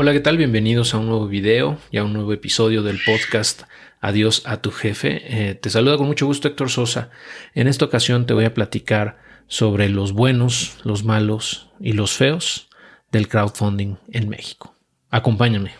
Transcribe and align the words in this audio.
Hola, 0.00 0.12
¿qué 0.12 0.20
tal? 0.20 0.36
Bienvenidos 0.36 0.94
a 0.94 0.98
un 0.98 1.08
nuevo 1.08 1.26
video 1.26 1.76
y 1.90 1.96
a 1.96 2.04
un 2.04 2.12
nuevo 2.12 2.32
episodio 2.32 2.84
del 2.84 3.00
podcast 3.04 3.64
Adiós 4.00 4.44
a 4.46 4.62
tu 4.62 4.70
jefe. 4.70 5.22
Eh, 5.24 5.54
te 5.56 5.70
saluda 5.70 5.96
con 5.96 6.06
mucho 6.06 6.24
gusto 6.24 6.46
Héctor 6.46 6.70
Sosa. 6.70 7.10
En 7.52 7.66
esta 7.66 7.86
ocasión 7.86 8.24
te 8.24 8.32
voy 8.32 8.44
a 8.44 8.54
platicar 8.54 9.18
sobre 9.48 9.88
los 9.88 10.12
buenos, 10.12 10.78
los 10.84 11.02
malos 11.02 11.70
y 11.80 11.94
los 11.94 12.12
feos 12.12 12.68
del 13.10 13.26
crowdfunding 13.26 13.96
en 14.12 14.28
México. 14.28 14.72
Acompáñame. 15.10 15.72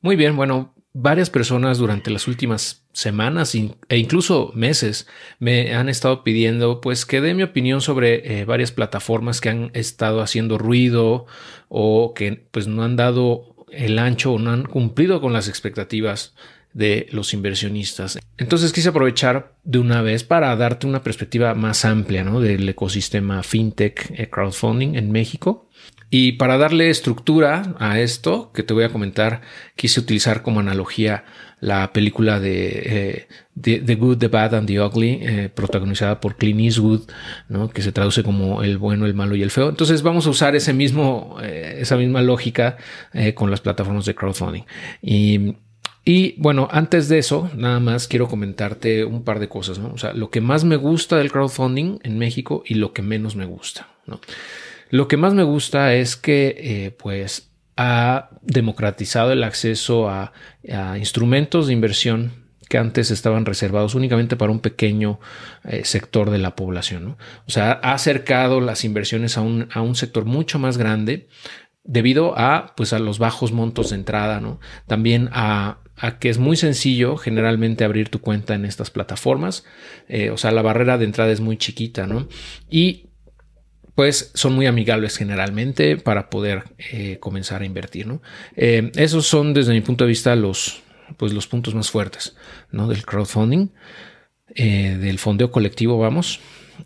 Muy 0.00 0.16
bien, 0.16 0.34
bueno, 0.34 0.74
varias 0.92 1.30
personas 1.30 1.78
durante 1.78 2.10
las 2.10 2.26
últimas 2.26 2.84
semanas 2.92 3.54
e 3.54 3.96
incluso 3.96 4.50
meses 4.54 5.06
me 5.38 5.74
han 5.74 5.88
estado 5.88 6.24
pidiendo 6.24 6.80
pues 6.80 7.06
que 7.06 7.20
dé 7.20 7.34
mi 7.34 7.44
opinión 7.44 7.80
sobre 7.80 8.40
eh, 8.40 8.44
varias 8.44 8.72
plataformas 8.72 9.40
que 9.40 9.50
han 9.50 9.70
estado 9.74 10.20
haciendo 10.20 10.58
ruido 10.58 11.26
o 11.68 12.12
que 12.14 12.44
pues 12.50 12.66
no 12.66 12.82
han 12.82 12.96
dado 12.96 13.54
el 13.70 13.98
ancho 14.00 14.32
o 14.32 14.38
no 14.38 14.50
han 14.50 14.64
cumplido 14.64 15.20
con 15.20 15.32
las 15.32 15.48
expectativas 15.48 16.34
de 16.72 17.08
los 17.10 17.34
inversionistas. 17.34 18.18
Entonces 18.36 18.72
quise 18.72 18.88
aprovechar 18.88 19.54
de 19.64 19.78
una 19.78 20.02
vez 20.02 20.24
para 20.24 20.54
darte 20.56 20.86
una 20.86 21.02
perspectiva 21.02 21.54
más 21.54 21.84
amplia 21.84 22.24
¿no? 22.24 22.40
del 22.40 22.68
ecosistema 22.68 23.42
fintech 23.42 24.10
eh, 24.18 24.28
crowdfunding 24.28 24.96
en 24.96 25.12
México 25.12 25.68
y 26.10 26.32
para 26.32 26.58
darle 26.58 26.90
estructura 26.90 27.76
a 27.78 28.00
esto 28.00 28.50
que 28.52 28.64
te 28.64 28.74
voy 28.74 28.82
a 28.82 28.88
comentar, 28.90 29.42
quise 29.76 30.00
utilizar 30.00 30.42
como 30.42 30.58
analogía 30.58 31.24
la 31.60 31.92
película 31.92 32.40
de 32.40 32.82
eh, 32.84 33.28
the, 33.60 33.94
Good, 33.94 34.18
The 34.18 34.28
Bad 34.28 34.54
and 34.56 34.66
The 34.66 34.80
Ugly, 34.80 35.18
eh, 35.22 35.50
protagonizada 35.54 36.20
por 36.20 36.36
Clint 36.36 36.60
Eastwood, 36.60 37.02
que 37.72 37.82
se 37.82 37.92
traduce 37.92 38.24
como 38.24 38.62
el 38.64 38.78
bueno, 38.78 39.06
el 39.06 39.14
malo 39.14 39.36
y 39.36 39.42
el 39.42 39.50
feo. 39.50 39.68
Entonces 39.68 40.02
vamos 40.02 40.26
a 40.26 40.30
usar 40.30 40.54
eh, 40.54 40.58
esa 40.58 41.96
misma 41.96 42.22
lógica 42.22 42.76
con 43.34 43.50
las 43.50 43.60
plataformas 43.60 44.04
de 44.04 44.14
crowdfunding. 44.14 44.62
Y, 46.02 46.34
bueno, 46.38 46.66
antes 46.72 47.08
de 47.08 47.18
eso, 47.18 47.50
nada 47.54 47.78
más 47.78 48.08
quiero 48.08 48.26
comentarte 48.26 49.04
un 49.04 49.22
par 49.22 49.38
de 49.38 49.48
cosas, 49.48 49.78
¿no? 49.78 49.92
O 49.92 49.98
sea, 49.98 50.12
lo 50.12 50.30
que 50.30 50.40
más 50.40 50.64
me 50.64 50.74
gusta 50.74 51.18
del 51.18 51.30
crowdfunding 51.30 51.98
en 52.02 52.18
México 52.18 52.64
y 52.66 52.74
lo 52.74 52.92
que 52.92 53.02
menos 53.02 53.36
me 53.36 53.44
gusta. 53.44 53.86
Lo 54.90 55.08
que 55.08 55.16
más 55.16 55.34
me 55.34 55.44
gusta 55.44 55.94
es 55.94 56.16
que 56.16 56.56
eh, 56.58 56.90
pues 56.90 57.50
ha 57.76 58.30
democratizado 58.42 59.32
el 59.32 59.42
acceso 59.42 60.10
a, 60.10 60.32
instrumentos 60.98 61.66
de 61.66 61.72
inversión 61.72 62.32
que 62.68 62.76
antes 62.76 63.10
estaban 63.10 63.46
reservados 63.46 63.94
únicamente 63.94 64.36
para 64.36 64.52
un 64.52 64.60
pequeño 64.60 65.18
eh, 65.64 65.84
sector 65.84 66.30
de 66.30 66.38
la 66.38 66.54
población. 66.54 67.16
O 67.46 67.50
sea, 67.50 67.80
ha 67.82 67.94
acercado 67.94 68.60
las 68.60 68.84
inversiones 68.84 69.38
a 69.38 69.40
un, 69.40 69.68
a 69.72 69.80
un 69.80 69.94
sector 69.94 70.24
mucho 70.24 70.58
más 70.58 70.76
grande 70.76 71.28
debido 71.84 72.38
a, 72.38 72.74
pues, 72.76 72.92
a 72.92 72.98
los 72.98 73.18
bajos 73.18 73.52
montos 73.52 73.90
de 73.90 73.96
entrada, 73.96 74.40
¿no? 74.40 74.60
También 74.86 75.30
a, 75.32 75.78
que 76.18 76.28
es 76.28 76.38
muy 76.38 76.56
sencillo 76.56 77.16
generalmente 77.16 77.84
abrir 77.84 78.08
tu 78.08 78.20
cuenta 78.20 78.54
en 78.54 78.64
estas 78.64 78.90
plataformas. 78.90 79.64
Eh, 80.08 80.30
o 80.30 80.36
sea, 80.36 80.50
la 80.50 80.62
barrera 80.62 80.98
de 80.98 81.06
entrada 81.06 81.32
es 81.32 81.40
muy 81.40 81.56
chiquita, 81.56 82.06
¿no? 82.06 82.28
Y 82.70 83.09
pues 83.94 84.30
son 84.34 84.54
muy 84.54 84.66
amigables 84.66 85.16
generalmente 85.16 85.96
para 85.96 86.30
poder 86.30 86.64
eh, 86.78 87.18
comenzar 87.20 87.62
a 87.62 87.66
invertir. 87.66 88.06
¿no? 88.06 88.22
Eh, 88.56 88.90
esos 88.96 89.26
son 89.26 89.54
desde 89.54 89.72
mi 89.72 89.80
punto 89.80 90.04
de 90.04 90.08
vista 90.08 90.34
los, 90.36 90.82
pues, 91.16 91.32
los 91.32 91.46
puntos 91.46 91.74
más 91.74 91.90
fuertes 91.90 92.36
¿no? 92.70 92.88
del 92.88 93.04
crowdfunding, 93.04 93.68
eh, 94.54 94.96
del 95.00 95.18
fondeo 95.18 95.50
colectivo, 95.50 95.98
vamos. 95.98 96.40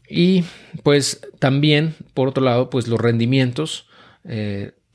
Y 0.09 0.45
pues 0.83 1.21
también, 1.39 1.95
por 2.15 2.29
otro 2.29 2.43
lado, 2.43 2.69
pues 2.69 2.89
los 2.89 3.01
rendimientos 3.01 3.89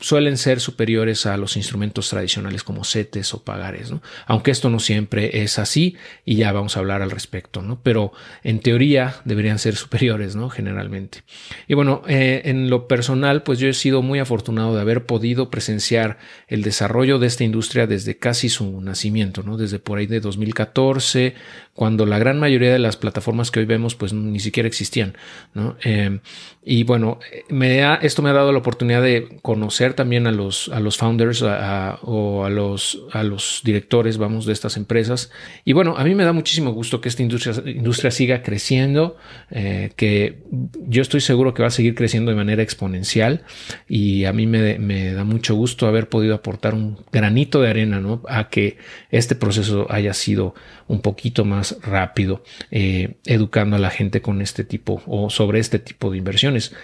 suelen 0.00 0.38
ser 0.38 0.60
superiores 0.60 1.26
a 1.26 1.36
los 1.36 1.56
instrumentos 1.56 2.08
tradicionales 2.08 2.64
como 2.64 2.84
CETES 2.84 3.34
o 3.34 3.44
pagares, 3.44 3.90
¿no? 3.90 4.02
Aunque 4.26 4.50
esto 4.50 4.70
no 4.70 4.80
siempre 4.80 5.42
es 5.42 5.58
así 5.58 5.96
y 6.24 6.36
ya 6.36 6.52
vamos 6.52 6.76
a 6.76 6.80
hablar 6.80 7.02
al 7.02 7.10
respecto, 7.10 7.62
¿no? 7.62 7.80
Pero 7.82 8.12
en 8.42 8.60
teoría 8.60 9.16
deberían 9.24 9.58
ser 9.58 9.76
superiores, 9.76 10.36
¿no? 10.36 10.48
Generalmente. 10.48 11.22
Y 11.68 11.74
bueno, 11.74 12.02
eh, 12.08 12.42
en 12.46 12.70
lo 12.70 12.88
personal, 12.88 13.42
pues 13.42 13.58
yo 13.58 13.68
he 13.68 13.74
sido 13.74 14.02
muy 14.02 14.18
afortunado 14.18 14.74
de 14.74 14.80
haber 14.80 15.04
podido 15.04 15.50
presenciar 15.50 16.18
el 16.48 16.62
desarrollo 16.62 17.18
de 17.18 17.26
esta 17.26 17.44
industria 17.44 17.86
desde 17.86 18.16
casi 18.16 18.48
su 18.48 18.80
nacimiento, 18.80 19.42
¿no? 19.42 19.56
Desde 19.56 19.78
por 19.78 19.98
ahí 19.98 20.06
de 20.06 20.20
2014, 20.20 21.34
cuando 21.80 22.04
la 22.04 22.18
gran 22.18 22.38
mayoría 22.38 22.74
de 22.74 22.78
las 22.78 22.98
plataformas 22.98 23.50
que 23.50 23.60
hoy 23.60 23.64
vemos 23.64 23.94
pues 23.94 24.12
ni 24.12 24.38
siquiera 24.38 24.66
existían, 24.66 25.16
¿no? 25.54 25.78
Eh, 25.82 26.18
y 26.62 26.84
bueno, 26.84 27.20
me 27.48 27.80
esto 28.04 28.20
me 28.20 28.28
ha 28.28 28.34
dado 28.34 28.52
la 28.52 28.58
oportunidad 28.58 29.00
de 29.00 29.38
conocer 29.40 29.94
también 29.94 30.26
a 30.26 30.30
los, 30.30 30.68
a 30.68 30.78
los 30.78 30.98
founders 30.98 31.40
o 31.40 32.44
a 32.44 32.50
los, 32.50 33.00
a 33.12 33.22
los 33.22 33.62
directores, 33.64 34.18
vamos, 34.18 34.44
de 34.44 34.52
estas 34.52 34.76
empresas. 34.76 35.30
Y 35.64 35.72
bueno, 35.72 35.94
a 35.96 36.04
mí 36.04 36.14
me 36.14 36.24
da 36.24 36.34
muchísimo 36.34 36.72
gusto 36.72 37.00
que 37.00 37.08
esta 37.08 37.22
industria, 37.22 37.54
industria 37.64 38.10
siga 38.10 38.42
creciendo, 38.42 39.16
eh, 39.50 39.92
que 39.96 40.42
yo 40.86 41.00
estoy 41.00 41.22
seguro 41.22 41.54
que 41.54 41.62
va 41.62 41.68
a 41.68 41.70
seguir 41.72 41.94
creciendo 41.94 42.30
de 42.30 42.36
manera 42.36 42.62
exponencial 42.62 43.44
y 43.88 44.26
a 44.26 44.34
mí 44.34 44.46
me, 44.46 44.78
me, 44.78 45.14
da 45.14 45.24
mucho 45.24 45.54
gusto 45.54 45.86
haber 45.86 46.10
podido 46.10 46.34
aportar 46.34 46.74
un 46.74 46.98
granito 47.10 47.62
de 47.62 47.70
arena 47.70 48.00
¿no? 48.00 48.20
a 48.28 48.50
que 48.50 48.76
este 49.10 49.34
proceso 49.34 49.86
haya 49.88 50.12
sido 50.12 50.54
un 50.90 51.02
poquito 51.02 51.44
más 51.44 51.76
rápido, 51.82 52.42
eh, 52.72 53.20
educando 53.24 53.76
a 53.76 53.78
la 53.78 53.90
gente 53.90 54.20
con 54.20 54.42
este 54.42 54.64
tipo 54.64 55.00
o 55.06 55.30
sobre 55.30 55.60
este 55.60 55.78
tipo 55.78 56.10
de 56.10 56.18
inversiones. 56.18 56.74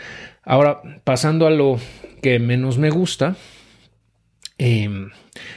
Ahora, 0.44 0.80
pasando 1.02 1.48
a 1.48 1.50
lo 1.50 1.80
que 2.22 2.38
menos 2.38 2.78
me 2.78 2.90
gusta, 2.90 3.36
em, 4.58 5.10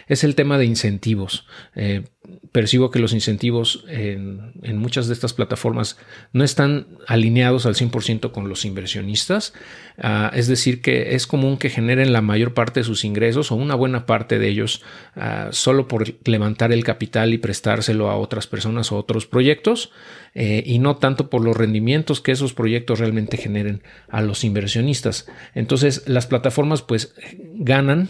es 0.07 0.23
el 0.23 0.33
tema 0.33 0.57
de 0.57 0.65
incentivos. 0.65 1.45
Eh, 1.75 2.05
percibo 2.51 2.89
que 2.89 2.99
los 2.99 3.13
incentivos 3.13 3.85
en, 3.87 4.53
muchas 4.77 5.07
de 5.07 5.13
estas 5.13 5.33
plataformas 5.33 5.97
no 6.33 6.43
están 6.43 6.87
alineados 7.07 7.65
al 7.65 7.75
100% 7.75 8.31
con 8.31 8.49
los 8.49 8.65
inversionistas. 8.65 9.53
Ah, 9.97 10.31
es 10.33 10.47
decir, 10.47 10.81
que 10.81 11.15
es 11.15 11.27
común 11.27 11.57
que 11.57 11.69
generen 11.69 12.11
la 12.11 12.21
mayor 12.21 12.53
parte 12.53 12.79
de 12.79 12.83
sus 12.85 13.05
ingresos 13.05 13.51
o 13.51 13.55
una 13.55 13.75
buena 13.75 14.05
parte 14.05 14.39
de 14.39 14.47
ellos 14.47 14.81
ah, 15.15 15.49
solo 15.51 15.87
por 15.87 16.05
levantar 16.27 16.71
el 16.71 16.83
capital 16.83 17.33
y 17.33 17.37
prestárselo 17.37 18.09
a 18.09 18.17
otras 18.17 18.47
personas 18.47 18.91
o 18.91 18.97
otros 18.97 19.27
proyectos 19.27 19.91
eh, 20.33 20.63
y 20.65 20.79
no 20.79 20.97
tanto 20.97 21.29
por 21.29 21.43
los 21.43 21.55
rendimientos 21.55 22.21
que 22.21 22.31
esos 22.31 22.53
proyectos 22.53 22.99
realmente 22.99 23.37
generen 23.37 23.83
a 24.09 24.21
los 24.21 24.43
inversionistas. 24.43 25.27
Entonces, 25.53 26.07
las 26.07 26.25
plataformas 26.25 26.81
pues 26.81 27.13
ganan 27.55 28.09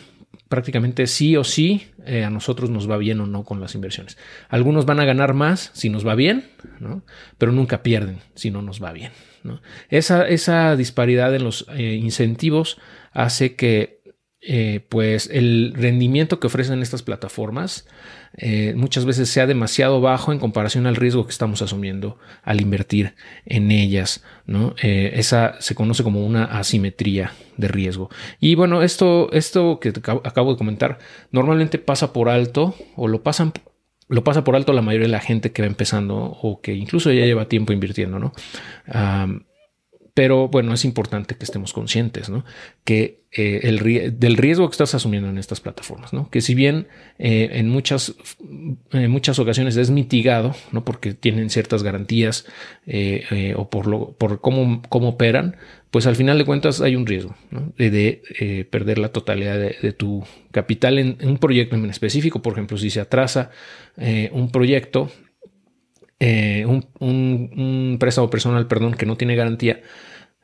prácticamente 0.50 1.08
sí 1.08 1.38
o 1.38 1.44
sí 1.44 1.88
eh, 2.06 2.24
a 2.24 2.30
nosotros 2.30 2.70
nos 2.70 2.90
va 2.90 2.98
bien 2.98 3.22
o 3.22 3.28
no 3.28 3.44
con 3.44 3.62
las 3.62 3.76
inversiones. 3.76 4.18
Algunos 4.50 4.86
van 4.86 5.00
a 5.00 5.06
ganar 5.06 5.34
más 5.34 5.72
si 5.74 5.90
nos 5.90 6.06
va 6.06 6.16
bien, 6.16 6.50
¿no? 6.80 7.04
pero 7.38 7.52
nunca 7.52 7.84
pierden 7.84 8.20
si 8.34 8.52
no 8.52 8.62
nos 8.62 8.84
va 8.84 8.92
bien. 8.92 9.12
Esa, 9.90 10.28
esa, 10.28 10.76
disparidad 10.76 11.34
en 11.34 11.44
los 11.44 11.66
eh, 11.70 11.94
incentivos 11.94 12.78
hace 13.14 13.56
que 13.56 13.99
eh, 14.42 14.86
pues 14.88 15.30
el 15.32 15.74
rendimiento 15.76 16.40
que 16.40 16.48
ofrecen 16.48 16.82
estas 16.82 17.04
plataformas 17.04 17.86
eh, 18.38 18.74
muchas 18.76 19.04
veces 19.04 19.30
sea 19.30 19.48
demasiado 19.48 20.00
bajo 20.00 20.32
en 20.32 20.40
comparación 20.40 20.88
al 20.88 20.96
riesgo 20.96 21.26
que 21.26 21.32
estamos 21.32 21.62
asumiendo 21.62 22.18
al 22.44 22.62
invertir 22.62 23.16
en 23.46 23.72
ellas. 23.72 24.24
¿no? 24.46 24.76
Eh, 24.82 25.12
esa 25.16 25.60
se 25.60 25.76
conoce 25.76 26.04
como 26.04 26.26
una 26.26 26.46
asimetría 26.46 27.34
de 27.58 27.68
riesgo. 27.68 28.10
Y 28.40 28.56
bueno, 28.56 28.82
esto, 28.82 29.30
esto 29.34 29.80
que 29.82 29.90
acabo 29.90 30.52
de 30.52 30.58
comentar 30.58 31.00
normalmente 31.32 31.78
pasa 31.78 32.14
por 32.14 32.30
alto 32.30 32.76
o 32.96 33.08
lo 33.08 33.24
pasan 33.24 33.52
lo 34.08 34.24
pasa 34.24 34.44
por 34.44 34.56
alto 34.56 34.74
la 34.74 34.82
mayoría 34.82 35.06
de 35.06 35.12
la 35.12 35.20
gente 35.20 35.52
que 35.52 35.62
va 35.62 35.68
empezando 35.68 36.18
o 36.18 36.62
que 36.62 36.74
incluso 36.74 37.12
ya 37.12 37.26
lleva 37.26 37.48
tiempo 37.48 37.74
invirtiendo, 37.74 38.18
¿no? 38.18 38.34
Pero 40.20 40.50
bueno, 40.50 40.74
es 40.74 40.84
importante 40.84 41.36
que 41.36 41.46
estemos 41.46 41.72
conscientes. 41.72 42.30
Que 42.84 43.22
eh, 43.32 43.62
el, 43.64 44.20
del 44.20 44.36
riesgo 44.36 44.68
que 44.68 44.74
estás 44.74 44.94
asumiendo 44.94 45.30
en 45.30 45.38
estas 45.38 45.62
plataformas, 45.62 46.12
¿no? 46.12 46.30
Que 46.30 46.42
si 46.42 46.56
bien 46.56 46.88
eh, 47.20 47.52
en 47.54 47.70
muchas, 47.70 48.16
en 48.92 49.10
muchas 49.10 49.40
ocasiones 49.40 49.78
es 49.78 49.92
mitigado, 49.92 50.58
¿no? 50.74 50.84
Porque 50.84 51.14
tienen 51.14 51.50
ciertas 51.50 51.84
garantías 51.84 52.46
eh, 52.86 53.54
o 53.56 53.70
por, 53.70 53.88
lo, 53.88 54.12
por 54.12 54.42
cómo, 54.42 54.82
cómo 54.90 55.08
operan, 55.08 55.56
pues 55.90 56.06
al 56.06 56.18
final 56.18 56.38
de 56.38 56.44
cuentas 56.44 56.82
hay 56.82 56.98
un 56.98 57.06
riesgo 57.06 57.38
de, 57.78 58.68
perder 58.70 58.98
la 58.98 59.14
totalidad 59.14 59.58
de, 59.58 59.94
tu 59.94 60.26
capital 60.52 61.00
en, 61.00 61.18
un 61.24 61.38
proyecto 61.38 61.78
en 61.78 61.90
específico. 61.90 62.42
Por 62.42 62.52
ejemplo, 62.52 62.78
si 62.78 62.90
se 62.90 63.00
atrasa 63.00 63.52
un 64.34 64.52
proyecto, 64.52 65.10
un, 66.20 66.86
un, 67.00 67.52
un, 67.56 67.98
préstamo 68.02 68.30
personal, 68.30 68.68
perdón, 68.68 68.96
que 68.96 69.06
no 69.06 69.16
tiene 69.16 69.38
garantía, 69.38 69.80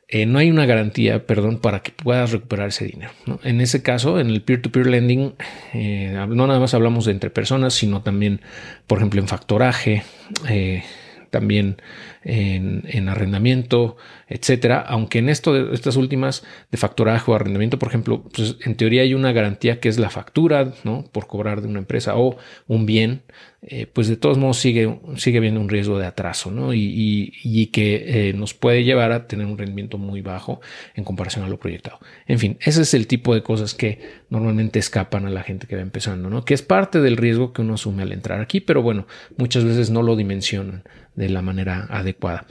eh, 0.08 0.24
no 0.24 0.38
hay 0.38 0.50
una 0.50 0.66
garantía, 0.66 1.26
perdón, 1.26 1.58
para 1.58 1.80
que 1.80 1.90
puedas 1.90 2.30
recuperar 2.30 2.68
ese 2.68 2.84
dinero. 2.84 3.10
En 3.42 3.60
ese 3.60 3.82
caso, 3.82 4.20
en 4.20 4.28
el 4.28 4.40
peer-to-peer 4.42 4.86
lending, 4.86 5.34
eh, 5.74 6.12
no 6.28 6.46
nada 6.46 6.60
más 6.60 6.74
hablamos 6.74 7.06
de 7.06 7.12
entre 7.12 7.30
personas, 7.30 7.74
sino 7.74 8.02
también, 8.02 8.40
por 8.86 8.98
ejemplo, 8.98 9.20
en 9.20 9.26
factoraje, 9.26 10.04
eh, 10.48 10.84
también 11.30 11.82
en, 12.22 13.08
arrendamiento, 13.08 13.96
etcétera. 14.28 14.80
Aunque 14.80 15.18
en 15.18 15.28
esto 15.28 15.52
de 15.52 15.74
estas 15.74 15.96
últimas 15.96 16.44
de 16.70 16.78
factoraje 16.78 17.30
o 17.30 17.34
arrendamiento, 17.34 17.78
por 17.78 17.88
ejemplo, 17.88 18.24
pues 18.34 18.56
en 18.64 18.76
teoría 18.76 19.02
hay 19.02 19.14
una 19.14 19.32
garantía 19.32 19.80
que 19.80 19.88
es 19.88 19.98
la 19.98 20.10
factura, 20.10 20.72
¿no? 20.84 21.04
Por 21.12 21.26
cobrar 21.26 21.60
de 21.60 21.68
una 21.68 21.78
empresa 21.78 22.16
o 22.16 22.36
un 22.66 22.86
bien, 22.86 23.22
eh, 23.62 23.86
pues 23.86 24.08
de 24.08 24.16
todos 24.16 24.38
modos 24.38 24.58
sigue, 24.58 25.00
sigue 25.16 25.38
habiendo 25.38 25.60
un 25.60 25.68
riesgo 25.68 25.98
de 25.98 26.06
atraso, 26.06 26.50
¿no? 26.50 26.74
Y, 26.74 27.32
y, 27.42 27.66
que 27.66 28.28
eh, 28.28 28.32
nos 28.32 28.54
puede 28.54 28.84
llevar 28.84 29.12
a 29.12 29.26
tener 29.26 29.46
un 29.46 29.58
rendimiento 29.58 29.98
muy 29.98 30.22
bajo 30.22 30.60
en 30.94 31.04
comparación 31.04 31.44
a 31.44 31.48
lo 31.48 31.58
proyectado. 31.58 31.98
En 32.26 32.38
fin, 32.38 32.58
ese 32.60 32.82
es 32.82 32.94
el 32.94 33.06
tipo 33.06 33.34
de 33.34 33.42
cosas 33.42 33.74
que 33.74 34.00
normalmente 34.30 34.78
escapan 34.78 35.26
a 35.26 35.30
la 35.30 35.42
gente 35.42 35.66
que 35.66 35.76
va 35.76 35.82
empezando, 35.82 36.30
¿no? 36.30 36.44
Que 36.44 36.54
es 36.54 36.62
parte 36.62 37.00
del 37.00 37.16
riesgo 37.16 37.52
que 37.52 37.62
uno 37.62 37.74
asume 37.74 38.02
al 38.02 38.12
entrar 38.12 38.40
aquí, 38.40 38.60
pero 38.60 38.82
bueno, 38.82 39.06
muchas 39.36 39.64
veces 39.64 39.90
no 39.90 40.02
lo 40.02 40.16
dimensionan 40.16 40.84
de 41.14 41.28
la 41.28 41.42
manera 41.42 41.86
adecuada. 41.90 42.46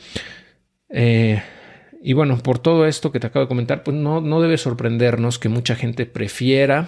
Eh, 0.90 1.42
y 2.08 2.14
bueno, 2.14 2.38
por 2.38 2.60
todo 2.60 2.86
esto 2.86 3.12
que 3.12 3.20
te 3.20 3.26
acabo 3.26 3.46
de 3.46 3.48
comentar, 3.48 3.82
pues 3.82 3.98
no, 3.98 4.22
no 4.22 4.40
debe 4.40 4.60
sorprendernos 4.60 5.40
que 5.40 5.50
mucha 5.50 5.76
gente 5.76 6.06
prefiera 6.06 6.88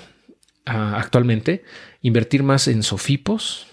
ah, 0.67 0.95
actualmente 0.99 1.63
invertir 2.03 2.43
más 2.43 2.67
en 2.67 2.83
sofipos 2.83 3.65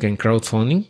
que 0.00 0.08
en 0.08 0.16
crowdfunding. 0.16 0.86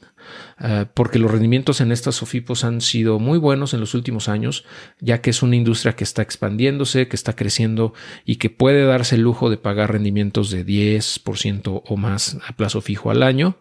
Eh, 0.60 0.86
porque 0.94 1.18
los 1.18 1.30
rendimientos 1.30 1.80
en 1.80 1.90
estas 1.90 2.16
SOFIPOS 2.16 2.64
han 2.64 2.80
sido 2.80 3.18
muy 3.18 3.38
buenos 3.38 3.74
en 3.74 3.80
los 3.80 3.94
últimos 3.94 4.28
años, 4.28 4.64
ya 5.00 5.20
que 5.20 5.30
es 5.30 5.42
una 5.42 5.56
industria 5.56 5.96
que 5.96 6.04
está 6.04 6.22
expandiéndose, 6.22 7.08
que 7.08 7.16
está 7.16 7.34
creciendo 7.34 7.94
y 8.24 8.36
que 8.36 8.50
puede 8.50 8.84
darse 8.84 9.16
el 9.16 9.22
lujo 9.22 9.50
de 9.50 9.56
pagar 9.56 9.92
rendimientos 9.92 10.50
de 10.50 10.64
10% 10.64 11.82
o 11.84 11.96
más 11.96 12.38
a 12.46 12.54
plazo 12.54 12.80
fijo 12.80 13.10
al 13.10 13.22
año. 13.22 13.56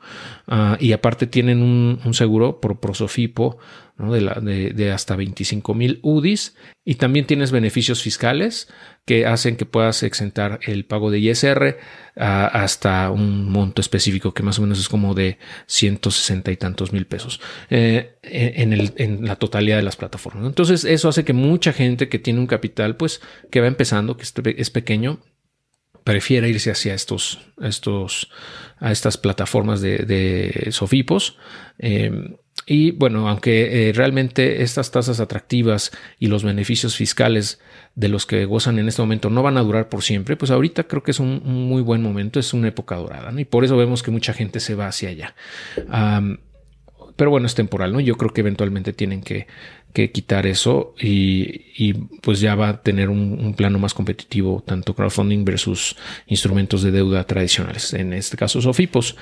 Ah, 0.47 0.77
y 0.79 0.91
aparte 0.91 1.27
tienen 1.27 1.61
un, 1.61 1.99
un 2.03 2.13
seguro 2.13 2.59
por 2.59 2.79
prosofipo 2.79 3.57
de, 3.99 4.91
hasta 4.91 5.15
25 5.15 5.73
mil 5.73 5.99
UDIs 6.01 6.55
y 6.85 6.95
también 6.95 7.25
tienes 7.25 7.51
beneficios 7.51 8.01
fiscales 8.01 8.69
que 9.05 9.25
hacen 9.25 9.57
que 9.57 9.65
puedas 9.65 10.03
exentar 10.03 10.59
el 10.63 10.85
pago 10.85 11.11
de 11.11 11.19
ISR 11.19 11.77
hasta 12.15 13.11
un 13.11 13.51
monto 13.51 13.81
específico 13.81 14.33
que 14.33 14.43
más 14.43 14.57
o 14.59 14.61
menos 14.61 14.79
es 14.79 14.87
como 14.87 15.13
de 15.13 15.37
160 15.67 16.51
y 16.51 16.57
tantos 16.57 16.93
mil 16.93 17.05
pesos 17.07 17.41
eh, 17.69 18.17
en, 18.23 18.73
el, 18.73 18.93
en, 18.95 19.25
la 19.25 19.35
totalidad 19.35 19.77
de 19.77 19.83
las 19.83 19.97
plataformas. 19.97 20.45
Entonces 20.45 20.85
eso 20.85 21.09
hace 21.09 21.25
que 21.25 21.33
mucha 21.33 21.73
gente 21.73 22.07
que 22.07 22.19
tiene 22.19 22.39
un 22.39 22.47
capital 22.47 22.95
pues 22.95 23.21
que 23.51 23.61
va 23.61 23.67
empezando, 23.67 24.15
que 24.15 24.25
es 24.57 24.69
pequeño, 24.69 25.19
prefiera 26.03 26.47
irse 26.47 26.71
hacia 26.71 26.93
estos, 26.93 27.39
estos, 27.61 28.31
a 28.77 28.91
estas 28.91 29.17
plataformas 29.17 29.81
de, 29.81 29.99
de 29.99 30.71
Sofipos. 30.71 31.37
Eh, 31.77 32.37
y 32.65 32.91
bueno, 32.91 33.27
aunque 33.27 33.89
eh, 33.89 33.93
realmente 33.93 34.61
estas 34.61 34.91
tasas 34.91 35.19
atractivas 35.19 35.91
y 36.19 36.27
los 36.27 36.43
beneficios 36.43 36.95
fiscales 36.95 37.59
de 37.95 38.09
los 38.09 38.25
que 38.25 38.45
gozan 38.45 38.79
en 38.79 38.87
este 38.87 39.01
momento 39.01 39.29
no 39.29 39.43
van 39.43 39.57
a 39.57 39.61
durar 39.61 39.89
por 39.89 40.03
siempre, 40.03 40.35
pues 40.35 40.51
ahorita 40.51 40.83
creo 40.83 41.03
que 41.03 41.11
es 41.11 41.19
un, 41.19 41.41
muy 41.43 41.81
buen 41.81 42.01
momento, 42.01 42.39
es 42.39 42.53
una 42.53 42.67
época 42.67 42.95
dorada, 42.95 43.31
¿no? 43.31 43.39
Y 43.39 43.45
por 43.45 43.65
eso 43.65 43.75
vemos 43.77 44.03
que 44.03 44.11
mucha 44.11 44.33
gente 44.33 44.59
se 44.59 44.75
va 44.75 44.87
hacia 44.87 45.09
allá. 45.09 45.35
pero 47.15 47.31
bueno, 47.31 47.47
es 47.47 47.55
temporal, 47.55 47.91
¿no? 47.91 47.99
Yo 47.99 48.15
creo 48.15 48.31
que 48.31 48.41
eventualmente 48.41 48.93
tienen 48.93 49.21
que, 49.21 49.47
quitar 49.91 50.45
eso 50.45 50.93
y, 50.99 51.93
pues 52.21 52.39
ya 52.39 52.55
va 52.55 52.69
a 52.69 52.81
tener 52.81 53.09
un, 53.09 53.39
un, 53.39 53.55
plano 53.55 53.79
más 53.79 53.93
competitivo, 53.93 54.63
tanto 54.65 54.93
crowdfunding 54.93 55.43
versus 55.43 55.95
instrumentos 56.27 56.83
de 56.83 56.91
deuda 56.91 57.23
tradicionales, 57.25 57.93
en 57.93 58.13
este 58.13 58.37
caso 58.37 58.61
SOFIPOS. 58.61 59.15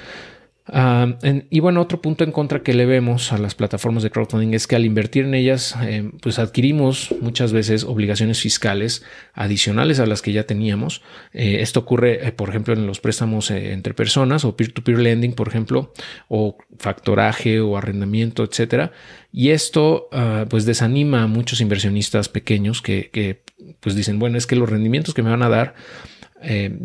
Y 0.70 1.60
bueno, 1.62 1.82
otro 1.82 2.02
punto 2.02 2.24
en 2.24 2.32
contra 2.32 2.62
que 2.62 2.74
le 2.74 2.86
vemos 2.86 3.32
a 3.32 3.38
las 3.38 3.56
plataformas 3.56 4.04
de 4.04 4.12
crowdfunding 4.12 4.54
es 4.54 4.68
que 4.68 4.76
al 4.76 4.86
invertir 4.86 5.26
en 5.26 5.34
ellas, 5.34 5.76
eh, 5.82 6.12
pues 6.22 6.40
adquirimos 6.40 7.16
muchas 7.22 7.54
veces 7.54 7.84
obligaciones 7.84 8.42
fiscales 8.42 9.04
adicionales 9.34 10.00
a 10.00 10.06
las 10.06 10.22
que 10.22 10.34
ya 10.34 10.44
teníamos. 10.44 11.02
Eh, 11.34 11.60
esto 11.62 11.80
ocurre, 11.80 12.28
eh, 12.28 12.32
por 12.34 12.50
ejemplo, 12.50 12.74
en 12.74 12.86
los 12.86 13.00
préstamos 13.00 13.50
entre 13.52 13.94
personas 13.94 14.44
o 14.44 14.58
peer-to-peer 14.58 15.00
lending, 15.00 15.34
por 15.34 15.48
ejemplo, 15.48 15.94
o 16.28 16.58
factoraje 16.80 17.62
o 17.62 17.78
arrendamiento, 17.78 18.44
etcétera. 18.44 18.92
Y 19.32 19.50
esto, 19.50 20.10
ah, 20.12 20.46
pues 20.50 20.66
desanima 20.66 21.24
a 21.24 21.28
muchos 21.28 21.62
inversionistas 21.62 22.28
pequeños 22.28 22.82
que, 22.82 23.10
que, 23.12 23.44
pues 23.80 23.96
dicen, 23.96 24.20
bueno, 24.20 24.38
es 24.38 24.48
que 24.48 24.56
los 24.56 24.70
rendimientos 24.70 25.14
que 25.14 25.24
me 25.24 25.30
van 25.30 25.44
a 25.44 25.50
dar, 25.50 25.76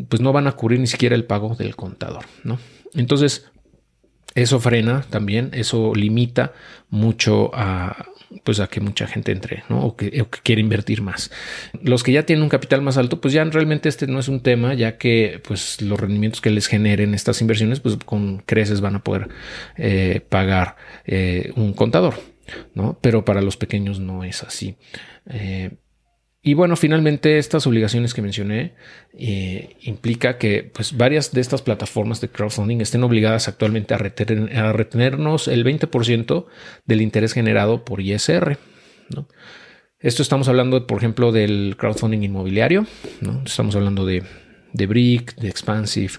pues 0.09 0.23
no 0.23 0.33
van 0.33 0.47
a 0.47 0.53
cubrir 0.53 0.81
ni 0.81 0.87
siquiera 0.87 1.15
el 1.15 1.25
pago 1.25 1.55
del 1.57 1.77
contador, 1.77 2.25
¿no? 2.43 2.59
Entonces, 2.95 3.52
eso 4.35 4.61
frena 4.61 5.03
también, 5.11 5.51
eso 5.53 5.95
limita 5.95 6.53
mucho 6.91 7.51
a, 7.55 8.07
pues 8.45 8.61
a 8.61 8.69
que 8.69 8.81
mucha 8.81 9.07
gente 9.07 9.33
entre, 9.33 9.65
¿no? 9.69 9.81
O 9.85 9.97
que, 9.97 10.25
quiere 10.43 10.61
invertir 10.61 11.03
más. 11.03 11.31
Los 11.83 12.03
que 12.03 12.13
ya 12.13 12.25
tienen 12.25 12.43
un 12.43 12.49
capital 12.49 12.83
más 12.83 12.97
alto, 12.97 13.21
pues 13.21 13.35
ya 13.35 13.45
realmente 13.45 13.89
este 13.89 14.07
no 14.07 14.19
es 14.19 14.29
un 14.29 14.41
tema, 14.41 14.75
ya 14.75 14.99
que 14.99 15.41
pues 15.47 15.81
los 15.83 15.99
rendimientos 15.99 16.41
que 16.41 16.51
les 16.51 16.67
generen 16.67 17.15
estas 17.15 17.41
inversiones, 17.41 17.81
pues 17.81 17.97
con 18.05 18.39
creces 18.39 18.81
van 18.81 18.97
a 18.97 19.05
poder 19.05 19.29
eh, 19.77 20.21
pagar 20.29 20.77
eh, 21.07 21.53
un 21.57 21.73
contador, 21.73 22.15
¿no? 22.75 22.99
Pero 23.01 23.25
para 23.25 23.43
los 23.43 23.57
pequeños 23.57 24.01
no 24.01 24.25
es 24.25 24.43
así. 24.43 24.77
Eh, 25.29 25.71
y 26.45 26.55
bueno, 26.55 26.75
finalmente 26.75 27.39
estas 27.39 27.69
obligaciones 27.69 28.15
que 28.15 28.23
mencioné 28.23 28.75
eh, 29.17 29.77
implica 29.83 30.39
que 30.39 30.69
pues, 30.75 30.97
varias 30.97 31.31
de 31.31 31.41
estas 31.41 31.63
plataformas 31.63 32.21
de 32.21 32.31
crowdfunding 32.31 32.81
estén 32.81 33.05
obligadas 33.05 33.47
actualmente 33.47 33.95
a, 33.95 33.99
retenernos 34.73 35.47
el 35.47 35.65
20% 35.65 36.47
del 36.85 37.01
interés 37.01 37.33
generado 37.33 37.85
por 37.85 38.01
ISR. 38.01 38.59
Esto 40.01 40.23
estamos 40.23 40.49
hablando, 40.49 40.85
por 40.89 40.99
ejemplo, 40.99 41.31
del 41.31 41.77
crowdfunding 41.79 42.23
inmobiliario. 42.23 42.87
Estamos 43.45 43.77
hablando 43.77 44.05
de, 44.05 44.25
de 44.73 44.87
Brick, 44.87 45.37
de 45.37 45.49
Expansive, 45.49 46.15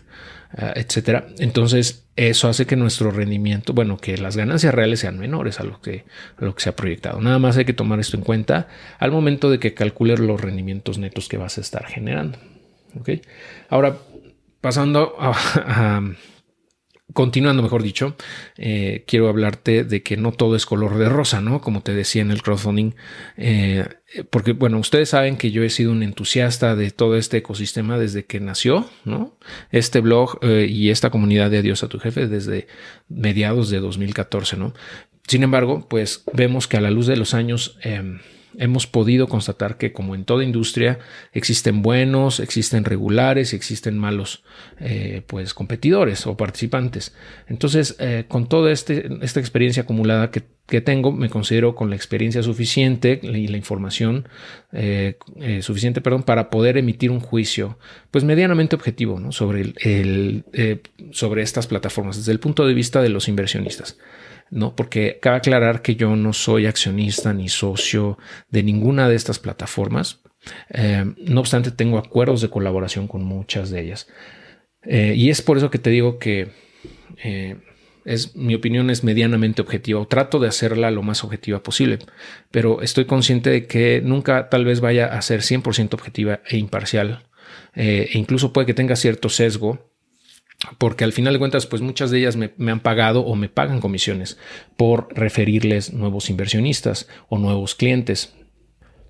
etcétera. 0.57 1.27
Entonces, 1.39 2.05
eso 2.15 2.47
hace 2.47 2.65
que 2.65 2.75
nuestro 2.75 3.11
rendimiento, 3.11 3.73
bueno, 3.73 3.97
que 3.97 4.17
las 4.17 4.37
ganancias 4.37 4.73
reales 4.73 4.99
sean 4.99 5.17
menores 5.17 5.59
a 5.59 5.63
lo 5.63 5.81
que, 5.81 6.05
lo 6.37 6.53
que 6.53 6.61
se 6.61 6.69
ha 6.69 6.75
proyectado. 6.75 7.19
Nada 7.21 7.39
más 7.39 7.57
hay 7.57 7.65
que 7.65 7.73
tomar 7.73 7.99
esto 7.99 8.17
en 8.17 8.23
cuenta 8.23 8.67
al 8.99 9.11
momento 9.11 9.49
de 9.49 9.59
que 9.59 9.73
calcules 9.73 10.19
los 10.19 10.39
rendimientos 10.39 10.97
netos 10.97 11.27
que 11.27 11.37
vas 11.37 11.57
a 11.57 11.61
estar 11.61 11.85
generando. 11.85 12.37
Ahora, 13.69 13.97
pasando 14.61 15.15
a 15.19 16.01
Continuando, 17.11 17.61
mejor 17.61 17.83
dicho, 17.83 18.15
eh, 18.57 19.03
quiero 19.05 19.27
hablarte 19.27 19.83
de 19.83 20.01
que 20.01 20.15
no 20.15 20.31
todo 20.31 20.55
es 20.55 20.65
color 20.65 20.97
de 20.97 21.09
rosa, 21.09 21.41
¿no? 21.41 21.59
Como 21.59 21.81
te 21.83 21.93
decía 21.93 22.21
en 22.21 22.31
el 22.31 22.41
crowdfunding, 22.41 22.95
eh, 23.35 23.85
porque, 24.29 24.53
bueno, 24.53 24.79
ustedes 24.79 25.09
saben 25.09 25.35
que 25.35 25.51
yo 25.51 25.63
he 25.63 25.69
sido 25.69 25.91
un 25.91 26.01
entusiasta 26.01 26.75
de 26.77 26.91
todo 26.91 27.17
este 27.17 27.37
ecosistema 27.37 27.99
desde 27.99 28.25
que 28.25 28.39
nació, 28.39 28.89
¿no? 29.03 29.37
Este 29.69 29.99
blog 29.99 30.39
eh, 30.41 30.65
y 30.69 30.91
esta 30.91 31.09
comunidad 31.09 31.51
de 31.51 31.57
Adiós 31.57 31.83
a 31.83 31.89
tu 31.89 31.99
jefe 31.99 32.27
desde 32.27 32.67
mediados 33.09 33.69
de 33.69 33.79
2014, 33.79 34.55
¿no? 34.55 34.73
Sin 35.27 35.43
embargo, 35.43 35.87
pues 35.89 36.23
vemos 36.33 36.67
que 36.67 36.77
a 36.77 36.81
la 36.81 36.89
luz 36.89 37.05
de 37.05 37.17
los 37.17 37.33
años, 37.33 37.77
em, 37.81 38.19
hemos 38.57 38.87
podido 38.87 39.27
constatar 39.27 39.77
que 39.77 39.93
como 39.93 40.15
en 40.15 40.25
toda 40.25 40.43
industria 40.43 40.99
existen 41.31 41.81
buenos, 41.81 42.39
existen 42.39 42.85
regulares 42.85 43.53
existen 43.55 43.97
malos 43.97 44.43
eh, 44.79 45.21
pues 45.27 45.53
competidores 45.53 46.27
o 46.27 46.37
participantes. 46.37 47.13
Entonces, 47.47 47.95
eh, 47.99 48.25
con 48.27 48.47
toda 48.47 48.71
este, 48.71 49.09
esta 49.21 49.39
experiencia 49.39 49.83
acumulada 49.83 50.31
que, 50.31 50.43
tengo, 50.81 51.11
me 51.11 51.29
considero 51.29 51.75
con 51.75 51.89
la 51.91 51.95
experiencia 51.95 52.41
suficiente 52.41 53.19
y 53.21 53.47
la 53.47 53.57
información 53.57 54.27
eh, 54.71 55.17
suficiente, 55.61 56.01
perdón, 56.01 56.23
para 56.23 56.49
poder 56.49 56.77
emitir 56.77 57.11
un 57.11 57.19
juicio 57.19 57.77
pues 58.09 58.23
medianamente 58.23 58.75
objetivo 58.75 59.21
sobre 59.31 59.73
estas 61.41 61.67
plataformas 61.67 62.17
desde 62.17 62.31
el 62.31 62.39
punto 62.39 62.65
de 62.65 62.73
vista 62.73 63.03
de 63.03 63.09
los 63.09 63.27
inversionistas. 63.27 63.97
¿No? 64.53 64.75
Porque 64.75 65.17
cabe 65.19 65.37
aclarar 65.37 65.81
que 65.81 65.95
yo 65.95 66.15
no 66.15 66.31
soy 66.31 66.67
accionista 66.67 67.33
ni 67.33 67.49
socio 67.49 68.19
de 68.49 68.61
ninguna 68.61 69.09
de 69.09 69.15
estas 69.15 69.39
plataformas. 69.39 70.21
Eh, 70.69 71.05
no 71.17 71.39
obstante, 71.39 71.71
tengo 71.71 71.97
acuerdos 71.97 72.41
de 72.41 72.49
colaboración 72.49 73.07
con 73.07 73.23
muchas 73.23 73.71
de 73.71 73.81
ellas. 73.81 74.07
Eh, 74.83 75.13
y 75.17 75.29
es 75.31 75.41
por 75.41 75.57
eso 75.57 75.71
que 75.71 75.79
te 75.79 75.89
digo 75.89 76.19
que 76.19 76.51
eh, 77.23 77.57
es, 78.05 78.35
mi 78.35 78.53
opinión 78.53 78.91
es 78.91 79.03
medianamente 79.03 79.61
objetiva 79.61 79.99
o 79.99 80.07
trato 80.07 80.37
de 80.39 80.49
hacerla 80.49 80.91
lo 80.91 81.01
más 81.01 81.23
objetiva 81.23 81.63
posible, 81.63 81.99
pero 82.51 82.83
estoy 82.83 83.05
consciente 83.05 83.49
de 83.49 83.65
que 83.65 84.01
nunca 84.03 84.49
tal 84.49 84.65
vez 84.65 84.81
vaya 84.81 85.07
a 85.07 85.21
ser 85.23 85.41
100% 85.41 85.95
objetiva 85.95 86.41
e 86.47 86.57
imparcial. 86.57 87.23
e 87.75 88.09
incluso 88.13 88.53
puede 88.53 88.67
que 88.67 88.73
tenga 88.75 88.95
cierto 88.95 89.29
sesgo 89.29 89.92
porque 90.77 91.03
al 91.03 91.13
final 91.13 91.33
de 91.33 91.39
cuentas, 91.39 91.65
pues 91.65 91.81
muchas 91.81 92.11
de 92.11 92.19
ellas 92.19 92.35
me, 92.35 92.71
han 92.71 92.79
pagado 92.79 93.21
o 93.21 93.35
me 93.35 93.49
pagan 93.49 93.79
comisiones 93.79 94.37
por 94.77 95.07
referirles 95.13 95.93
nuevos 95.93 96.29
inversionistas 96.29 97.07
o 97.29 97.37
nuevos 97.37 97.75
clientes. 97.75 98.33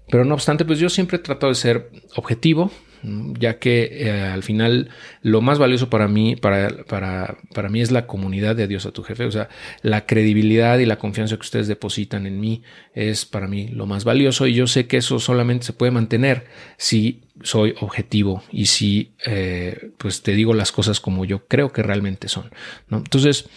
Pero 0.10 0.26
no 0.26 0.34
obstante, 0.34 0.66
pues 0.66 0.80
yo 0.80 0.90
siempre 0.90 1.18
he 1.18 1.46
de 1.48 1.56
ser 1.56 1.90
objetivo, 2.16 2.72
ya 3.04 3.60
que 3.60 3.90
eh, 3.92 4.22
al 4.22 4.44
final 4.44 4.90
lo 5.22 5.42
más 5.42 5.60
valioso 5.60 5.90
para 5.90 6.08
mí, 6.08 6.36
para, 6.36 6.86
para, 6.86 7.38
para 7.54 7.70
mí 7.70 7.82
es 7.82 7.92
la 7.92 8.08
comunidad 8.08 8.56
de 8.56 8.64
Adiós 8.64 8.86
a 8.86 8.92
tu 8.92 9.04
jefe, 9.04 9.26
o 9.26 9.32
sea, 9.32 9.50
la 9.82 10.06
credibilidad 10.06 10.80
y 10.80 10.86
la 10.86 10.98
confianza 10.98 11.36
que 11.36 11.42
ustedes 11.42 11.68
depositan 11.68 12.26
en 12.26 12.40
mí 12.40 12.64
es 12.94 13.26
para 13.26 13.48
mí 13.48 13.68
lo 13.68 13.86
más 13.86 14.06
valioso 14.06 14.48
y 14.48 14.54
yo 14.54 14.68
sé 14.68 14.88
que 14.88 14.98
eso 14.98 15.20
solamente 15.20 15.66
se 15.66 15.74
puede 15.74 15.92
mantener 15.92 16.46
si 16.78 17.24
soy 17.42 17.76
objetivo 17.82 18.44
y 18.52 18.68
si 18.68 19.16
eh, 19.26 19.92
pues 19.98 20.22
te 20.22 20.34
digo 20.34 20.54
las 20.54 20.72
cosas 20.72 21.00
como 21.00 21.26
yo 21.26 21.48
creo 21.48 21.74
que 21.74 21.84
realmente 21.84 22.30
son. 22.30 22.52
¿no? 22.88 22.98
Entonces, 22.98 23.50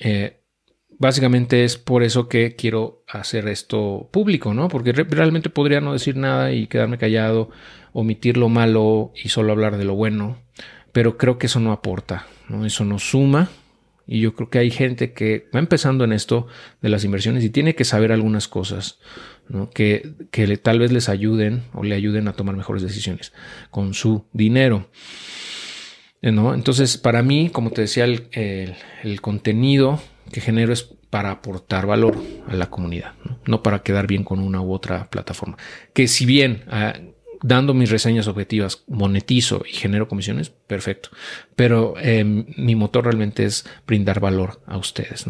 eh, 0.00 0.40
básicamente 0.98 1.64
es 1.64 1.76
por 1.76 2.02
eso 2.02 2.28
que 2.28 2.54
quiero 2.54 3.02
hacer 3.08 3.48
esto 3.48 4.08
público, 4.10 4.54
¿no? 4.54 4.68
Porque 4.68 4.92
realmente 4.92 5.50
podría 5.50 5.80
no 5.80 5.92
decir 5.92 6.16
nada 6.16 6.52
y 6.52 6.66
quedarme 6.66 6.98
callado, 6.98 7.50
omitir 7.92 8.36
lo 8.36 8.48
malo 8.48 9.12
y 9.22 9.28
solo 9.28 9.52
hablar 9.52 9.76
de 9.76 9.84
lo 9.84 9.94
bueno, 9.94 10.38
pero 10.92 11.16
creo 11.16 11.38
que 11.38 11.46
eso 11.46 11.60
no 11.60 11.72
aporta, 11.72 12.26
¿no? 12.48 12.64
Eso 12.64 12.84
no 12.84 12.98
suma. 12.98 13.50
Y 14.08 14.20
yo 14.20 14.36
creo 14.36 14.50
que 14.50 14.60
hay 14.60 14.70
gente 14.70 15.12
que 15.12 15.48
va 15.52 15.58
empezando 15.58 16.04
en 16.04 16.12
esto 16.12 16.46
de 16.80 16.88
las 16.90 17.02
inversiones 17.04 17.42
y 17.42 17.50
tiene 17.50 17.74
que 17.74 17.84
saber 17.84 18.12
algunas 18.12 18.46
cosas, 18.46 19.00
¿no? 19.48 19.68
que, 19.70 20.14
que 20.30 20.56
tal 20.58 20.78
vez 20.78 20.92
les 20.92 21.08
ayuden 21.08 21.64
o 21.72 21.82
le 21.82 21.96
ayuden 21.96 22.28
a 22.28 22.32
tomar 22.34 22.54
mejores 22.54 22.84
decisiones 22.84 23.32
con 23.72 23.94
su 23.94 24.24
dinero. 24.32 24.88
¿no? 26.22 26.54
Entonces, 26.54 26.98
para 26.98 27.24
mí, 27.24 27.50
como 27.50 27.70
te 27.70 27.80
decía, 27.80 28.04
el, 28.04 28.28
el 29.02 29.20
contenido 29.20 30.00
que 30.30 30.40
genero 30.40 30.72
es 30.72 30.82
para 31.10 31.30
aportar 31.30 31.86
valor 31.86 32.16
a 32.48 32.54
la 32.54 32.68
comunidad, 32.68 33.14
no, 33.46 33.62
para 33.62 33.82
quedar 33.82 34.06
bien 34.06 34.24
con 34.24 34.40
una 34.40 34.60
u 34.60 34.72
otra 34.72 35.08
plataforma. 35.08 35.56
Que 35.92 36.08
si 36.08 36.26
bien 36.26 36.64
ah, 36.68 36.94
dando 37.42 37.74
mis 37.74 37.90
reseñas 37.90 38.28
objetivas 38.28 38.84
monetizo 38.86 39.62
y 39.68 39.72
genero 39.72 40.08
comisiones, 40.08 40.50
perfecto. 40.50 41.10
Pero 41.54 41.94
em, 41.98 42.46
mi 42.56 42.74
motor 42.74 43.04
realmente 43.04 43.44
es 43.44 43.66
brindar 43.86 44.20
valor 44.20 44.60
a 44.66 44.76
ustedes. 44.76 45.26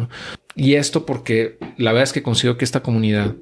Y 0.54 0.74
esto 0.74 1.06
porque 1.06 1.58
la 1.76 1.92
verdad 1.92 2.04
es 2.04 2.12
que 2.12 2.22
considero 2.22 2.56
que 2.56 2.64
esta 2.64 2.82
comunidad 2.82 3.34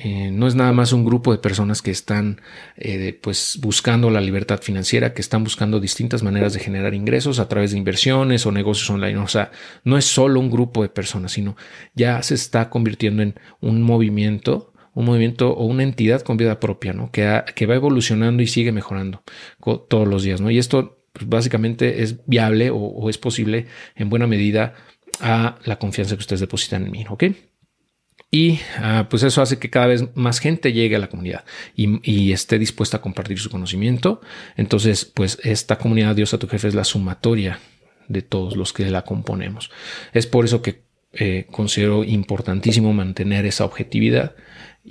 eh, 0.00 0.30
no 0.30 0.46
es 0.46 0.54
nada 0.54 0.72
más 0.72 0.92
un 0.92 1.04
grupo 1.04 1.32
de 1.32 1.38
personas 1.38 1.82
que 1.82 1.90
están 1.90 2.40
eh, 2.76 3.18
pues 3.20 3.58
buscando 3.60 4.10
la 4.10 4.20
libertad 4.20 4.60
financiera, 4.62 5.12
que 5.12 5.20
están 5.20 5.42
buscando 5.42 5.80
distintas 5.80 6.22
maneras 6.22 6.52
de 6.52 6.60
generar 6.60 6.94
ingresos 6.94 7.40
a 7.40 7.48
través 7.48 7.72
de 7.72 7.78
inversiones 7.78 8.46
o 8.46 8.52
negocios 8.52 8.88
online. 8.90 9.18
O 9.18 9.26
sea, 9.26 9.50
no 9.82 9.98
es 9.98 10.04
solo 10.04 10.38
un 10.38 10.52
grupo 10.52 10.82
de 10.82 10.88
personas, 10.88 11.32
sino 11.32 11.56
ya 11.96 12.22
se 12.22 12.34
está 12.34 12.70
convirtiendo 12.70 13.24
en 13.24 13.34
un 13.60 13.82
movimiento 13.82 14.72
un 14.94 15.04
movimiento 15.04 15.50
o 15.52 15.64
una 15.64 15.84
entidad 15.84 16.22
con 16.22 16.36
vida 16.36 16.58
propia, 16.58 16.92
¿no? 16.92 17.12
Que, 17.12 17.24
va 17.24 17.74
evolucionando 17.74 18.42
y 18.42 18.48
sigue 18.48 18.72
mejorando 18.72 19.22
todos 19.88 20.08
los 20.08 20.24
días, 20.24 20.40
¿no? 20.40 20.50
Y 20.50 20.58
esto 20.58 21.04
pues, 21.12 21.28
básicamente 21.28 22.02
es 22.02 22.26
viable 22.26 22.70
o, 22.70 22.78
o, 22.78 23.08
es 23.08 23.16
posible 23.16 23.66
en 23.94 24.10
buena 24.10 24.26
medida 24.26 24.74
a 25.20 25.58
la 25.64 25.78
confianza 25.78 26.16
que 26.16 26.20
ustedes 26.20 26.40
depositan 26.40 26.84
en 26.84 26.90
mí, 26.90 27.06
¿ok? 27.08 27.24
Y 28.30 28.60
ah, 28.76 29.06
pues 29.08 29.22
eso 29.22 29.40
hace 29.40 29.58
que 29.58 29.70
cada 29.70 29.86
vez 29.86 30.04
más 30.14 30.38
gente 30.38 30.74
llegue 30.74 30.96
a 30.96 30.98
la 30.98 31.08
comunidad 31.08 31.44
y, 31.74 32.32
esté 32.32 32.58
dispuesta 32.58 32.98
a 32.98 33.00
compartir 33.00 33.38
su 33.38 33.48
conocimiento. 33.48 34.20
Entonces, 34.56 35.06
pues 35.06 35.38
esta 35.44 35.78
comunidad 35.78 36.14
Dios 36.14 36.34
a 36.34 36.38
tu 36.38 36.46
jefe 36.46 36.68
es 36.68 36.74
la 36.74 36.84
sumatoria 36.84 37.58
de 38.06 38.20
todos 38.20 38.56
los 38.56 38.72
que 38.74 38.90
la 38.90 39.02
componemos. 39.02 39.70
Es 40.12 40.26
por 40.26 40.44
eso 40.44 40.60
que 40.60 40.82
eh, 41.12 41.46
considero 41.50 42.04
importantísimo 42.04 42.92
mantener 42.92 43.46
esa 43.46 43.64
objetividad 43.64 44.34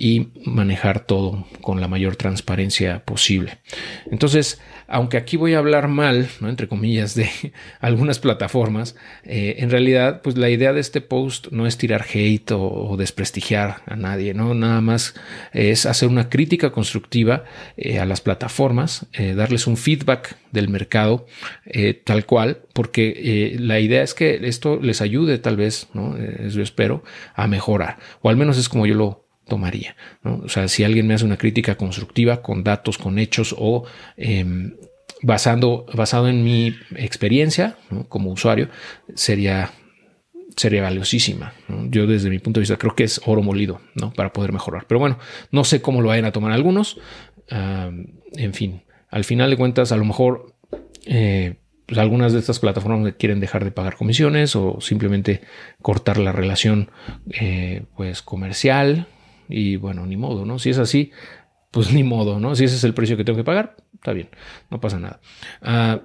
y 0.00 0.28
manejar 0.44 1.00
todo 1.00 1.44
con 1.60 1.80
la 1.80 1.88
mayor 1.88 2.14
transparencia 2.14 3.04
posible. 3.04 3.58
Entonces, 4.12 4.60
aunque 4.86 5.16
aquí 5.16 5.36
voy 5.36 5.54
a 5.54 5.58
hablar 5.58 5.88
mal, 5.88 6.28
¿no? 6.40 6.48
entre 6.48 6.68
comillas, 6.68 7.16
de 7.16 7.28
algunas 7.80 8.20
plataformas, 8.20 8.94
eh, 9.24 9.56
en 9.58 9.70
realidad, 9.70 10.22
pues 10.22 10.38
la 10.38 10.50
idea 10.50 10.72
de 10.72 10.80
este 10.80 11.00
post 11.00 11.48
no 11.50 11.66
es 11.66 11.76
tirar 11.76 12.06
hate 12.12 12.52
o, 12.52 12.96
desprestigiar 12.96 13.82
a 13.86 13.96
nadie, 13.96 14.34
¿no? 14.34 14.54
Nada 14.54 14.80
más 14.80 15.14
es 15.52 15.84
hacer 15.84 16.08
una 16.08 16.28
crítica 16.28 16.70
constructiva 16.70 17.44
eh, 17.76 17.98
a 17.98 18.06
las 18.06 18.20
plataformas, 18.20 19.06
eh, 19.12 19.34
darles 19.34 19.66
un 19.66 19.76
feedback 19.76 20.36
del 20.52 20.68
mercado 20.68 21.26
tal 22.04 22.24
cual, 22.24 22.62
porque 22.72 23.54
la 23.58 23.78
idea 23.78 24.02
es 24.02 24.14
que 24.14 24.40
esto 24.44 24.78
les 24.80 25.02
ayude 25.02 25.38
tal 25.38 25.56
vez, 25.56 25.88
¿no? 25.92 26.16
espero, 26.16 27.04
a 27.34 27.46
mejorar, 27.46 27.98
o 28.22 28.30
al 28.30 28.36
menos 28.36 28.56
es 28.56 28.70
como 28.70 28.86
yo 28.86 28.94
lo 28.94 29.27
tomaría. 29.48 29.96
O 30.22 30.48
sea, 30.48 30.68
si 30.68 30.84
alguien 30.84 31.06
me 31.06 31.14
hace 31.14 31.24
una 31.24 31.36
crítica 31.36 31.76
constructiva 31.76 32.42
con 32.42 32.62
datos, 32.62 32.98
con 32.98 33.18
hechos 33.18 33.54
o 33.58 33.84
em, 34.16 34.76
basando, 35.22 35.86
basado 35.92 36.28
en 36.28 36.44
mi 36.44 36.74
experiencia 36.96 37.76
como 38.08 38.30
usuario, 38.30 38.68
sería, 39.14 39.72
sería 40.56 40.82
valiosísima. 40.82 41.54
Yo 41.88 42.06
desde 42.06 42.30
mi 42.30 42.38
punto 42.38 42.60
de 42.60 42.62
vista 42.62 42.76
creo 42.76 42.94
que 42.94 43.04
es 43.04 43.20
oro 43.26 43.42
molido 43.42 43.80
¿no? 43.94 44.12
para 44.12 44.32
poder 44.32 44.52
mejorar. 44.52 44.86
Pero 44.86 45.00
bueno, 45.00 45.18
no 45.50 45.64
sé 45.64 45.82
cómo 45.82 46.00
lo 46.00 46.08
vayan 46.08 46.26
a 46.26 46.32
tomar 46.32 46.52
algunos. 46.52 46.98
en 47.50 48.54
fin, 48.54 48.82
al 49.10 49.24
final 49.24 49.50
de 49.50 49.56
cuentas, 49.56 49.92
a 49.92 49.96
lo 49.96 50.04
mejor... 50.04 50.54
Eh, 51.06 51.56
pues 51.88 51.96
algunas 51.96 52.34
de 52.34 52.40
estas 52.40 52.58
plataformas 52.58 53.14
quieren 53.18 53.40
dejar 53.40 53.64
de 53.64 53.70
pagar 53.70 53.96
comisiones 53.96 54.54
o 54.54 54.78
simplemente 54.78 55.40
cortar 55.80 56.18
la 56.18 56.32
relación 56.32 56.90
eh, 57.30 57.84
pues 57.96 58.20
comercial 58.20 59.06
y 59.48 59.76
bueno, 59.76 60.06
ni 60.06 60.16
modo, 60.16 60.44
¿no? 60.44 60.58
Si 60.58 60.70
es 60.70 60.78
así, 60.78 61.12
pues 61.70 61.92
ni 61.92 62.04
modo, 62.04 62.40
¿no? 62.40 62.54
Si 62.54 62.64
ese 62.64 62.76
es 62.76 62.84
el 62.84 62.94
precio 62.94 63.16
que 63.16 63.24
tengo 63.24 63.36
que 63.36 63.44
pagar, 63.44 63.76
está 63.94 64.12
bien, 64.12 64.28
no 64.70 64.80
pasa 64.80 64.98
nada. 64.98 65.20
Ah, 65.62 66.00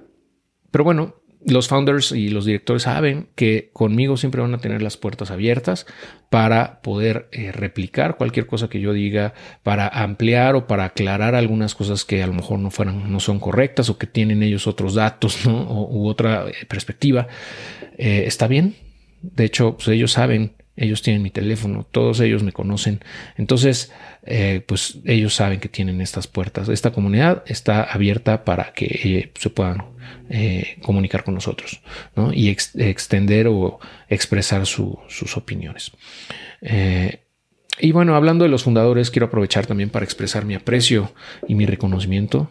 pero 0.70 0.84
bueno, 0.84 1.14
los 1.46 1.68
founders 1.68 2.12
y 2.12 2.30
los 2.30 2.46
directores 2.46 2.84
saben 2.84 3.28
que 3.34 3.70
conmigo 3.72 4.16
siempre 4.16 4.40
van 4.40 4.54
a 4.54 4.58
tener 4.58 4.82
las 4.82 4.96
puertas 4.96 5.30
abiertas 5.30 5.86
para 6.30 6.80
poder 6.80 7.28
eh, 7.32 7.52
replicar 7.52 8.16
cualquier 8.16 8.46
cosa 8.46 8.68
que 8.68 8.80
yo 8.80 8.92
diga, 8.92 9.34
para 9.62 9.88
ampliar 9.88 10.54
o 10.54 10.66
para 10.66 10.84
aclarar 10.84 11.34
algunas 11.34 11.74
cosas 11.74 12.04
que 12.04 12.22
a 12.22 12.26
lo 12.26 12.32
mejor 12.32 12.58
no 12.58 12.70
fueran, 12.70 13.12
no 13.12 13.20
son 13.20 13.40
correctas 13.40 13.90
o 13.90 13.98
que 13.98 14.06
tienen 14.06 14.42
ellos 14.42 14.66
otros 14.66 14.94
datos, 14.94 15.46
¿no? 15.46 15.86
u 15.90 16.08
otra 16.08 16.48
eh, 16.48 16.66
perspectiva. 16.66 17.28
Eh, 17.98 18.24
está 18.26 18.48
bien. 18.48 18.76
De 19.20 19.44
hecho, 19.44 19.76
pues 19.76 19.88
ellos 19.88 20.12
saben 20.12 20.54
ellos 20.76 21.02
tienen 21.02 21.22
mi 21.22 21.30
teléfono, 21.30 21.86
todos 21.90 22.20
ellos 22.20 22.42
me 22.42 22.52
conocen. 22.52 23.00
Entonces, 23.36 23.92
eh, 24.24 24.62
pues 24.66 24.98
ellos 25.04 25.34
saben 25.34 25.60
que 25.60 25.68
tienen 25.68 26.00
estas 26.00 26.26
puertas. 26.26 26.68
Esta 26.68 26.92
comunidad 26.92 27.42
está 27.46 27.82
abierta 27.82 28.44
para 28.44 28.72
que 28.72 28.86
eh, 28.86 29.32
se 29.38 29.50
puedan 29.50 29.84
eh, 30.30 30.78
comunicar 30.82 31.24
con 31.24 31.34
nosotros 31.34 31.80
y 32.32 32.48
extender 32.48 33.46
o 33.48 33.78
expresar 34.08 34.66
sus 34.66 35.36
opiniones. 35.36 35.92
Y 37.80 37.90
bueno, 37.90 38.14
hablando 38.14 38.44
de 38.44 38.50
los 38.50 38.62
fundadores, 38.62 39.10
quiero 39.10 39.26
aprovechar 39.26 39.66
también 39.66 39.90
para 39.90 40.04
expresar 40.04 40.44
mi 40.44 40.54
aprecio 40.54 41.12
y 41.48 41.56
mi 41.56 41.66
reconocimiento 41.66 42.48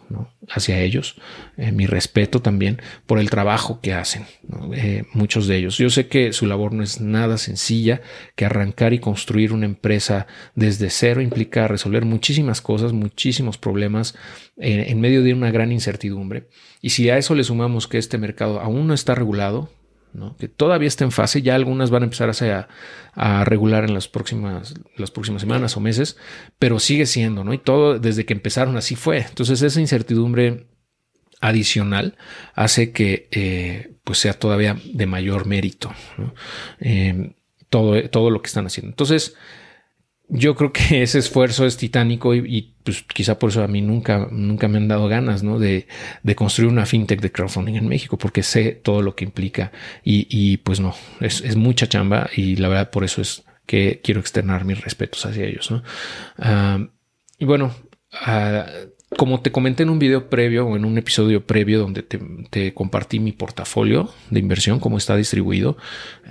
hacia 0.50 0.80
ellos, 0.80 1.16
eh, 1.56 1.72
mi 1.72 1.86
respeto 1.86 2.42
también 2.42 2.82
por 3.06 3.18
el 3.18 3.30
trabajo 3.30 3.80
que 3.80 3.94
hacen, 3.94 4.26
eh, 4.74 5.04
muchos 5.14 5.46
de 5.46 5.56
ellos. 5.56 5.78
Yo 5.78 5.88
sé 5.88 6.08
que 6.08 6.34
su 6.34 6.44
labor 6.44 6.74
no 6.74 6.82
es 6.82 7.00
nada 7.00 7.38
sencilla, 7.38 8.02
que 8.36 8.44
arrancar 8.44 8.92
y 8.92 8.98
construir 8.98 9.54
una 9.54 9.64
empresa 9.64 10.26
desde 10.54 10.90
cero 10.90 11.22
implica 11.22 11.68
resolver 11.68 12.04
muchísimas 12.04 12.60
cosas, 12.60 12.92
muchísimos 12.92 13.56
problemas 13.56 14.14
eh, 14.58 14.86
en 14.88 15.00
medio 15.00 15.22
de 15.22 15.32
una 15.32 15.50
gran 15.50 15.72
incertidumbre. 15.72 16.48
Y 16.82 16.90
si 16.90 17.08
a 17.08 17.16
eso 17.16 17.34
le 17.34 17.44
sumamos 17.44 17.88
que 17.88 17.96
este 17.96 18.18
mercado 18.18 18.60
aún 18.60 18.86
no 18.86 18.92
está 18.92 19.14
regulado, 19.14 19.70
que 20.38 20.48
todavía 20.48 20.88
está 20.88 21.04
en 21.04 21.12
fase, 21.12 21.42
ya 21.42 21.54
algunas 21.54 21.90
van 21.90 22.02
a 22.02 22.06
empezar 22.06 22.30
a, 23.16 23.44
regular 23.44 23.84
en 23.84 23.94
las 23.94 24.08
próximas, 24.08 24.74
las 24.96 25.10
próximas 25.10 25.40
semanas 25.40 25.76
o 25.76 25.80
meses, 25.80 26.16
pero 26.58 26.78
sigue 26.78 27.06
siendo, 27.06 27.44
¿no? 27.44 27.52
Y 27.52 27.58
todo 27.58 27.98
desde 27.98 28.24
que 28.24 28.32
empezaron 28.32 28.76
así 28.76 28.96
fue. 28.96 29.18
Entonces 29.18 29.62
esa 29.62 29.80
incertidumbre 29.80 30.66
adicional 31.40 32.16
hace 32.54 32.92
que 32.92 33.28
eh, 33.30 33.96
pues 34.04 34.18
sea 34.18 34.34
todavía 34.34 34.76
de 34.84 35.06
mayor 35.06 35.46
mérito 35.46 35.92
eh, 36.80 37.34
todo, 37.68 38.08
todo 38.08 38.30
lo 38.30 38.40
que 38.40 38.48
están 38.48 38.66
haciendo. 38.66 38.90
Entonces, 38.90 39.36
yo 40.34 40.56
creo 40.56 40.72
que 40.72 41.02
ese 41.02 41.18
esfuerzo 41.18 41.64
es 41.64 41.76
titánico 41.76 42.34
y, 42.34 42.74
pues 42.82 43.02
quizá 43.02 43.38
por 43.38 43.50
eso 43.50 43.62
a 43.62 43.68
mí 43.68 43.80
nunca, 43.80 44.28
nunca 44.30 44.68
me 44.68 44.78
han 44.78 44.88
dado 44.88 45.08
ganas 45.08 45.42
¿no? 45.42 45.58
de, 45.58 45.86
de, 46.22 46.34
construir 46.34 46.70
una 46.70 46.84
fintech 46.84 47.20
de 47.20 47.32
crowdfunding 47.32 47.76
en 47.76 47.88
México 47.88 48.18
porque 48.18 48.42
sé 48.42 48.72
todo 48.72 49.00
lo 49.00 49.14
que 49.14 49.24
implica 49.24 49.72
y, 50.02 50.26
y 50.28 50.58
pues 50.58 50.80
no, 50.80 50.94
es, 51.20 51.40
es, 51.40 51.56
mucha 51.56 51.86
chamba 51.86 52.28
y 52.36 52.56
la 52.56 52.68
verdad 52.68 52.90
por 52.90 53.04
eso 53.04 53.22
es 53.22 53.44
que 53.64 54.00
quiero 54.02 54.20
externar 54.20 54.64
mis 54.64 54.80
respetos 54.82 55.24
hacia 55.24 55.46
ellos. 55.46 55.70
¿no? 55.70 55.82
Uh, 56.38 56.90
y 57.38 57.44
bueno, 57.46 57.74
uh, 58.26 58.90
como 59.16 59.40
te 59.40 59.52
comenté 59.52 59.82
en 59.82 59.90
un 59.90 59.98
video 59.98 60.28
previo 60.28 60.66
o 60.66 60.76
en 60.76 60.84
un 60.84 60.98
episodio 60.98 61.46
previo 61.46 61.78
donde 61.78 62.02
te, 62.02 62.74
compartí 62.74 63.20
mi 63.20 63.32
portafolio 63.32 64.10
de 64.30 64.40
inversión, 64.40 64.80
cómo 64.80 64.98
está 64.98 65.16
distribuido, 65.16 65.76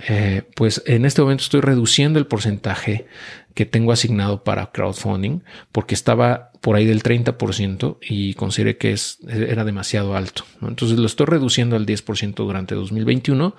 eh, 0.08 0.42
pues 0.54 0.82
en 0.86 1.04
este 1.04 1.22
momento 1.22 1.42
estoy 1.42 1.60
reduciendo 1.60 2.18
el 2.18 2.26
porcentaje 2.26 3.06
que 3.54 3.66
tengo 3.66 3.92
asignado 3.92 4.42
para 4.42 4.72
crowdfunding 4.72 5.40
porque 5.72 5.94
estaba 5.94 6.50
por 6.60 6.76
ahí 6.76 6.86
del 6.86 7.02
30% 7.02 7.98
y 8.00 8.34
consideré 8.34 8.76
que 8.76 8.92
es, 8.92 9.18
era 9.28 9.64
demasiado 9.64 10.16
alto. 10.16 10.44
Entonces 10.62 10.98
lo 10.98 11.06
estoy 11.06 11.26
reduciendo 11.26 11.76
al 11.76 11.86
10% 11.86 12.34
durante 12.34 12.74
2021 12.74 13.54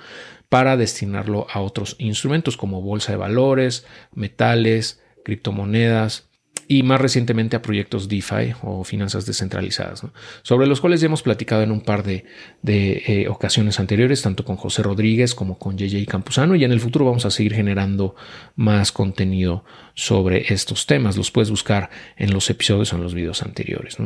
para 0.50 0.78
destinarlo 0.78 1.48
a 1.52 1.62
otros 1.62 1.96
instrumentos 2.00 2.58
como 2.58 2.82
bolsa 2.82 3.12
de 3.12 3.18
valores, 3.18 3.86
metales, 4.14 5.02
criptomonedas, 5.24 6.28
y 6.68 6.84
más 6.84 7.00
recientemente 7.00 7.56
a 7.56 7.62
proyectos 7.62 8.08
DeFi 8.08 8.54
o 8.62 8.84
finanzas 8.84 9.26
descentralizadas, 9.26 10.04
sobre 10.42 10.68
los 10.68 10.82
cuales 10.82 11.02
ya 11.02 11.08
hemos 11.08 11.22
platicado 11.22 11.64
en 11.64 11.72
un 11.72 11.82
par 11.82 12.04
de, 12.04 12.26
eh, 12.64 13.28
ocasiones 13.30 13.80
anteriores, 13.80 14.22
tanto 14.22 14.46
con 14.46 14.56
José 14.56 14.84
Rodríguez 14.84 15.36
como 15.36 15.58
con 15.58 15.78
JJ 15.78 16.06
Campuzano, 16.06 16.56
y 16.56 16.64
en 16.64 16.72
el 16.72 16.80
futuro 16.80 17.06
vamos 17.06 17.26
a 17.26 17.32
seguir 17.32 17.54
generando 17.54 18.16
más 18.56 18.92
contenido 18.92 19.64
sobre 19.94 20.54
estos 20.54 20.86
temas. 20.86 21.18
Los 21.18 21.32
puedes 21.32 21.50
buscar 21.50 21.90
en 22.18 22.34
los 22.34 22.50
episodios 22.50 22.94
o 22.94 22.96
en 22.96 23.04
los 23.04 23.14
videos 23.14 23.44
anteriores. 23.44 23.98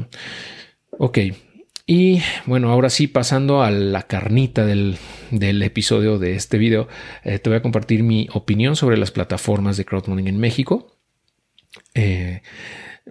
Ok, 0.98 1.20
y 1.92 2.22
bueno, 2.46 2.70
ahora 2.70 2.92
sí, 2.92 3.08
pasando 3.08 3.64
a 3.64 3.72
la 3.72 4.04
carnita 4.04 4.64
del, 4.64 5.00
episodio 5.32 6.20
de 6.20 6.36
este 6.36 6.60
video, 6.60 6.88
eh, 7.24 7.40
te 7.40 7.50
voy 7.50 7.58
a 7.58 7.64
compartir 7.64 8.04
mi 8.04 8.28
opinión 8.32 8.76
sobre 8.76 8.96
las 8.96 9.10
plataformas 9.10 9.76
de 9.76 9.86
crowdfunding 9.86 10.28
en 10.28 10.38
México. 10.38 10.99
Eh, 11.94 12.42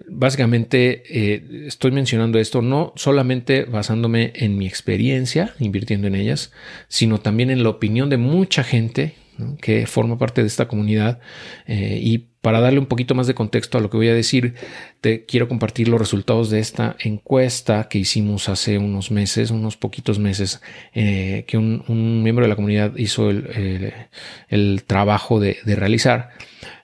básicamente 0.08 1.02
eh, 1.08 1.66
estoy 1.66 1.90
mencionando 1.90 2.38
esto 2.38 2.62
no 2.62 2.92
solamente 2.96 3.64
basándome 3.64 4.32
en 4.34 4.58
mi 4.58 4.66
experiencia 4.66 5.54
invirtiendo 5.58 6.06
en 6.06 6.14
ellas, 6.14 6.52
sino 6.88 7.18
también 7.18 7.50
en 7.50 7.62
la 7.62 7.70
opinión 7.70 8.10
de 8.10 8.16
mucha 8.16 8.64
gente 8.64 9.14
que 9.60 9.86
forma 9.86 10.18
parte 10.18 10.40
de 10.40 10.46
esta 10.46 10.68
comunidad. 10.68 11.20
Eh, 11.66 11.98
y 12.02 12.18
para 12.40 12.60
darle 12.60 12.78
un 12.78 12.86
poquito 12.86 13.14
más 13.14 13.26
de 13.26 13.34
contexto 13.34 13.78
a 13.78 13.80
lo 13.80 13.90
que 13.90 13.96
voy 13.96 14.08
a 14.08 14.14
decir, 14.14 14.54
te 15.00 15.24
quiero 15.24 15.48
compartir 15.48 15.88
los 15.88 16.00
resultados 16.00 16.50
de 16.50 16.60
esta 16.60 16.96
encuesta 17.00 17.88
que 17.88 17.98
hicimos 17.98 18.48
hace 18.48 18.78
unos 18.78 19.10
meses, 19.10 19.50
unos 19.50 19.76
poquitos 19.76 20.18
meses, 20.18 20.62
que 20.92 21.56
un, 21.58 22.22
miembro 22.22 22.44
de 22.44 22.48
la 22.48 22.56
comunidad 22.56 22.96
hizo 22.96 23.28
el, 23.30 24.82
trabajo 24.86 25.40
de 25.40 25.56
realizar. 25.64 26.30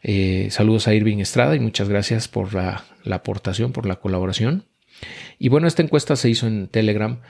Eh, 0.06 0.48
saludos 0.50 0.86
a 0.86 0.94
Irving 0.94 1.18
Estrada 1.18 1.56
y 1.56 1.60
muchas 1.60 1.88
gracias 1.88 2.28
por 2.28 2.52
la, 2.52 2.84
aportación, 3.10 3.72
por 3.72 3.86
la 3.86 3.96
colaboración. 3.96 4.66
Y 5.38 5.48
bueno, 5.48 5.66
esta 5.66 5.82
encuesta 5.82 6.16
se 6.16 6.30
hizo 6.30 6.46
en 6.46 6.68
Telegram, 6.68 7.20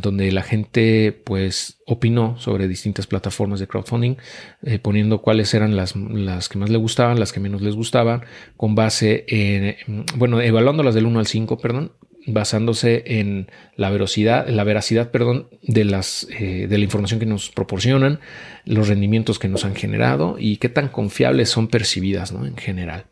donde 0.00 0.32
la 0.32 0.42
gente 0.42 1.12
pues 1.24 1.82
opinó 1.86 2.38
sobre 2.38 2.68
distintas 2.68 3.06
plataformas 3.06 3.60
de 3.60 3.66
crowdfunding, 3.66 4.16
eh, 4.62 4.78
poniendo 4.78 5.22
cuáles 5.22 5.52
eran 5.54 5.76
las, 5.76 5.94
las, 5.96 6.48
que 6.48 6.58
más 6.58 6.70
le 6.70 6.78
gustaban, 6.78 7.20
las 7.20 7.32
que 7.32 7.40
menos 7.40 7.62
les 7.62 7.74
gustaban, 7.74 8.22
con 8.56 8.74
base 8.74 9.24
en, 9.28 10.04
bueno, 10.16 10.40
evaluándolas 10.40 10.94
del 10.94 11.06
1 11.06 11.18
al 11.18 11.26
5, 11.26 11.58
perdón, 11.58 11.92
basándose 12.26 13.02
en 13.06 13.50
la 13.76 13.90
velocidad, 13.90 14.48
la 14.48 14.64
veracidad, 14.64 15.10
perdón, 15.10 15.48
de 15.62 15.84
las 15.84 16.26
eh, 16.30 16.66
de 16.68 16.78
la 16.78 16.84
información 16.84 17.20
que 17.20 17.26
nos 17.26 17.50
proporcionan, 17.50 18.20
los 18.64 18.88
rendimientos 18.88 19.38
que 19.38 19.48
nos 19.48 19.64
han 19.64 19.74
generado 19.74 20.36
y 20.38 20.56
qué 20.58 20.68
tan 20.68 20.88
confiables 20.88 21.50
son 21.50 21.68
percibidas, 21.68 22.32
¿no? 22.32 22.46
En 22.46 22.56
general. 22.56 23.06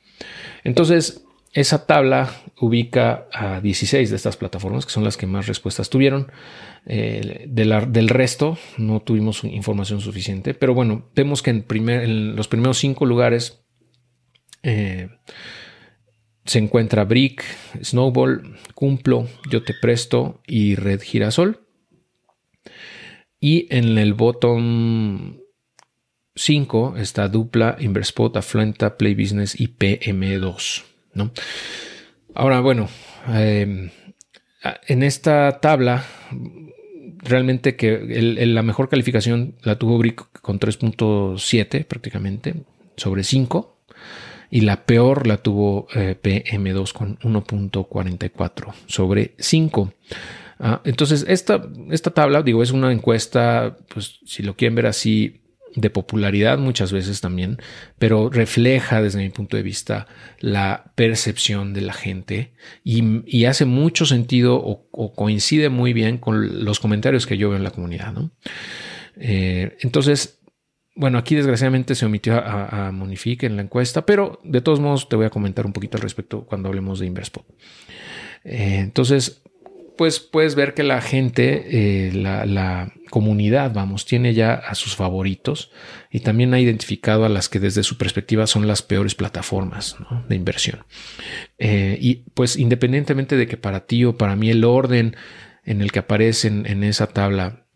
Entonces, 0.62 1.24
esa 1.52 1.86
tabla 1.86 2.30
ubica 2.60 3.26
a 3.32 3.60
16 3.60 4.10
de 4.10 4.16
estas 4.16 4.36
plataformas, 4.36 4.86
que 4.86 4.92
son 4.92 5.04
las 5.04 5.16
que 5.16 5.26
más 5.26 5.46
respuestas 5.46 5.90
tuvieron. 5.90 6.30
Eh, 6.86 7.46
del 7.48 8.08
resto 8.08 8.56
no 8.78 9.00
tuvimos 9.00 9.44
información 9.44 10.00
suficiente, 10.00 10.54
pero 10.54 10.74
bueno, 10.74 11.10
vemos 11.14 11.42
que 11.42 11.50
en, 11.50 12.36
los 12.36 12.48
primeros 12.48 12.78
cinco 12.78 13.04
lugares 13.04 13.62
eh, 14.62 15.08
se 16.44 16.58
encuentra 16.58 17.04
Brick, 17.04 17.44
Snowball, 17.82 18.56
Cumplo, 18.74 19.26
Yo 19.50 19.62
Te 19.62 19.74
Presto 19.74 20.40
y 20.46 20.76
Red 20.76 21.02
Girasol. 21.02 21.66
Y 23.40 23.66
en 23.74 23.96
el 23.96 24.14
bottom 24.14 25.38
5 26.36 26.96
está 26.98 27.28
Dupla, 27.28 27.76
Inverspot, 27.80 28.36
Afluenta, 28.36 28.96
Play 28.96 29.14
Business 29.14 29.58
y 29.58 29.68
PM2. 29.68 30.89
¿No? 31.14 31.32
Ahora, 32.34 32.60
bueno, 32.60 32.88
em, 33.28 33.90
en 34.86 35.02
esta 35.02 35.60
tabla, 35.60 36.04
realmente 37.18 37.76
que 37.76 37.98
la 38.46 38.62
mejor 38.62 38.88
calificación 38.88 39.54
la 39.62 39.76
tuvo 39.78 39.98
Brick 39.98 40.40
con 40.40 40.58
3.7 40.58 41.84
prácticamente 41.84 42.54
sobre 42.96 43.24
5 43.24 43.78
y 44.50 44.62
la 44.62 44.84
peor 44.84 45.26
la 45.26 45.38
tuvo 45.38 45.86
eh, 45.94 46.16
PM2 46.20 46.92
con 46.92 47.18
1.44 47.18 48.72
sobre 48.86 49.34
5. 49.38 49.92
Ah, 50.58 50.80
entonces, 50.84 51.24
esta, 51.28 51.62
esta 51.90 52.10
tabla, 52.10 52.42
digo, 52.42 52.62
es 52.62 52.70
una 52.70 52.92
encuesta, 52.92 53.78
pues 53.88 54.18
si 54.26 54.42
lo 54.42 54.56
quieren 54.56 54.74
ver 54.74 54.86
así, 54.86 55.40
de 55.74 55.90
popularidad 55.90 56.58
muchas 56.58 56.92
veces 56.92 57.20
también, 57.20 57.58
pero 57.98 58.30
refleja 58.30 59.02
desde 59.02 59.20
mi 59.20 59.30
punto 59.30 59.56
de 59.56 59.62
vista 59.62 60.06
la 60.40 60.92
percepción 60.94 61.72
de 61.74 61.80
la 61.80 61.92
gente 61.92 62.52
y, 62.84 63.44
hace 63.44 63.64
mucho 63.64 64.06
sentido 64.06 64.56
o, 64.56 65.14
coincide 65.14 65.68
muy 65.68 65.92
bien 65.92 66.18
con 66.18 66.64
los 66.64 66.80
comentarios 66.80 67.26
que 67.26 67.36
yo 67.36 67.48
veo 67.48 67.56
en 67.56 67.64
la 67.64 67.70
comunidad. 67.70 68.12
¿no? 68.12 68.30
Eh, 69.16 69.76
entonces, 69.80 70.40
bueno, 70.94 71.18
aquí 71.18 71.34
desgraciadamente 71.34 71.94
se 71.94 72.06
omitió 72.06 72.34
a, 72.34 72.88
a, 72.88 72.92
Monifique 72.92 73.46
en 73.46 73.56
la 73.56 73.62
encuesta, 73.62 74.04
pero 74.06 74.40
de 74.44 74.60
todos 74.60 74.80
modos 74.80 75.08
te 75.08 75.16
voy 75.16 75.26
a 75.26 75.30
comentar 75.30 75.66
un 75.66 75.72
poquito 75.72 75.96
al 75.96 76.02
respecto 76.02 76.44
cuando 76.44 76.68
hablemos 76.68 76.98
de 77.00 77.06
Inverspot. 77.06 77.44
Eh, 78.44 78.78
entonces, 78.78 79.42
pues 80.00 80.18
puedes 80.18 80.54
ver 80.54 80.72
que 80.72 80.82
la 80.82 81.02
gente, 81.02 82.06
eh, 82.08 82.12
la, 82.14 82.90
comunidad, 83.10 83.74
vamos, 83.74 84.06
tiene 84.06 84.32
ya 84.32 84.54
a 84.54 84.74
sus 84.74 84.96
favoritos 84.96 85.70
y 86.10 86.20
también 86.20 86.54
ha 86.54 86.58
identificado 86.58 87.26
a 87.26 87.28
las 87.28 87.50
que 87.50 87.60
desde 87.60 87.82
su 87.82 87.98
perspectiva 87.98 88.46
son 88.46 88.66
las 88.66 88.80
peores 88.80 89.14
plataformas 89.14 89.96
de 90.26 90.36
inversión. 90.36 90.86
Eh, 91.58 91.98
y 92.00 92.24
pues 92.32 92.56
independientemente 92.56 93.36
de 93.36 93.46
que 93.46 93.58
para 93.58 93.84
ti 93.84 94.06
o 94.06 94.16
para 94.16 94.36
mí 94.36 94.48
el 94.48 94.64
orden 94.64 95.16
en 95.66 95.82
el 95.82 95.92
que 95.92 95.98
aparecen 95.98 96.64
en 96.64 96.82
esa 96.82 97.08
tabla 97.08 97.66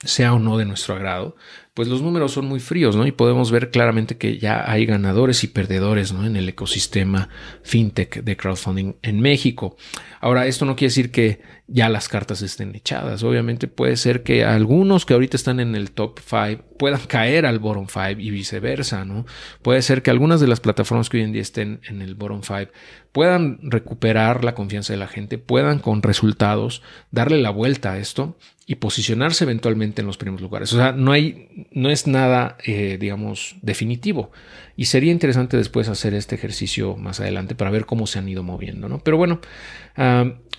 sea 0.00 0.34
o 0.34 0.38
no 0.38 0.58
de 0.58 0.66
nuestro 0.66 0.96
agrado, 0.96 1.34
pues 1.74 1.88
los 1.88 2.02
números 2.02 2.30
son 2.30 2.46
muy 2.46 2.60
fríos, 2.60 2.94
¿no? 2.94 3.04
Y 3.04 3.10
podemos 3.10 3.50
ver 3.50 3.72
claramente 3.72 4.16
que 4.16 4.38
ya 4.38 4.70
hay 4.70 4.86
ganadores 4.86 5.42
y 5.42 5.48
perdedores, 5.48 6.12
¿no? 6.12 6.24
En 6.24 6.36
el 6.36 6.48
ecosistema 6.48 7.28
fintech 7.62 8.22
de 8.22 8.36
crowdfunding 8.36 8.94
en 9.02 9.20
México. 9.20 9.76
Ahora, 10.20 10.46
esto 10.46 10.64
no 10.64 10.76
quiere 10.76 10.90
decir 10.90 11.10
que 11.10 11.40
ya 11.66 11.88
las 11.88 12.08
cartas 12.08 12.42
estén 12.42 12.74
echadas. 12.76 13.24
Obviamente 13.24 13.66
puede 13.66 13.96
ser 13.96 14.22
que 14.22 14.44
algunos 14.44 15.04
que 15.04 15.14
ahorita 15.14 15.36
están 15.36 15.58
en 15.58 15.74
el 15.74 15.90
top 15.90 16.20
5 16.20 16.62
puedan 16.78 17.00
caer 17.08 17.44
al 17.44 17.58
bottom 17.58 17.86
5 17.88 18.20
y 18.20 18.30
viceversa, 18.30 19.04
¿no? 19.04 19.26
Puede 19.62 19.82
ser 19.82 20.02
que 20.02 20.10
algunas 20.10 20.40
de 20.40 20.46
las 20.46 20.60
plataformas 20.60 21.08
que 21.08 21.16
hoy 21.16 21.24
en 21.24 21.32
día 21.32 21.42
estén 21.42 21.80
en 21.88 22.02
el 22.02 22.14
bottom 22.14 22.42
5 22.42 22.70
puedan 23.12 23.58
recuperar 23.62 24.44
la 24.44 24.54
confianza 24.54 24.92
de 24.92 24.98
la 24.98 25.08
gente, 25.08 25.38
puedan 25.38 25.78
con 25.78 26.02
resultados 26.02 26.82
darle 27.10 27.40
la 27.40 27.50
vuelta 27.50 27.92
a 27.92 27.98
esto 27.98 28.36
y 28.66 28.76
posicionarse 28.76 29.44
eventualmente 29.44 30.00
en 30.00 30.06
los 30.06 30.16
primeros 30.16 30.40
lugares. 30.40 30.72
O 30.72 30.76
sea, 30.76 30.92
no 30.92 31.12
hay, 31.12 31.63
no 31.72 31.90
es 31.90 32.06
nada, 32.06 32.56
eh, 32.64 32.98
digamos, 33.00 33.56
definitivo. 33.62 34.30
Y 34.76 34.86
sería 34.86 35.12
interesante 35.12 35.56
después 35.56 35.88
hacer 35.88 36.14
este 36.14 36.34
ejercicio 36.34 36.96
más 36.96 37.20
adelante 37.20 37.54
para 37.54 37.70
ver 37.70 37.86
cómo 37.86 38.06
se 38.06 38.18
han 38.18 38.28
ido 38.28 38.42
moviendo, 38.42 38.88
¿no? 38.88 38.98
Pero 38.98 39.16
bueno, 39.16 39.40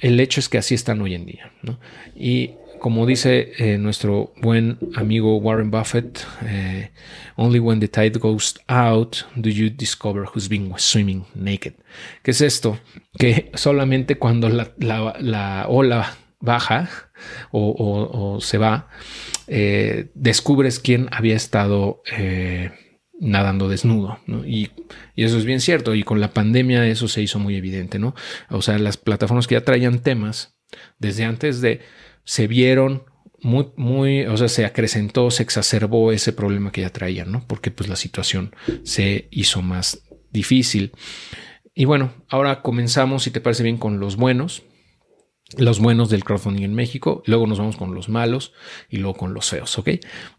el 0.01 0.19
hecho 0.19 0.39
es 0.39 0.47
que 0.47 0.57
así 0.57 0.73
están 0.73 1.01
hoy 1.01 1.15
en 1.15 1.25
día, 1.25 1.51
¿no? 1.63 1.79
Y 2.15 2.51
como 2.79 3.05
dice 3.05 3.53
eh, 3.57 3.77
nuestro 3.77 4.33
buen 4.41 4.77
amigo 4.95 5.37
Warren 5.37 5.71
Buffett, 5.71 6.19
eh, 6.43 6.91
only 7.35 7.59
when 7.59 7.79
the 7.79 7.87
tide 7.87 8.19
goes 8.19 8.55
out 8.67 9.17
do 9.35 9.49
you 9.49 9.69
discover 9.69 10.25
who's 10.25 10.47
been 10.47 10.71
swimming 10.77 11.25
naked. 11.33 11.73
¿Qué 12.21 12.31
es 12.31 12.41
esto? 12.41 12.79
Que 13.17 13.51
solamente 13.55 14.17
cuando 14.17 14.49
la, 14.49 14.71
la 14.77 15.65
ola 15.67 16.15
baja 16.45 17.11
o, 17.51 18.39
se 18.41 18.57
va, 18.57 18.89
eh, 19.47 20.09
descubres 20.13 20.79
quién 20.79 21.09
había 21.11 21.35
estado 21.35 22.01
eh, 22.15 22.71
nadando 23.19 23.69
desnudo. 23.69 24.19
Y, 24.45 24.71
eso 25.15 25.37
es 25.37 25.45
bien 25.45 25.61
cierto. 25.61 25.95
Y 25.95 26.03
con 26.03 26.19
la 26.19 26.31
pandemia 26.31 26.85
eso 26.87 27.07
se 27.07 27.21
hizo 27.21 27.39
muy 27.39 27.55
evidente. 27.55 27.99
¿no? 27.99 28.15
O 28.49 28.61
sea, 28.61 28.77
las 28.79 28.97
plataformas 28.97 29.47
que 29.47 29.55
ya 29.55 29.65
traían 29.65 29.99
temas 29.99 30.57
desde 30.99 31.25
antes 31.25 31.61
de 31.61 31.81
se 32.23 32.47
vieron 32.47 33.03
muy, 33.41 33.67
muy, 33.75 34.25
o 34.25 34.35
sea, 34.37 34.47
se 34.47 34.65
acrecentó, 34.65 35.29
se 35.29 35.43
exacerbó 35.43 36.11
ese 36.11 36.33
problema 36.33 36.71
que 36.71 36.81
ya 36.81 36.89
traían, 36.89 37.31
¿no? 37.31 37.45
Porque 37.45 37.69
pues 37.69 37.87
la 37.87 37.95
situación 37.95 38.55
se 38.83 39.27
hizo 39.29 39.61
más 39.61 40.01
difícil. 40.31 40.93
Y 41.75 41.85
bueno, 41.85 42.13
ahora 42.29 42.61
comenzamos, 42.61 43.23
si 43.23 43.31
te 43.31 43.41
parece 43.41 43.61
bien, 43.61 43.77
con 43.77 43.99
los 43.99 44.15
buenos. 44.15 44.63
Los 45.57 45.79
buenos 45.79 46.09
del 46.09 46.23
crowdfunding 46.23 46.63
en 46.63 46.73
México, 46.73 47.21
luego 47.27 47.45
nos 47.45 47.59
vamos 47.59 47.77
con 47.77 47.93
los 47.93 48.09
malos 48.09 48.51
y 48.89 48.97
luego 48.97 49.15
con 49.15 49.33
los 49.35 49.49
feos, 49.49 49.77
¿ok? 49.77 49.89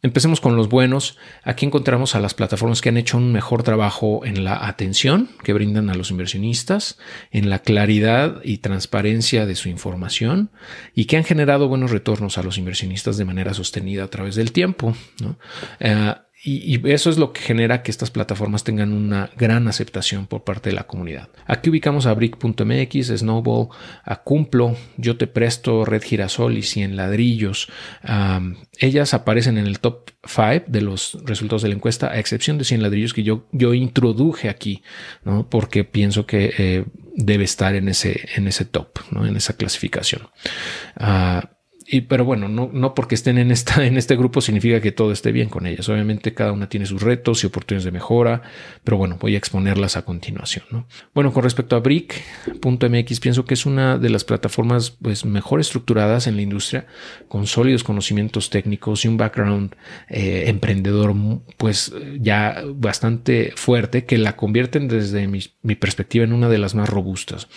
Empecemos 0.03 0.41
con 0.41 0.57
los 0.57 0.69
buenos. 0.69 1.17
Aquí 1.45 1.65
encontramos 1.65 2.17
a 2.17 2.21
las 2.21 2.35
plataformas 2.35 2.81
que 2.81 2.89
han 2.89 2.97
hecho 2.97 3.17
un 3.17 3.33
mejor 3.33 3.63
trabajo 3.63 4.25
en 4.25 4.43
la 4.43 4.67
atención 4.67 5.31
que 5.45 5.53
brindan 5.53 5.91
a 5.91 5.95
los 5.95 6.11
inversionistas, 6.11 6.99
en 7.31 7.51
la 7.51 7.61
claridad 7.61 8.41
y 8.43 8.59
transparencia 8.59 9.47
de 9.47 9.55
su 9.55 9.69
información 9.69 10.51
y 10.93 11.05
que 11.05 11.17
han 11.17 11.25
generado 11.25 11.69
buenos 11.69 11.93
retornos 11.93 12.37
a 12.37 12.43
los 12.43 12.59
inversionistas 12.59 13.17
de 13.17 13.25
manera 13.25 13.55
sostenida 13.55 14.05
a 14.05 14.09
través 14.09 14.35
del 14.35 14.51
tiempo, 14.51 14.97
¿no? 15.21 15.39
Eh, 15.79 16.15
y, 16.49 16.89
eso 16.89 17.11
es 17.11 17.19
lo 17.19 17.33
que 17.33 17.41
genera 17.41 17.83
que 17.83 17.91
estas 17.91 18.13
plataformas 18.13 18.63
tengan 18.63 18.93
una 18.93 19.31
gran 19.37 19.67
aceptación 19.67 20.27
por 20.27 20.45
parte 20.45 20.71
de 20.71 20.77
la 20.77 20.87
comunidad. 20.87 21.29
Aquí 21.47 21.71
ubicamos 21.71 22.07
a 22.07 22.15
Brick.mx, 22.15 23.09
Snowball, 23.09 23.69
a 24.05 24.23
Cumplo, 24.23 24.77
Yo 24.97 25.17
Te 25.17 25.27
Presto, 25.27 25.85
Red 25.85 26.03
Girasol 26.05 26.57
y 26.57 26.63
100 26.63 26.97
Ladrillos. 26.97 27.69
ellas 28.79 29.13
aparecen 29.13 29.59
en 29.59 29.67
el 29.67 29.81
top 29.81 30.11
5 30.25 30.67
de 30.69 30.83
los 30.83 31.19
resultados 31.25 31.63
de 31.63 31.69
la 31.69 31.75
encuesta, 31.75 32.13
a 32.13 32.19
excepción 32.21 32.59
de 32.59 32.65
100 32.65 32.83
Ladrillos 32.83 33.13
que 33.13 33.25
yo, 33.25 33.49
yo 33.51 33.75
introduje 33.75 34.49
aquí, 34.49 34.85
¿no? 35.25 35.51
porque 35.51 35.83
pienso 35.83 36.27
que 36.27 36.55
eh, 36.59 36.85
debe 37.17 37.43
estar 37.43 37.75
en 37.75 37.89
ese, 37.89 38.29
en 38.37 38.47
ese 38.47 38.65
top, 38.65 39.01
¿no? 39.11 39.27
en 39.27 39.37
esa 39.37 39.57
clasificación. 39.57 40.29
Ah, 40.97 41.56
pero 42.09 42.25
bueno, 42.25 42.49
no, 42.49 42.69
no 42.73 42.95
porque 42.95 43.15
estén 43.15 43.39
en, 43.39 43.51
esta, 43.51 43.85
en 43.87 43.97
este 43.97 44.17
grupo 44.17 44.41
significa 44.41 44.81
que 44.81 44.93
todo 44.93 45.13
esté 45.13 45.33
bien 45.33 45.49
con 45.49 45.67
ellas. 45.67 45.89
Obviamente 45.89 46.35
cada 46.35 46.53
una 46.53 46.69
tiene 46.69 46.87
sus 46.87 47.03
retos 47.03 47.45
y 47.45 47.47
oportunidades 47.47 47.85
de 47.85 47.93
mejora, 47.93 48.43
pero 48.85 48.97
bueno, 48.97 49.19
voy 49.21 49.35
a 49.35 49.39
exponerlas 49.39 49.97
a 49.97 50.05
continuación. 50.05 50.65
¿no? 50.71 50.87
Bueno, 51.15 51.33
con 51.33 51.43
respecto 51.43 51.77
a 51.77 51.81
Brick.mx, 51.81 53.21
pienso 53.21 53.45
que 53.45 53.55
es 53.55 53.67
una 53.67 53.99
de 53.99 54.11
las 54.11 54.25
plataformas 54.25 54.91
pues, 54.91 55.25
mejor 55.25 55.61
estructuradas 55.61 56.27
en 56.27 56.37
la 56.37 56.43
industria, 56.43 56.87
con 57.29 57.47
sólidos 57.47 57.85
conocimientos 57.85 58.51
técnicos 58.51 59.05
y 59.05 59.09
un 59.09 59.17
background 59.17 59.77
eh, 60.09 60.45
emprendedor 60.47 61.15
pues 61.57 61.93
ya 62.19 62.63
bastante 62.75 63.53
fuerte 63.55 64.05
que 64.05 64.19
la 64.19 64.37
convierten 64.37 64.89
desde 64.89 65.29
mi, 65.29 65.41
mi 65.63 65.77
perspectiva 65.77 66.25
en 66.25 66.33
una 66.33 66.49
de 66.49 66.59
las 66.59 66.75
más 66.75 66.89
robustas 66.89 67.49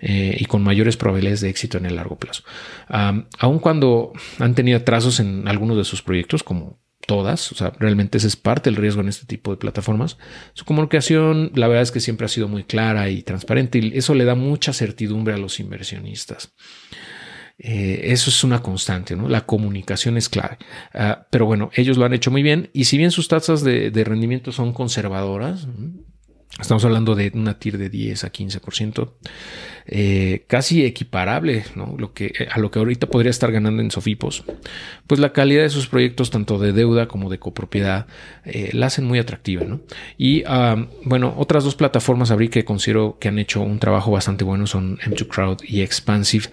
eh, 0.00 0.36
y 0.38 0.44
con 0.44 0.62
mayores 0.62 0.96
probabilidades 0.96 1.40
de 1.40 1.48
éxito 1.48 1.78
en 1.78 1.86
el 1.86 1.96
largo 1.96 2.16
plazo. 2.16 2.42
aun 2.88 3.58
cuando 3.60 3.77
cuando 3.78 4.12
han 4.40 4.54
tenido 4.54 4.78
atrasos 4.78 5.20
en 5.20 5.46
algunos 5.46 5.76
de 5.76 5.84
sus 5.84 6.02
proyectos, 6.02 6.42
como 6.42 6.80
todas, 7.06 7.52
o 7.52 7.54
sea, 7.54 7.72
realmente 7.78 8.18
ese 8.18 8.26
es 8.26 8.36
parte 8.36 8.70
del 8.70 8.76
riesgo 8.76 9.00
en 9.00 9.08
este 9.08 9.24
tipo 9.24 9.52
de 9.52 9.56
plataformas. 9.56 10.18
Su 10.52 10.64
comunicación, 10.64 11.52
la 11.54 11.68
verdad 11.68 11.84
es 11.84 11.92
que 11.92 12.00
siempre 12.00 12.26
ha 12.26 12.28
sido 12.28 12.48
muy 12.48 12.64
clara 12.64 13.08
y 13.08 13.22
transparente 13.22 13.78
y 13.78 13.96
eso 13.96 14.14
le 14.14 14.24
da 14.24 14.34
mucha 14.34 14.72
certidumbre 14.72 15.34
a 15.34 15.38
los 15.38 15.60
inversionistas. 15.60 16.52
Eh, 17.56 18.12
eso 18.12 18.30
es 18.30 18.44
una 18.44 18.62
constante, 18.62 19.16
¿no? 19.16 19.28
La 19.28 19.46
comunicación 19.46 20.16
es 20.16 20.28
clave. 20.28 20.58
Ah, 20.92 21.26
pero 21.30 21.46
bueno, 21.46 21.70
ellos 21.74 21.96
lo 21.96 22.04
han 22.04 22.14
hecho 22.14 22.30
muy 22.30 22.42
bien 22.42 22.70
y 22.72 22.84
si 22.84 22.98
bien 22.98 23.12
sus 23.12 23.28
tasas 23.28 23.62
de, 23.62 23.90
de 23.90 24.04
rendimiento 24.04 24.50
son 24.50 24.72
conservadoras, 24.72 25.68
Estamos 26.60 26.84
hablando 26.84 27.14
de 27.14 27.30
una 27.34 27.58
TIR 27.58 27.78
de 27.78 27.88
10 27.88 28.24
a 28.24 28.32
15%, 28.32 29.12
eh, 29.86 30.44
casi 30.48 30.84
equiparable 30.84 31.64
¿no? 31.76 31.94
lo 31.96 32.12
que, 32.12 32.26
eh, 32.26 32.48
a 32.50 32.58
lo 32.58 32.72
que 32.72 32.80
ahorita 32.80 33.06
podría 33.06 33.30
estar 33.30 33.52
ganando 33.52 33.80
en 33.80 33.92
Sofipos. 33.92 34.44
Pues 35.06 35.20
la 35.20 35.32
calidad 35.32 35.62
de 35.62 35.70
sus 35.70 35.86
proyectos, 35.86 36.30
tanto 36.30 36.58
de 36.58 36.72
deuda 36.72 37.06
como 37.06 37.30
de 37.30 37.38
copropiedad, 37.38 38.06
eh, 38.44 38.70
la 38.72 38.86
hacen 38.86 39.04
muy 39.04 39.20
atractiva. 39.20 39.64
¿no? 39.64 39.80
Y 40.16 40.42
bueno, 41.04 41.34
otras 41.36 41.62
dos 41.62 41.76
plataformas 41.76 42.32
abrí 42.32 42.48
que 42.48 42.64
considero 42.64 43.18
que 43.20 43.28
han 43.28 43.38
hecho 43.38 43.60
un 43.60 43.78
trabajo 43.78 44.10
bastante 44.10 44.42
bueno 44.42 44.66
son 44.66 44.98
M2 44.98 45.28
Crowd 45.28 45.58
y 45.62 45.82
Expansive. 45.82 46.46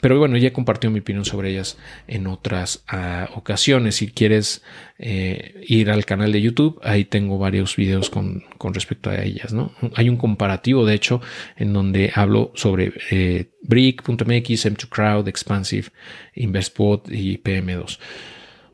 Pero 0.00 0.18
bueno, 0.18 0.36
ya 0.36 0.48
he 0.48 0.52
compartido 0.52 0.90
mi 0.90 1.00
opinión 1.00 1.24
sobre 1.24 1.50
ellas 1.50 1.78
en 2.08 2.26
otras 2.26 2.84
ah, 2.88 3.28
ocasiones. 3.34 3.96
Si 3.96 4.08
quieres 4.08 4.62
ir 5.04 5.90
al 5.90 6.04
canal 6.04 6.30
de 6.30 6.40
YouTube, 6.40 6.78
ahí 6.84 7.04
tengo 7.04 7.36
varios 7.36 7.74
videos 7.74 8.08
con 8.08 8.32
con, 8.58 8.74
respecto 8.74 9.10
a 9.10 9.22
ellas. 9.22 9.52
¿no? 9.52 9.72
Hay 9.94 10.08
un 10.08 10.16
comparativo, 10.16 10.84
de 10.86 10.94
hecho, 10.94 11.20
en 11.56 11.72
donde 11.72 12.12
hablo 12.14 12.52
sobre 12.54 12.92
eh, 13.10 13.50
Brick.mx, 13.62 14.66
M2Crowd, 14.66 15.28
Expansive, 15.28 15.88
Investbot 16.34 17.10
y 17.10 17.38
PM2. 17.38 17.98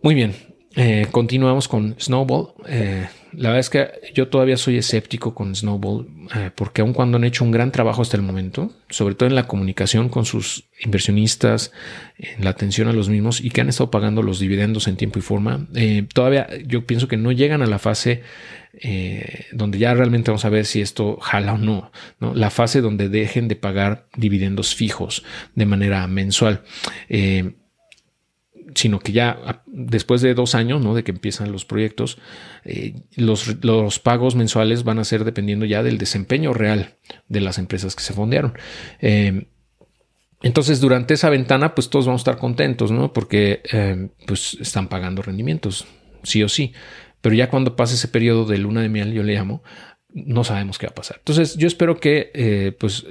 Muy 0.02 0.14
bien, 0.14 0.34
eh, 0.76 1.06
continuamos 1.10 1.68
con 1.68 1.96
Snowball. 1.98 2.54
Eh, 3.32 3.36
la 3.36 3.50
verdad 3.50 3.60
es 3.60 3.70
que 3.70 4.12
yo 4.14 4.28
todavía 4.28 4.56
soy 4.56 4.76
escéptico 4.76 5.34
con 5.34 5.54
Snowball 5.54 6.06
eh, 6.34 6.50
porque 6.54 6.82
aun 6.82 6.92
cuando 6.92 7.16
han 7.16 7.24
hecho 7.24 7.44
un 7.44 7.50
gran 7.50 7.72
trabajo 7.72 8.02
hasta 8.02 8.16
el 8.16 8.22
momento, 8.22 8.72
sobre 8.88 9.14
todo 9.14 9.28
en 9.28 9.34
la 9.34 9.46
comunicación 9.46 10.08
con 10.08 10.24
sus 10.24 10.64
inversionistas, 10.80 11.72
en 12.18 12.44
la 12.44 12.50
atención 12.50 12.88
a 12.88 12.92
los 12.92 13.08
mismos 13.08 13.40
y 13.40 13.50
que 13.50 13.60
han 13.60 13.68
estado 13.68 13.90
pagando 13.90 14.22
los 14.22 14.38
dividendos 14.38 14.88
en 14.88 14.96
tiempo 14.96 15.18
y 15.18 15.22
forma, 15.22 15.66
todavía 16.12 16.48
yo 16.66 16.86
pienso 16.86 17.08
que 17.08 17.16
no 17.16 17.32
llegan 17.32 17.62
a 17.62 17.66
la 17.66 17.78
fase 17.78 18.22
donde 19.52 19.78
ya 19.78 19.92
realmente 19.94 20.30
vamos 20.30 20.44
a 20.44 20.50
ver 20.50 20.64
si 20.64 20.80
esto 20.80 21.18
jala 21.20 21.54
o 21.54 21.58
no, 21.58 21.90
la 22.20 22.50
fase 22.50 22.80
donde 22.80 23.08
dejen 23.08 23.48
de 23.48 23.56
pagar 23.56 24.06
dividendos 24.16 24.74
fijos 24.74 25.24
de 25.54 25.66
manera 25.66 26.06
mensual 26.06 26.62
sino 28.78 29.00
que 29.00 29.10
ya 29.10 29.64
después 29.66 30.20
de 30.22 30.34
dos 30.34 30.54
años, 30.54 30.80
¿no? 30.80 30.94
De 30.94 31.02
que 31.02 31.10
empiezan 31.10 31.50
los 31.50 31.64
proyectos, 31.64 32.18
eh, 32.64 32.94
los, 33.16 33.64
los, 33.64 33.98
pagos 33.98 34.36
mensuales 34.36 34.84
van 34.84 35.00
a 35.00 35.04
ser 35.04 35.24
dependiendo 35.24 35.66
ya 35.66 35.82
del 35.82 35.98
desempeño 35.98 36.54
real 36.54 36.94
de 37.26 37.40
las 37.40 37.58
empresas 37.58 37.96
que 37.96 38.04
se 38.04 38.12
fondearon. 38.12 38.56
Eh, 39.00 39.48
entonces, 40.42 40.80
durante 40.80 41.14
esa 41.14 41.28
ventana, 41.28 41.74
pues 41.74 41.90
todos 41.90 42.06
vamos 42.06 42.20
a 42.20 42.22
estar 42.22 42.38
contentos, 42.38 42.92
¿no? 42.92 43.12
Porque 43.12 43.62
eh, 43.72 44.10
pues 44.28 44.56
están 44.60 44.86
pagando 44.86 45.22
rendimientos, 45.22 45.88
sí 46.22 46.44
o 46.44 46.48
sí. 46.48 46.72
Pero 47.20 47.34
ya 47.34 47.50
cuando 47.50 47.74
pase 47.74 47.96
ese 47.96 48.06
periodo 48.06 48.44
de 48.44 48.58
luna 48.58 48.80
de 48.80 48.88
miel, 48.88 49.12
yo 49.12 49.24
le 49.24 49.34
llamo, 49.34 49.64
no 50.14 50.44
sabemos 50.44 50.78
qué 50.78 50.86
va 50.86 50.92
a 50.92 50.94
pasar. 50.94 51.16
Entonces, 51.18 51.56
yo 51.56 51.66
espero 51.66 51.98
que 51.98 52.76
pues 52.78 53.06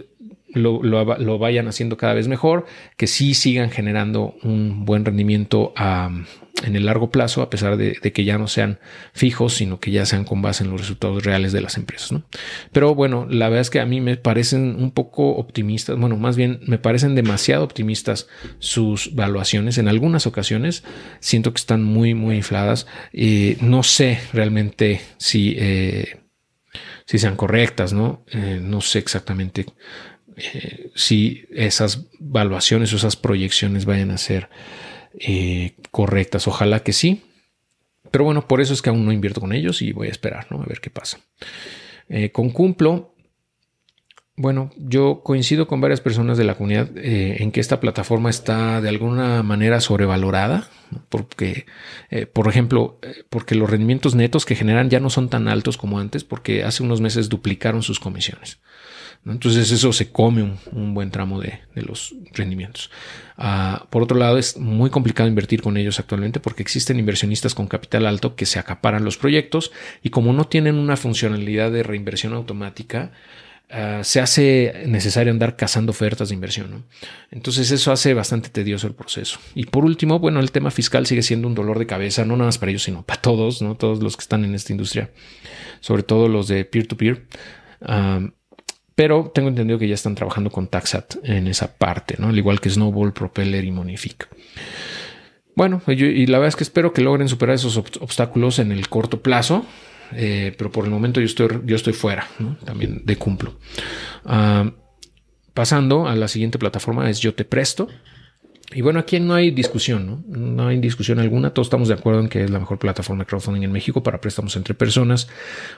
lo, 0.58 1.40
vayan 1.40 1.68
haciendo 1.68 1.98
cada 1.98 2.14
vez 2.14 2.28
mejor, 2.28 2.66
que 2.96 3.08
sí 3.08 3.34
sigan 3.34 3.70
generando 3.70 4.36
un 4.44 4.86
buen 4.86 5.06
rendimiento 5.06 5.74
en 6.64 6.76
el 6.76 6.86
largo 6.86 7.12
plazo, 7.12 7.42
a 7.42 7.50
pesar 7.50 7.78
de, 7.78 7.94
que 7.94 8.24
ya 8.24 8.38
no 8.38 8.48
sean 8.48 8.80
fijos, 9.14 9.54
sino 9.56 9.80
que 9.80 9.92
ya 9.92 10.06
sean 10.06 10.24
con 10.24 10.42
base 10.42 10.64
en 10.64 10.72
los 10.72 10.82
resultados 10.82 11.24
reales 11.24 11.52
de 11.52 11.62
las 11.62 11.78
empresas. 11.78 12.20
Pero 12.72 12.96
bueno, 12.96 13.28
la 13.30 13.50
verdad 13.50 13.62
es 13.62 13.70
que 13.70 13.80
a 13.80 13.86
mí 13.86 14.02
me 14.02 14.18
parecen 14.18 14.76
un 14.80 14.92
poco 14.92 15.36
optimistas, 15.36 15.98
bueno, 15.98 16.18
más 16.18 16.36
bien 16.36 16.60
me 16.66 16.78
parecen 16.78 17.16
demasiado 17.16 17.64
optimistas 17.64 18.28
sus 18.60 19.14
valuaciones. 19.16 19.78
En 19.78 19.88
algunas 19.88 20.26
ocasiones 20.26 20.84
siento 21.20 21.54
que 21.54 21.60
están 21.60 21.84
muy, 21.84 22.14
muy 22.14 22.38
infladas. 22.38 22.88
y 23.14 23.58
no 23.62 23.84
sé 23.84 24.20
realmente 24.34 25.02
si... 25.18 25.56
Eh, 25.58 26.22
si 27.06 27.20
sean 27.20 27.38
correctas, 27.38 27.94
¿no? 27.94 28.26
Eh, 28.32 28.60
no 28.62 28.82
sé 28.82 29.00
exactamente 29.00 29.66
eh, 30.38 30.92
si 30.94 31.46
esas 31.52 32.06
valuaciones 32.20 32.94
o 32.94 32.98
esas 32.98 33.16
proyecciones 33.16 33.86
vayan 33.86 34.12
a 34.12 34.18
ser 34.18 34.50
eh, 35.20 35.74
correctas. 35.92 36.48
Ojalá 36.48 36.82
que 36.82 36.94
sí. 36.94 37.24
Pero 38.12 38.24
bueno, 38.24 38.48
por 38.48 38.62
eso 38.62 38.74
es 38.74 38.82
que 38.82 38.90
aún 38.90 39.06
no 39.06 39.12
invierto 39.12 39.42
con 39.42 39.52
ellos 39.52 39.82
y 39.82 39.92
voy 39.92 40.08
a 40.08 40.12
esperar, 40.12 40.48
¿no? 40.52 40.62
A 40.62 40.66
ver 40.66 40.80
qué 40.80 40.90
pasa. 40.90 41.20
Eh, 42.08 42.32
con 42.32 42.52
Cumplo, 42.52 43.16
bueno, 44.38 44.72
yo 44.78 45.22
coincido 45.24 45.68
con 45.68 45.82
varias 45.82 46.00
personas 46.00 46.38
de 46.38 46.44
la 46.44 46.56
comunidad 46.56 46.90
en 46.96 47.52
que 47.52 47.60
esta 47.60 47.80
plataforma 47.80 48.30
está 48.30 48.80
de 48.82 48.90
alguna 48.90 49.42
manera 49.42 49.82
sobrevalorada, 49.82 50.70
porque, 51.10 51.66
por 52.34 52.48
ejemplo, 52.48 53.00
porque 53.32 53.56
los 53.56 53.68
rendimientos 53.68 54.14
netos 54.14 54.46
que 54.46 54.56
generan 54.56 54.92
ya 54.92 55.00
no 55.00 55.10
son 55.10 55.30
tan 55.30 55.48
altos 55.48 55.76
como 55.76 56.00
antes, 56.00 56.24
porque 56.24 56.64
hace 56.64 56.84
unos 56.84 57.02
meses 57.02 57.30
duplicaron 57.30 57.82
sus 57.82 58.00
comisiones. 58.00 58.60
Entonces 59.26 59.72
eso 59.72 59.92
se 59.92 60.12
come 60.12 60.58
un, 60.72 60.94
buen 60.94 61.12
tramo 61.12 61.40
de, 61.42 61.60
los 61.76 62.16
rendimientos. 62.34 62.90
Ah, 63.38 63.86
por 63.90 64.04
otro 64.04 64.18
lado, 64.18 64.38
es 64.38 64.58
muy 64.58 64.90
complicado 64.90 65.28
invertir 65.28 65.62
con 65.62 65.78
ellos 65.78 66.00
actualmente 66.00 66.40
porque 66.40 66.64
existen 66.64 67.00
inversionistas 67.00 67.54
con 67.54 67.68
capital 67.68 68.06
alto 68.06 68.36
que 68.36 68.46
se 68.46 68.60
acaparan 68.60 69.04
los 69.04 69.18
proyectos 69.18 69.72
y 70.02 70.10
como 70.10 70.34
no 70.34 70.46
tienen 70.46 70.76
una 70.76 70.96
funcionalidad 70.96 71.72
de 71.72 71.84
reinversión 71.84 72.34
automática, 72.34 73.12
ah, 73.70 74.00
se 74.04 74.22
hace 74.22 74.84
necesario 74.88 75.32
andar 75.34 75.58
cazando 75.58 75.92
ofertas 75.92 76.30
de 76.30 76.36
inversión. 76.36 76.86
Entonces 77.30 77.70
eso 77.72 77.92
hace 77.92 78.14
bastante 78.14 78.50
tedioso 78.50 78.88
el 78.88 78.96
proceso. 78.96 79.40
Y 79.56 79.66
por 79.66 79.84
último, 79.84 80.20
bueno, 80.20 80.40
el 80.40 80.52
tema 80.52 80.72
fiscal 80.72 81.06
sigue 81.06 81.22
siendo 81.22 81.50
un 81.50 81.56
dolor 81.56 81.80
de 81.80 81.86
cabeza, 81.86 82.24
no 82.24 82.38
nada 82.38 82.48
más 82.48 82.58
para 82.58 82.72
ellos, 82.72 82.84
sino 82.84 83.04
para 83.04 83.22
todos, 83.22 83.62
¿no? 83.62 83.76
todos 83.76 84.02
los 84.02 84.16
que 84.16 84.22
están 84.22 84.46
en 84.46 84.56
esta 84.56 84.72
industria, 84.72 85.12
sobre 85.82 86.04
todo 86.04 86.30
los 86.30 86.48
de 86.48 86.64
peer-to-peer. 86.64 87.26
Ah, 87.82 88.22
pero 88.98 89.32
tengo 89.32 89.50
entendido 89.50 89.78
que 89.78 89.88
ya 89.88 89.94
están 89.94 90.16
trabajando 90.16 90.50
con 90.50 90.70
Taxat 90.70 91.18
en 91.22 91.46
esa 91.46 91.78
parte, 91.78 92.16
¿no? 92.18 92.30
Al 92.30 92.38
igual 92.38 92.60
que 92.60 92.72
Snowball, 92.72 93.14
Propeller 93.14 93.64
y 93.64 93.70
Monific. 93.70 94.28
Bueno, 95.56 95.84
y 95.86 96.26
la 96.26 96.40
verdad 96.40 96.48
es 96.48 96.56
que 96.56 96.64
espero 96.64 96.94
que 96.94 97.04
logren 97.04 97.30
superar 97.30 97.54
esos 97.54 97.78
obstáculos 97.78 98.58
en 98.58 98.72
el 98.72 98.90
corto 98.90 99.22
plazo, 99.22 99.68
eh, 100.14 100.56
pero 100.58 100.72
por 100.72 100.86
el 100.86 100.90
momento 100.90 101.20
yo 101.20 101.28
estoy, 101.28 101.62
yo 101.66 101.76
estoy 101.76 101.94
fuera, 101.94 102.28
¿no? 102.40 102.58
También 102.66 103.04
de 103.06 103.16
cumplo. 103.18 103.60
Ah, 104.26 104.72
pasando 105.54 106.08
a 106.08 106.16
la 106.16 106.28
siguiente 106.28 106.58
plataforma 106.58 107.08
es 107.08 107.20
Yo 107.20 107.36
Te 107.36 107.46
Presto. 107.46 107.88
Y 108.74 108.82
bueno, 108.82 109.00
aquí 109.00 109.18
no 109.22 109.34
hay 109.34 109.52
discusión, 109.52 110.06
¿no? 110.06 110.24
No 110.28 110.68
hay 110.68 110.78
discusión 110.80 111.20
alguna. 111.20 111.52
Todos 111.52 111.68
estamos 111.68 111.88
de 111.88 111.94
acuerdo 111.94 112.20
en 112.20 112.28
que 112.28 112.44
es 112.44 112.50
la 112.50 112.60
mejor 112.60 112.78
plataforma 112.80 113.24
de 113.24 113.28
crowdfunding 113.28 113.64
en 113.64 113.72
México 113.72 114.04
para 114.04 114.20
préstamos 114.20 114.58
entre 114.58 114.74
personas 114.74 115.30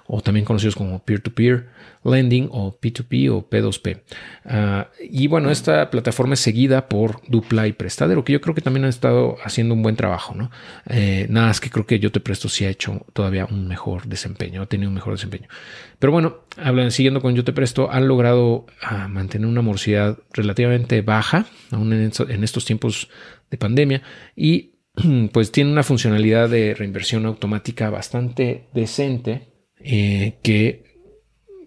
o 0.08 0.22
también 0.22 0.44
conocidos 0.44 0.76
como 0.76 1.04
peer-to-peer 1.04 1.68
lending 2.04 2.50
o 2.52 2.80
P2P 2.80 3.30
o 3.30 3.48
P2P. 3.48 4.02
Ah, 4.46 4.88
y 5.08 5.28
bueno, 5.28 5.52
esta 5.52 5.92
plataforma 5.92 6.34
es 6.34 6.40
seguida 6.40 6.90
por 6.90 7.22
Dupla 7.28 7.68
y 7.68 7.74
Prestadero, 7.74 8.24
que 8.24 8.34
yo 8.34 8.42
creo 8.42 8.56
que 8.56 8.62
también 8.62 8.86
han 8.86 8.90
estado 8.90 9.38
haciendo 9.44 9.76
un 9.76 9.84
buen 9.84 9.96
trabajo, 9.96 10.34
¿no? 10.34 10.50
Eh, 10.88 11.28
nada, 11.30 11.52
es 11.52 11.60
que 11.60 11.70
creo 11.70 11.86
que 11.86 12.00
yo 12.00 12.12
te 12.12 12.20
presto 12.20 12.50
si 12.50 12.66
ha 12.66 12.70
hecho 12.70 13.06
todavía 13.14 13.46
un 13.46 13.68
mejor 13.68 14.08
desempeño, 14.08 14.64
ha 14.64 14.66
tenido 14.66 14.90
un 14.90 14.96
mejor 14.96 15.14
desempeño. 15.14 15.48
Pero 16.00 16.12
bueno, 16.12 16.38
hablan, 16.58 16.92
siguiendo 16.92 17.22
con 17.22 17.36
yo 17.36 17.44
te 17.44 17.54
presto, 17.54 17.92
han 17.92 18.08
logrado 18.08 18.66
ah, 18.82 19.08
mantener 19.10 19.48
una 19.48 19.62
morosidad 19.62 20.18
relativamente 20.34 21.02
baja, 21.02 21.46
aún 21.72 21.92
en 21.94 22.44
estos 22.44 22.66
tiempos 22.66 22.79
de 23.50 23.58
pandemia 23.58 24.02
y 24.36 24.76
pues 25.32 25.52
tiene 25.52 25.72
una 25.72 25.84
funcionalidad 25.84 26.50
de 26.50 26.74
reinversión 26.74 27.26
automática 27.26 27.90
bastante 27.90 28.68
decente 28.74 29.48
eh, 29.80 30.38
que 30.42 30.90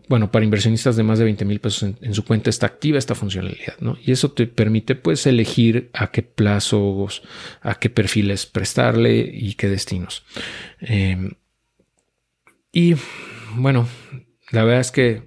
bueno, 0.08 0.30
para 0.30 0.44
inversionistas 0.44 0.96
de 0.96 1.04
más 1.04 1.18
de 1.18 1.24
20 1.24 1.46
mil 1.46 1.58
pesos 1.58 1.94
en, 1.98 2.14
su 2.14 2.24
cuenta 2.26 2.50
está 2.50 2.66
activa 2.66 2.98
esta 2.98 3.14
funcionalidad, 3.14 3.78
¿no? 3.80 3.96
Y 4.04 4.12
eso 4.12 4.30
te 4.32 4.46
permite 4.46 4.94
pues 4.94 5.26
elegir 5.26 5.88
a 5.94 6.10
qué 6.10 6.22
plazos, 6.22 7.22
a 7.62 7.76
qué 7.76 7.88
perfiles 7.88 8.44
prestarle 8.44 9.20
y 9.20 9.54
qué 9.54 9.70
destinos. 9.70 10.22
Em, 10.80 11.30
y 12.72 12.94
bueno, 13.54 13.88
la 14.50 14.64
verdad 14.64 14.80
es 14.80 14.90
que 14.90 15.22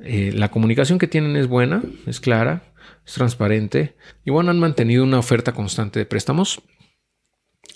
eh, 0.00 0.32
la 0.34 0.50
comunicación 0.50 0.98
que 0.98 1.06
tienen 1.06 1.36
es 1.36 1.46
buena, 1.46 1.80
es 2.06 2.18
clara, 2.18 2.69
es 3.10 3.14
transparente 3.14 3.96
y 4.24 4.30
bueno, 4.30 4.50
han 4.50 4.60
mantenido 4.60 5.02
una 5.02 5.18
oferta 5.18 5.52
constante 5.52 5.98
de 5.98 6.06
préstamos, 6.06 6.62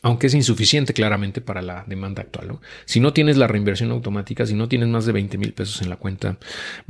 aunque 0.03 0.29
es 0.29 0.35
insuficiente 0.35 0.93
claramente 0.93 1.41
para 1.41 1.61
la 1.61 1.85
demanda 1.87 2.23
actual. 2.23 2.59
Si 2.85 3.01
no 3.01 3.13
tienes 3.13 3.37
la 3.37 3.47
reinversión 3.47 3.91
automática, 3.91 4.47
si 4.47 4.55
no 4.55 4.69
tienes 4.69 4.89
más 4.89 5.07
de 5.07 5.13
20 5.13 5.39
mil 5.39 5.53
pesos 5.53 5.83
en 5.83 5.91
la 5.91 5.97
cuenta, 5.97 6.39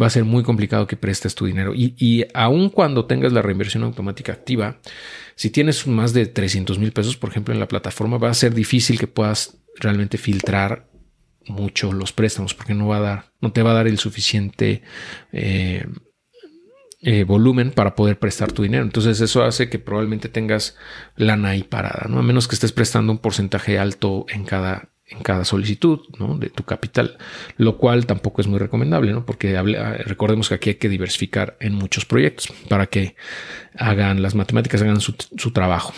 va 0.01 0.07
a 0.07 0.11
ser 0.11 0.25
muy 0.25 0.43
complicado 0.43 0.87
que 0.87 0.97
prestes 0.97 1.35
tu 1.35 1.47
dinero. 1.47 1.75
Y, 1.75 1.95
y 1.97 2.27
aun 2.35 2.71
cuando 2.71 3.07
tengas 3.07 3.33
la 3.33 3.43
reinversión 3.43 3.83
automática 3.85 4.33
activa, 4.33 4.79
si 5.37 5.51
tienes 5.51 5.87
más 5.87 6.13
de 6.13 6.27
300 6.27 6.79
mil 6.79 6.93
pesos, 6.93 7.17
por 7.17 7.31
ejemplo, 7.31 7.55
en 7.55 7.61
la 7.61 7.69
plataforma, 7.69 8.19
va 8.19 8.31
a 8.31 8.35
ser 8.35 8.53
difícil 8.53 8.99
que 8.99 9.07
puedas 9.07 9.59
realmente 9.81 10.19
filtrar 10.19 10.89
mucho 11.47 11.93
los 11.93 12.13
préstamos 12.13 12.55
porque 12.55 12.75
no 12.75 12.89
va 12.89 12.99
a 12.99 13.01
dar, 13.01 13.33
no 13.41 13.53
te 13.53 13.63
va 13.63 13.73
a 13.73 13.75
dar 13.75 13.87
el 13.87 13.99
suficiente 13.99 14.83
eh, 15.33 15.87
eh, 17.07 17.25
volumen 17.25 17.71
para 17.71 17.95
poder 17.95 18.19
prestar 18.19 18.51
tu 18.51 18.63
dinero. 18.63 18.83
Entonces 18.83 19.21
eso 19.21 19.45
hace 19.45 19.69
que 19.69 19.79
probablemente 19.79 20.31
tengas 20.31 20.75
lana 21.17 21.51
ahí 21.51 21.63
parada, 21.63 22.07
¿no? 22.09 22.19
A 22.19 22.23
menos 22.23 22.49
que 22.49 22.55
estés 22.55 22.73
prestando 22.73 23.13
un 23.13 23.19
porcentaje 23.19 23.79
alto 23.79 24.25
en 24.31 24.45
cada, 24.45 24.89
en 25.07 25.23
cada 25.23 25.45
solicitud 25.45 26.01
¿no? 26.19 26.39
de 26.39 26.49
tu 26.49 26.63
capital, 26.63 27.19
lo 27.59 27.77
cual 27.77 28.07
tampoco 28.07 28.41
es 28.41 28.47
muy 28.47 28.59
recomendable, 28.59 29.13
¿no? 29.13 29.27
Porque 29.27 29.55
ah, 29.55 29.63
recordemos 30.07 30.49
que 30.49 30.55
aquí 30.55 30.71
hay 30.71 30.77
que 30.77 30.89
diversificar 30.89 31.59
en 31.61 31.75
muchos 31.75 32.07
proyectos 32.07 32.51
para 32.71 32.87
que 32.87 33.17
hagan 33.77 34.23
las 34.23 34.35
matemáticas, 34.35 34.81
hagan 34.81 35.03
su, 35.03 35.13
trabajo. 35.53 35.93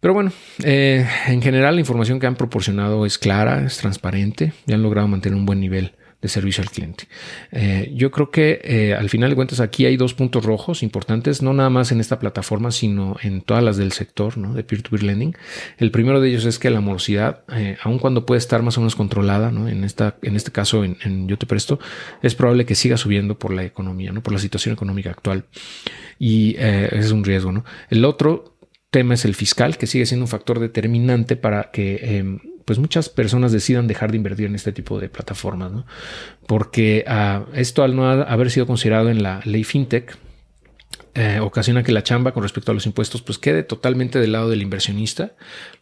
Pero 0.00 0.12
bueno, 0.12 0.32
eh, 0.64 1.06
en 1.28 1.40
general 1.40 1.76
la 1.76 1.80
información 1.80 2.18
que 2.18 2.26
han 2.26 2.34
proporcionado 2.34 3.06
es 3.06 3.16
clara, 3.16 3.64
es 3.64 3.78
transparente 3.78 4.54
y 4.66 4.72
han 4.72 4.82
logrado 4.82 5.06
mantener 5.06 5.38
un 5.38 5.46
buen 5.46 5.60
nivel 5.60 5.94
de 6.22 6.28
servicio 6.28 6.62
al 6.62 6.70
cliente. 6.70 7.08
Eh, 7.50 7.92
yo 7.94 8.12
creo 8.12 8.30
que 8.30 8.60
eh, 8.62 8.94
al 8.94 9.10
final 9.10 9.28
de 9.30 9.36
cuentas 9.36 9.58
aquí 9.58 9.86
hay 9.86 9.96
dos 9.96 10.14
puntos 10.14 10.44
rojos 10.44 10.84
importantes, 10.84 11.42
no 11.42 11.52
nada 11.52 11.68
más 11.68 11.90
en 11.90 12.00
esta 12.00 12.20
plataforma, 12.20 12.70
sino 12.70 13.16
en 13.22 13.42
todas 13.42 13.62
las 13.62 13.76
del 13.76 13.90
sector 13.90 14.38
¿no? 14.38 14.54
de 14.54 14.62
peer-to-peer 14.62 15.02
lending. 15.02 15.36
El 15.78 15.90
primero 15.90 16.20
de 16.20 16.28
ellos 16.28 16.44
es 16.44 16.60
que 16.60 16.70
la 16.70 16.80
morosidad, 16.80 17.42
eh, 17.52 17.76
aun 17.82 17.98
cuando 17.98 18.24
puede 18.24 18.38
estar 18.38 18.62
más 18.62 18.78
o 18.78 18.80
menos 18.80 18.94
controlada, 18.94 19.50
¿no? 19.50 19.68
en, 19.68 19.82
esta, 19.82 20.16
en 20.22 20.36
este 20.36 20.52
caso 20.52 20.84
en, 20.84 21.28
Yo 21.28 21.36
Te 21.36 21.46
Presto, 21.46 21.80
es 22.22 22.36
probable 22.36 22.64
que 22.64 22.76
siga 22.76 22.96
subiendo 22.96 23.36
por 23.36 23.52
la 23.52 23.64
economía, 23.64 24.12
¿no? 24.12 24.22
por 24.22 24.32
la 24.32 24.38
situación 24.38 24.72
económica 24.72 25.10
actual. 25.10 25.44
Y 26.20 26.54
es 26.56 27.10
un 27.10 27.24
riesgo. 27.24 27.50
¿no? 27.50 27.64
El 27.90 28.04
otro 28.04 28.52
tema 28.92 29.14
es 29.14 29.24
el 29.24 29.34
fiscal, 29.34 29.78
que 29.78 29.88
sigue 29.88 30.06
siendo 30.06 30.24
un 30.24 30.28
factor 30.28 30.60
determinante 30.60 31.34
para 31.34 31.70
que 31.72 32.18
em, 32.18 32.38
pues 32.64 32.78
muchas 32.78 33.08
personas 33.08 33.52
decidan 33.52 33.86
dejar 33.86 34.10
de 34.10 34.16
invertir 34.16 34.46
en 34.46 34.54
este 34.54 34.72
tipo 34.72 35.00
de 35.00 35.08
plataformas, 35.08 35.72
¿no? 35.72 35.86
Porque 36.46 37.04
ah, 37.06 37.44
esto 37.54 37.82
al 37.82 37.96
no 37.96 38.10
haber 38.10 38.50
sido 38.50 38.66
considerado 38.66 39.10
en 39.10 39.22
la 39.22 39.40
ley 39.44 39.64
fintech, 39.64 40.16
eh, 41.14 41.40
ocasiona 41.40 41.82
que 41.82 41.92
la 41.92 42.02
chamba 42.02 42.32
con 42.32 42.42
respecto 42.42 42.72
a 42.72 42.74
los 42.74 42.86
impuestos 42.86 43.20
pues 43.20 43.36
quede 43.36 43.62
totalmente 43.64 44.18
del 44.18 44.32
lado 44.32 44.48
del 44.48 44.62
inversionista, 44.62 45.32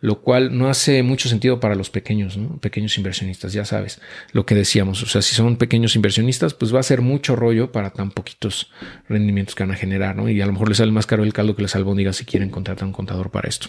lo 0.00 0.22
cual 0.22 0.58
no 0.58 0.68
hace 0.68 1.04
mucho 1.04 1.28
sentido 1.28 1.60
para 1.60 1.76
los 1.76 1.88
pequeños, 1.88 2.36
¿no? 2.36 2.58
pequeños 2.58 2.98
inversionistas, 2.98 3.52
ya 3.52 3.64
sabes 3.64 4.00
lo 4.32 4.44
que 4.44 4.56
decíamos, 4.56 5.04
o 5.04 5.06
sea, 5.06 5.22
si 5.22 5.36
son 5.36 5.56
pequeños 5.56 5.94
inversionistas 5.94 6.52
pues 6.54 6.74
va 6.74 6.80
a 6.80 6.82
ser 6.82 7.00
mucho 7.00 7.36
rollo 7.36 7.70
para 7.70 7.90
tan 7.90 8.10
poquitos 8.10 8.72
rendimientos 9.08 9.54
que 9.54 9.62
van 9.62 9.70
a 9.70 9.76
generar, 9.76 10.16
¿no? 10.16 10.28
Y 10.28 10.40
a 10.40 10.46
lo 10.46 10.52
mejor 10.52 10.68
les 10.68 10.78
sale 10.78 10.90
más 10.90 11.06
caro 11.06 11.22
el 11.22 11.32
caldo 11.32 11.54
que 11.54 11.62
les 11.62 11.76
albóndigas 11.76 12.16
si 12.16 12.24
quieren 12.24 12.50
contratar 12.50 12.84
un 12.84 12.92
contador 12.92 13.30
para 13.30 13.48
esto. 13.48 13.68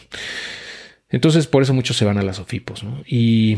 Entonces, 1.11 1.47
por 1.47 1.61
eso 1.61 1.73
muchos 1.73 1.97
se 1.97 2.05
van 2.05 2.17
a 2.17 2.23
las 2.23 2.39
OFIPOS, 2.39 2.83
¿no? 2.83 3.03
Y 3.05 3.57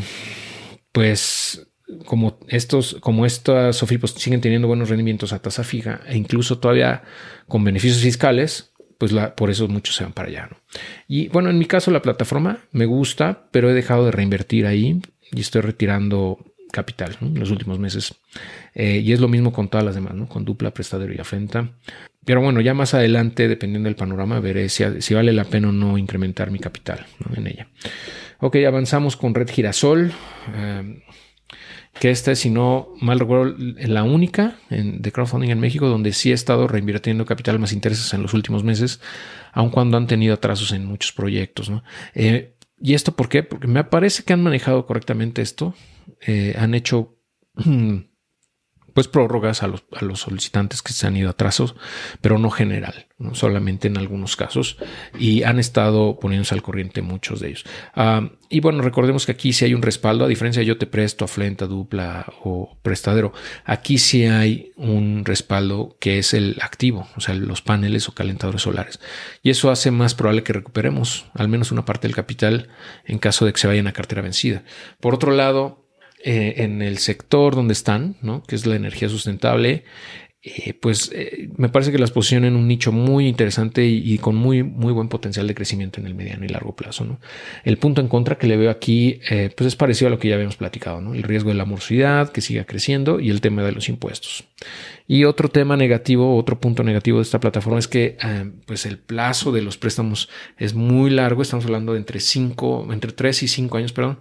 pues 0.91 1.67
como 2.05 2.39
estos, 2.47 2.97
como 3.01 3.25
estas 3.25 3.75
SOFIPOS 3.77 4.11
siguen 4.11 4.41
teniendo 4.41 4.67
buenos 4.67 4.89
rendimientos 4.89 5.33
a 5.33 5.39
tasa 5.39 5.63
fija 5.63 6.01
e 6.07 6.17
incluso 6.17 6.59
todavía 6.59 7.03
con 7.47 7.63
beneficios 7.63 8.01
fiscales, 8.01 8.73
pues 8.97 9.13
por 9.35 9.49
eso 9.49 9.67
muchos 9.67 9.95
se 9.95 10.03
van 10.03 10.13
para 10.13 10.29
allá. 10.29 10.47
¿no? 10.49 10.57
Y 11.07 11.27
bueno, 11.27 11.49
en 11.49 11.57
mi 11.57 11.65
caso 11.65 11.91
la 11.91 12.01
plataforma 12.01 12.59
me 12.71 12.85
gusta, 12.85 13.47
pero 13.51 13.69
he 13.69 13.73
dejado 13.73 14.05
de 14.05 14.11
reinvertir 14.11 14.65
ahí 14.65 15.01
y 15.31 15.41
estoy 15.41 15.61
retirando 15.61 16.39
capital 16.71 17.17
en 17.21 17.39
los 17.39 17.51
últimos 17.51 17.79
meses. 17.79 18.15
Eh, 18.73 19.01
y 19.03 19.11
es 19.13 19.19
lo 19.19 19.27
mismo 19.27 19.53
con 19.53 19.67
todas 19.67 19.85
las 19.85 19.95
demás, 19.95 20.15
¿no? 20.15 20.27
con 20.27 20.45
dupla, 20.45 20.71
prestadero 20.71 21.13
y 21.13 21.19
afrenta. 21.19 21.71
Pero 22.25 22.41
bueno, 22.41 22.61
ya 22.61 22.73
más 22.73 22.93
adelante, 22.93 23.47
dependiendo 23.47 23.87
del 23.87 23.95
panorama, 23.95 24.39
veré 24.39 24.69
si, 24.69 25.13
vale 25.13 25.33
la 25.33 25.43
pena 25.43 25.69
o 25.69 25.71
no 25.71 25.97
incrementar 25.97 26.51
mi 26.51 26.59
capital 26.59 27.05
en 27.35 27.47
ella. 27.47 27.67
Ok, 28.39 28.57
avanzamos 28.67 29.17
con 29.17 29.35
Red 29.35 29.49
Girasol. 29.49 30.11
Em, 30.55 31.01
que 31.99 32.09
esta 32.09 32.31
es, 32.31 32.39
si 32.39 32.49
no 32.49 32.89
mal 33.01 33.19
recuerdo, 33.19 33.55
la 33.57 34.03
única 34.03 34.55
de 34.69 35.11
crowdfunding 35.11 35.51
en 35.51 35.59
México 35.59 35.87
donde 35.87 36.11
sí 36.11 36.31
he 36.31 36.33
estado 36.33 36.67
reinvirtiendo 36.67 37.25
capital 37.25 37.59
más 37.59 37.71
intereses 37.71 38.13
en 38.13 38.23
los 38.23 38.33
últimos 38.33 38.63
meses, 38.63 38.99
aun 39.51 39.69
cuando 39.69 39.97
han 39.97 40.07
tenido 40.07 40.33
atrasos 40.33 40.71
en 40.71 40.85
muchos 40.85 41.11
proyectos. 41.11 41.71
Eh, 42.15 42.55
¿Y 42.79 42.95
esto 42.95 43.15
por 43.15 43.29
qué? 43.29 43.43
Porque 43.43 43.67
me 43.67 43.83
parece 43.83 44.23
que 44.23 44.33
han 44.33 44.41
manejado 44.41 44.85
correctamente 44.85 45.41
esto. 45.41 45.75
Eh, 46.25 46.55
han 46.57 46.73
hecho 46.73 47.15
pues 48.93 49.07
prórrogas 49.07 49.63
a 49.63 49.67
los, 49.67 49.83
solicitantes 50.19 50.81
que 50.81 50.93
se 50.93 51.07
han 51.07 51.17
ido 51.17 51.29
atrasos, 51.29 51.75
pero 52.21 52.37
no 52.37 52.49
general, 52.51 53.07
solamente 53.33 53.87
en 53.87 53.97
algunos 53.97 54.35
casos, 54.35 54.77
y 55.17 55.43
han 55.43 55.59
estado 55.59 56.19
poniéndose 56.19 56.53
al 56.53 56.61
corriente 56.61 57.01
muchos 57.01 57.39
de 57.39 57.49
ellos. 57.49 57.65
Ah, 57.95 58.29
y 58.49 58.59
bueno, 58.59 58.83
recordemos 58.83 59.25
que 59.25 59.31
aquí 59.31 59.51
sí 59.51 59.65
hay 59.65 59.73
un 59.73 59.81
respaldo, 59.81 60.25
a 60.25 60.27
diferencia 60.27 60.59
de 60.59 60.67
yo 60.67 60.77
te 60.77 60.85
presto, 60.85 61.25
aflenta, 61.25 61.65
dupla 61.65 62.25
o 62.43 62.77
prestadero, 62.83 63.33
aquí 63.65 63.97
sí 63.97 64.25
hay 64.25 64.71
un 64.75 65.25
respaldo 65.25 65.97
que 65.99 66.19
es 66.19 66.35
el 66.35 66.57
activo, 66.61 67.07
o 67.15 67.21
sea, 67.21 67.33
los 67.33 67.61
paneles 67.61 68.07
o 68.09 68.13
calentadores 68.13 68.61
solares. 68.61 68.99
Y 69.41 69.49
eso 69.49 69.71
hace 69.71 69.89
más 69.89 70.13
probable 70.13 70.43
que 70.43 70.53
recuperemos 70.53 71.25
al 71.33 71.47
menos 71.47 71.71
una 71.71 71.85
parte 71.85 72.07
del 72.07 72.15
capital 72.15 72.69
en 73.05 73.17
caso 73.17 73.45
de 73.45 73.53
que 73.53 73.59
se 73.59 73.67
vayan 73.67 73.87
a 73.87 73.93
cartera 73.93 74.21
vencida. 74.21 74.63
Por 74.99 75.15
otro 75.15 75.31
lado, 75.31 75.82
eh, 76.25 76.63
en 76.63 76.81
el 76.81 76.99
sector 76.99 77.53
donde 77.53 77.73
están, 77.73 78.15
¿no? 78.21 78.43
que 78.43 78.55
es 78.55 78.65
la 78.65 78.77
energía 78.77 79.09
sustentable, 79.09 79.83
eh, 80.41 80.73
pues 80.73 81.11
eh, 81.13 81.49
me 81.57 81.67
parece 81.67 81.91
que 81.91 81.97
las 81.97 82.11
posicionan 82.11 82.53
en 82.53 82.55
un 82.55 82.65
nicho 82.65 82.93
muy 82.93 83.27
interesante 83.27 83.85
y, 83.85 84.17
con 84.19 84.33
muy, 84.37 84.63
muy 84.63 84.93
buen 84.93 85.09
potencial 85.09 85.47
de 85.47 85.53
crecimiento 85.53 85.99
en 85.99 86.07
el 86.07 86.15
mediano 86.15 86.45
y 86.45 86.47
largo 86.47 86.77
plazo. 86.77 87.19
El 87.65 87.77
punto 87.77 87.99
en 87.99 88.07
contra 88.07 88.37
que 88.37 88.47
le 88.47 88.55
veo 88.55 88.71
aquí 88.71 89.19
pues 89.57 89.67
es 89.67 89.75
parecido 89.75 90.07
a 90.07 90.11
lo 90.11 90.17
que 90.17 90.29
ya 90.29 90.35
habíamos 90.35 90.55
platicado, 90.55 91.01
¿no? 91.01 91.13
el 91.13 91.23
riesgo 91.23 91.49
de 91.49 91.55
la 91.55 91.65
morosidad 91.65 92.31
que 92.31 92.39
siga 92.39 92.63
creciendo 92.63 93.19
y 93.19 93.29
el 93.29 93.41
tema 93.41 93.61
de 93.61 93.73
los 93.73 93.89
impuestos. 93.89 94.45
Y 95.05 95.25
otro 95.25 95.49
tema 95.49 95.75
negativo, 95.75 96.37
otro 96.37 96.57
punto 96.61 96.83
negativo 96.83 97.17
de 97.17 97.23
esta 97.23 97.41
plataforma 97.41 97.79
es 97.79 97.89
que 97.89 98.15
pues 98.65 98.85
el 98.85 98.97
plazo 98.97 99.51
de 99.51 99.61
los 99.61 99.77
préstamos 99.77 100.29
es 100.57 100.73
muy 100.73 101.09
largo, 101.09 101.41
estamos 101.41 101.65
hablando 101.65 101.91
de 101.91 101.99
entre 101.99 102.21
5, 102.21 102.87
entre 102.93 103.11
3 103.11 103.43
y 103.43 103.47
5 103.49 103.77
años, 103.77 103.91
perdón. 103.91 104.19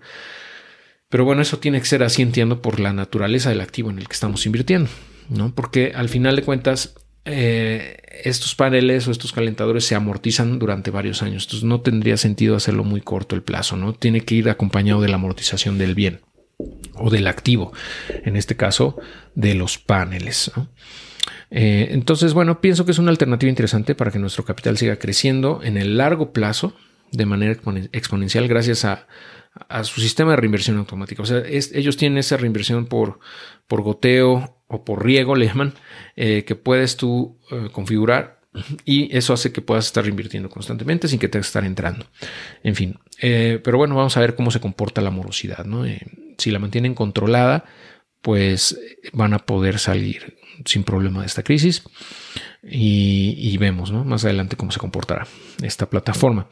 Pero 1.13 1.27
bueno, 1.27 1.43
eso 1.43 1.59
tiene 1.59 1.79
que 1.79 1.85
ser 1.85 2.03
así, 2.03 2.23
entiendo, 2.23 2.63
por 2.63 2.81
la 2.81 2.95
naturaleza 2.95 3.51
del 3.51 3.61
activo 3.61 3.91
en 3.91 3.99
el 3.99 4.09
que 4.09 4.15
estamos 4.15 4.47
invirtiendo, 4.47 4.89
¿no? 5.29 5.55
Porque 5.55 5.93
al 5.95 6.09
final 6.09 6.37
de 6.37 6.43
cuentas, 6.43 6.95
eh, 7.27 7.99
estos 8.25 8.55
paneles 8.55 9.07
o 9.07 9.11
estos 9.11 9.31
calentadores 9.35 9.85
se 9.85 9.95
amortizan 9.95 10.59
durante 10.59 10.91
varios 10.91 11.23
años. 11.23 11.45
Entonces 11.45 11.65
no 11.65 11.83
tendría 11.83 12.17
sentido 12.17 12.57
hacerlo 12.57 12.83
muy 12.83 13.03
corto 13.03 13.37
el 13.37 13.43
plazo, 13.43 13.77
¿no? 13.77 13.93
Tiene 13.93 14.23
que 14.23 14.37
ir 14.37 14.49
acompañado 14.49 15.03
de 15.03 15.11
la 15.11 15.17
amortización 15.17 15.77
del 15.77 15.95
bien 15.95 16.23
o 16.95 17.11
del 17.11 17.27
activo, 17.27 17.75
en 18.25 18.37
este 18.37 18.57
caso 18.57 18.97
de 19.35 19.55
los 19.55 19.77
paneles. 19.77 20.51
Eh, 21.51 21.89
entonces, 21.91 22.33
bueno, 22.33 22.63
pienso 22.63 22.87
que 22.87 22.93
es 22.93 22.99
una 22.99 23.11
alternativa 23.11 23.51
interesante 23.51 23.95
para 23.95 24.13
que 24.13 24.19
nuestro 24.19 24.47
capital 24.47 24.79
siga 24.79 24.97
creciendo 24.97 25.61
en 25.63 25.77
el 25.77 25.99
largo 25.99 26.33
plazo 26.33 26.75
de 27.11 27.27
manera 27.27 27.61
exponencial 27.93 28.49
gracias 28.49 28.87
a, 28.87 29.07
su 29.83 30.01
sistema 30.01 30.33
de 30.33 30.37
reinversión 30.37 30.79
automática. 30.79 31.23
O 31.23 31.27
sea, 31.27 31.43
ellos 31.47 31.97
tienen 31.97 32.19
esa 32.19 32.37
reinversión 32.37 32.87
por, 32.87 33.21
por 33.67 33.83
goteo 33.83 34.63
o 34.67 34.85
por 34.85 35.05
riego, 35.05 35.35
le 35.35 35.47
llaman, 35.47 35.75
eh, 36.17 36.45
que 36.45 36.55
puedes 36.55 36.97
tú 36.97 37.39
eh, 37.51 37.69
configurar 37.73 38.41
y 38.85 39.15
eso 39.17 39.33
hace 39.33 39.53
que 39.53 39.63
puedas 39.63 39.87
estar 39.87 40.05
reinvirtiendo 40.05 40.51
constantemente 40.51 41.09
sin 41.09 41.19
que 41.19 41.31
que 41.31 41.39
estar 41.39 41.65
entrando. 41.65 42.07
En 42.63 42.75
fin, 42.75 42.99
pero 43.19 43.79
bueno, 43.79 43.95
vamos 43.95 44.17
a 44.17 44.21
ver 44.21 44.35
cómo 44.35 44.51
se 44.51 44.61
comporta 44.61 45.01
la 45.01 45.11
morosidad. 45.11 45.65
¿no? 45.65 45.85
si 46.37 46.51
la 46.51 46.59
mantienen 46.59 46.95
controlada, 46.95 47.65
pues 48.21 48.79
van 49.13 49.35
a 49.35 49.39
poder 49.39 49.79
salir 49.79 50.37
sin 50.65 50.85
problema 50.85 51.21
de 51.21 51.27
esta 51.27 51.43
crisis 51.43 51.83
y, 52.63 53.57
vemos 53.59 53.93
más 53.93 54.25
adelante 54.25 54.57
cómo 54.57 54.71
se 54.73 54.79
comportará 54.79 55.27
esta 55.63 55.89
plataforma. 55.89 56.49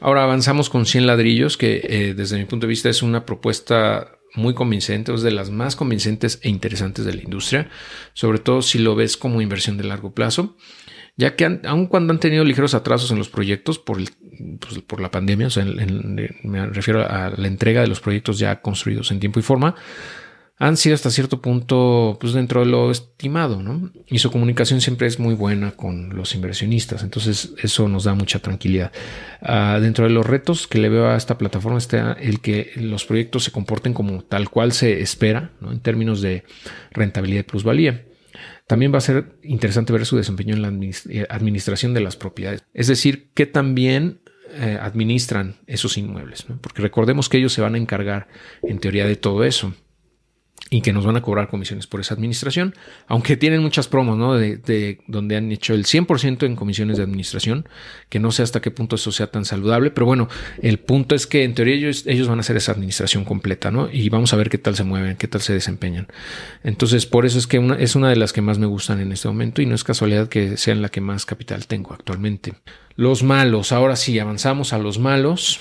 Ahora 0.00 0.24
avanzamos 0.24 0.70
con 0.70 0.86
100 0.86 1.06
ladrillos, 1.06 1.56
que 1.56 1.80
eh, 1.84 2.14
desde 2.14 2.38
mi 2.38 2.46
punto 2.46 2.66
de 2.66 2.70
vista 2.70 2.88
es 2.88 3.02
una 3.02 3.26
propuesta 3.26 4.18
muy 4.34 4.54
convincente, 4.54 5.12
es 5.12 5.22
de 5.22 5.30
las 5.30 5.50
más 5.50 5.76
convincentes 5.76 6.40
e 6.42 6.48
interesantes 6.48 7.04
de 7.04 7.14
la 7.14 7.22
industria, 7.22 7.68
sobre 8.14 8.38
todo 8.38 8.62
si 8.62 8.78
lo 8.78 8.94
ves 8.94 9.16
como 9.16 9.42
inversión 9.42 9.76
de 9.76 9.84
largo 9.84 10.14
plazo, 10.14 10.56
ya 11.16 11.36
que 11.36 11.60
aun 11.64 11.86
cuando 11.86 12.12
han 12.12 12.20
tenido 12.20 12.44
ligeros 12.44 12.74
atrasos 12.74 13.10
en 13.10 13.18
los 13.18 13.28
proyectos 13.28 13.78
por, 13.78 13.98
pues, 14.60 14.78
por 14.86 15.00
la 15.00 15.10
pandemia, 15.10 15.48
o 15.48 15.50
sea, 15.50 15.64
me 15.64 16.66
refiero 16.66 17.00
a 17.02 17.30
la 17.36 17.46
entrega 17.48 17.82
de 17.82 17.88
los 17.88 18.00
proyectos 18.00 18.38
ya 18.38 18.62
construidos 18.62 19.10
en 19.10 19.20
tiempo 19.20 19.40
y 19.40 19.42
forma, 19.42 19.74
han 20.60 20.76
sido 20.76 20.94
hasta 20.94 21.10
cierto 21.10 21.40
punto 21.40 22.18
pues 22.20 22.34
dentro 22.34 22.60
de 22.60 22.66
lo 22.66 22.90
estimado, 22.90 23.62
¿no? 23.62 23.90
Y 24.08 24.18
su 24.18 24.30
comunicación 24.30 24.82
siempre 24.82 25.06
es 25.06 25.18
muy 25.18 25.34
buena 25.34 25.70
con 25.72 26.14
los 26.14 26.34
inversionistas, 26.34 27.02
entonces 27.02 27.54
eso 27.62 27.88
nos 27.88 28.04
da 28.04 28.12
mucha 28.12 28.40
tranquilidad. 28.40 28.92
Ah, 29.40 29.78
dentro 29.80 30.04
de 30.04 30.10
los 30.10 30.26
retos 30.26 30.66
que 30.66 30.78
le 30.78 30.90
veo 30.90 31.08
a 31.08 31.16
esta 31.16 31.38
plataforma 31.38 31.78
está 31.78 32.12
el 32.12 32.40
que 32.40 32.72
los 32.76 33.06
proyectos 33.06 33.44
se 33.44 33.52
comporten 33.52 33.94
como 33.94 34.22
tal 34.22 34.50
cual 34.50 34.72
se 34.72 35.00
espera, 35.00 35.50
¿no? 35.62 35.72
En 35.72 35.80
términos 35.80 36.20
de 36.20 36.44
rentabilidad 36.90 37.40
y 37.40 37.44
plusvalía. 37.44 38.04
También 38.66 38.92
va 38.92 38.98
a 38.98 39.00
ser 39.00 39.38
interesante 39.42 39.94
ver 39.94 40.04
su 40.04 40.18
desempeño 40.18 40.54
en 40.54 40.60
la 40.60 40.72
eh, 41.08 41.26
administración 41.30 41.94
de 41.94 42.00
las 42.00 42.16
propiedades, 42.16 42.64
es 42.74 42.86
decir, 42.86 43.30
qué 43.32 43.46
también 43.46 44.20
eh, 44.52 44.78
administran 44.78 45.56
esos 45.66 45.96
inmuebles, 45.96 46.50
¿no? 46.50 46.58
porque 46.60 46.82
recordemos 46.82 47.30
que 47.30 47.38
ellos 47.38 47.54
se 47.54 47.62
van 47.62 47.76
a 47.76 47.78
encargar 47.78 48.28
en 48.62 48.78
teoría 48.78 49.06
de 49.06 49.16
todo 49.16 49.42
eso 49.44 49.74
y 50.68 50.82
que 50.82 50.92
nos 50.92 51.04
van 51.04 51.16
a 51.16 51.22
cobrar 51.22 51.48
comisiones 51.48 51.88
por 51.88 52.00
esa 52.00 52.14
administración, 52.14 52.74
aunque 53.08 53.36
tienen 53.36 53.60
muchas 53.60 53.88
promos, 53.88 54.16
¿no? 54.16 54.34
De, 54.34 55.00
donde 55.08 55.36
han 55.36 55.50
hecho 55.50 55.74
el 55.74 55.84
100% 55.84 56.46
en 56.46 56.54
comisiones 56.54 56.96
de 56.96 57.02
administración, 57.02 57.68
que 58.08 58.20
no 58.20 58.30
sé 58.30 58.42
hasta 58.42 58.60
qué 58.60 58.70
punto 58.70 58.94
eso 58.94 59.10
sea 59.10 59.26
tan 59.26 59.44
saludable, 59.44 59.90
pero 59.90 60.06
bueno, 60.06 60.28
el 60.62 60.78
punto 60.78 61.16
es 61.16 61.26
que 61.26 61.42
en 61.42 61.54
teoría 61.54 61.74
ellos, 61.74 62.04
ellos 62.06 62.28
van 62.28 62.38
a 62.38 62.40
hacer 62.40 62.56
esa 62.56 62.72
administración 62.72 63.24
completa, 63.24 63.72
¿no? 63.72 63.90
Y 63.90 64.08
vamos 64.10 64.32
a 64.32 64.36
ver 64.36 64.48
qué 64.48 64.58
tal 64.58 64.76
se 64.76 64.84
mueven, 64.84 65.16
qué 65.16 65.26
tal 65.26 65.40
se 65.40 65.52
desempeñan. 65.52 66.06
Entonces, 66.62 67.04
por 67.04 67.26
eso 67.26 67.38
es 67.38 67.48
que 67.48 67.60
es 67.80 67.96
una 67.96 68.08
de 68.08 68.16
las 68.16 68.32
que 68.32 68.40
más 68.40 68.58
me 68.58 68.66
gustan 68.66 69.00
en 69.00 69.10
este 69.10 69.26
momento 69.26 69.62
y 69.62 69.66
no 69.66 69.74
es 69.74 69.82
casualidad 69.82 70.28
que 70.28 70.56
sean 70.56 70.82
la 70.82 70.88
que 70.90 71.00
más 71.00 71.26
capital 71.26 71.66
tengo 71.66 71.94
actualmente. 71.94 72.54
Los 72.94 73.24
malos, 73.24 73.72
ahora 73.72 73.96
sí, 73.96 74.18
avanzamos 74.20 74.72
a 74.72 74.78
los 74.78 75.00
malos 75.00 75.58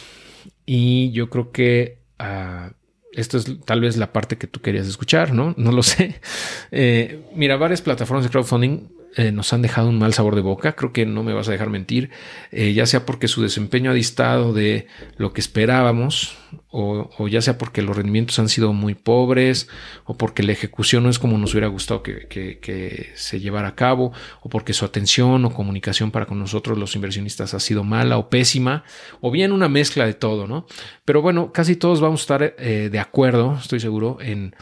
y 0.68 1.12
yo 1.12 1.30
creo 1.32 1.52
que... 1.52 1.98
Uh, 2.20 2.74
esto 3.12 3.38
es 3.38 3.46
tal 3.66 3.82
vez 3.82 3.98
la 3.98 4.14
parte 4.14 4.38
que 4.38 4.48
tú 4.48 4.62
querías 4.62 4.88
escuchar, 4.88 5.34
¿no? 5.34 5.54
No 5.58 5.72
lo 5.72 5.84
sé. 5.84 6.20
Eh, 6.72 7.24
mira, 7.34 7.58
varias 7.58 7.82
plataformas 7.82 8.24
de 8.24 8.30
crowdfunding 8.30 8.90
eh, 9.16 9.32
nos 9.32 9.54
han 9.54 9.62
dejado 9.62 9.90
un 9.90 9.98
mal 9.98 10.14
sabor 10.14 10.36
de 10.36 10.42
boca, 10.42 10.76
creo 10.76 10.94
que 10.94 11.06
no 11.06 11.24
me 11.24 11.34
vas 11.34 11.48
a 11.48 11.52
dejar 11.52 11.70
mentir, 11.70 12.12
eh, 12.52 12.74
ya 12.74 12.86
sea 12.86 13.06
porque 13.06 13.28
su 13.28 13.42
desempeño 13.42 13.90
ha 13.90 13.94
distado 13.96 14.54
de 14.54 14.88
lo 15.18 15.34
que 15.34 15.42
esperábamos, 15.42 16.38
o, 16.72 17.28
ya 17.28 17.42
sea 17.42 17.58
porque 17.58 17.82
los 17.82 17.96
rendimientos 17.98 18.38
han 18.38 18.50
sido 18.50 18.72
muy 18.74 18.94
pobres, 18.94 19.68
o 20.06 20.16
porque 20.16 20.44
la 20.44 20.52
ejecución 20.52 21.04
no 21.04 21.10
es 21.10 21.18
como 21.18 21.38
nos 21.40 21.54
hubiera 21.54 21.68
gustado 21.68 22.04
que, 22.04 23.12
se 23.16 23.40
llevara 23.40 23.70
a 23.70 23.76
cabo, 23.76 24.14
o 24.42 24.50
porque 24.50 24.74
su 24.74 24.86
atención 24.86 25.44
o 25.46 25.54
comunicación 25.54 26.12
para 26.12 26.28
con 26.28 26.38
nosotros 26.38 26.78
los 26.78 26.96
inversionistas 26.96 27.56
ha 27.56 27.60
sido 27.60 27.84
mala 27.84 28.18
o 28.18 28.30
pésima, 28.30 28.84
o 29.22 29.32
bien 29.32 29.52
una 29.52 29.70
mezcla 29.70 30.06
de 30.06 30.14
todo, 30.14 30.46
¿no? 30.46 30.68
Pero 31.04 31.24
bueno, 31.24 31.52
casi 31.52 31.76
todos 31.76 32.00
vamos 32.02 32.22
a 32.22 32.24
estar 32.24 32.56
eh, 32.60 32.90
de 32.92 33.00
acuerdo, 33.00 33.58
estoy 33.60 33.80
seguro, 33.80 34.18
en 34.22 34.56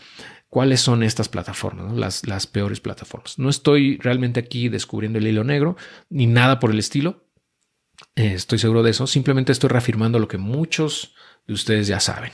cuáles 0.49 0.81
son 0.81 1.03
estas 1.03 1.29
plataformas, 1.29 2.25
las, 2.25 2.47
peores 2.47 2.79
plataformas. 2.79 3.37
No 3.39 3.49
estoy 3.49 3.97
realmente 3.97 4.39
aquí 4.39 4.69
descubriendo 4.69 5.19
el 5.19 5.27
hilo 5.27 5.43
negro 5.43 5.75
ni 6.09 6.27
nada 6.27 6.59
por 6.59 6.71
el 6.71 6.79
estilo. 6.79 7.25
Eh, 8.15 8.33
estoy 8.33 8.59
seguro 8.59 8.83
de 8.83 8.91
eso. 8.91 9.07
Simplemente 9.07 9.51
estoy 9.51 9.69
reafirmando 9.69 10.19
lo 10.19 10.27
que 10.27 10.37
muchos 10.37 11.13
de 11.47 11.53
ustedes 11.53 11.87
ya 11.87 11.99
saben. 11.99 12.31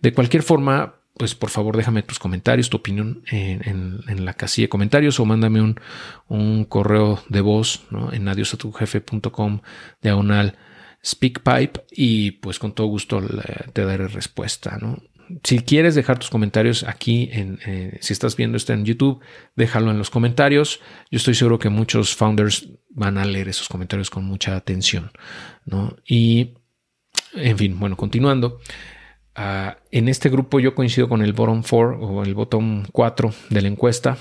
De 0.00 0.12
cualquier 0.12 0.42
forma, 0.42 0.96
pues 1.16 1.34
por 1.34 1.50
favor 1.50 1.76
déjame 1.76 2.02
tus 2.02 2.18
comentarios, 2.18 2.70
tu 2.70 2.76
opinión 2.76 3.24
en, 3.30 4.24
la 4.24 4.34
casilla 4.34 4.66
de 4.66 4.70
comentarios 4.70 5.20
o 5.20 5.24
mándame 5.24 5.60
un, 5.60 5.80
un 6.28 6.64
correo 6.64 7.22
de 7.28 7.40
voz 7.40 7.82
¿no? 7.90 8.12
en 8.12 8.28
adiosatujefe.com 8.28 9.60
diagonal 10.02 10.56
speakpipe 11.04 11.84
y 11.90 12.32
pues 12.32 12.58
con 12.58 12.72
todo 12.72 12.86
gusto 12.86 13.22
te 13.72 13.84
daré 13.84 14.08
respuesta. 14.08 14.78
¿no? 14.80 15.02
Si 15.44 15.60
quieres 15.60 15.94
dejar 15.94 16.18
tus 16.18 16.30
comentarios 16.30 16.84
aquí, 16.84 17.28
en, 17.32 17.58
eh, 17.66 17.98
si 18.00 18.12
estás 18.12 18.36
viendo 18.36 18.56
esto 18.56 18.72
en 18.72 18.84
YouTube, 18.84 19.20
déjalo 19.56 19.90
en 19.90 19.98
los 19.98 20.10
comentarios. 20.10 20.80
Yo 21.10 21.16
estoy 21.16 21.34
seguro 21.34 21.58
que 21.58 21.68
muchos 21.68 22.14
founders 22.14 22.68
van 22.88 23.18
a 23.18 23.24
leer 23.24 23.48
esos 23.48 23.68
comentarios 23.68 24.10
con 24.10 24.24
mucha 24.24 24.56
atención. 24.56 25.10
¿no? 25.64 25.96
Y, 26.06 26.54
en 27.34 27.58
fin, 27.58 27.78
bueno, 27.78 27.96
continuando. 27.96 28.60
Ah, 29.34 29.78
en 29.90 30.08
este 30.08 30.28
grupo 30.28 30.60
yo 30.60 30.74
coincido 30.74 31.08
con 31.08 31.22
el 31.22 31.32
bottom 31.32 31.62
4 31.62 31.98
o 32.00 32.24
el 32.24 32.34
bottom 32.34 32.84
4 32.92 33.32
de 33.50 33.62
la 33.62 33.68
encuesta 33.68 34.18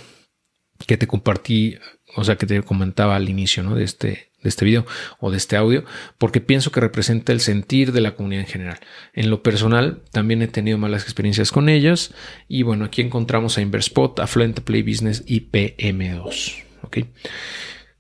que 0.87 0.97
te 0.97 1.07
compartí, 1.07 1.77
o 2.15 2.23
sea, 2.23 2.37
que 2.37 2.45
te 2.45 2.61
comentaba 2.63 3.15
al 3.15 3.29
inicio 3.29 3.63
¿no? 3.63 3.75
de 3.75 3.83
este 3.83 4.29
de 4.41 4.49
este 4.49 4.65
video 4.65 4.85
o 5.19 5.31
de 5.31 5.37
este 5.37 5.57
audio, 5.57 5.83
porque 6.17 6.41
pienso 6.41 6.71
que 6.71 6.79
representa 6.79 7.31
el 7.31 7.41
sentir 7.41 7.91
de 7.91 8.01
la 8.01 8.15
comunidad 8.15 8.43
en 8.43 8.49
general. 8.49 8.79
En 9.13 9.29
lo 9.29 9.43
personal, 9.43 10.01
también 10.11 10.41
he 10.41 10.47
tenido 10.47 10.77
malas 10.77 11.03
experiencias 11.03 11.51
con 11.51 11.69
ellas 11.69 12.13
y 12.47 12.63
bueno, 12.63 12.85
aquí 12.85 13.01
encontramos 13.01 13.57
a 13.57 13.61
Inverspot, 13.61 14.19
Affluent 14.19 14.61
Play 14.61 14.83
Business 14.83 15.23
y 15.27 15.49
PM2. 15.51 16.63
¿ok? 16.83 16.97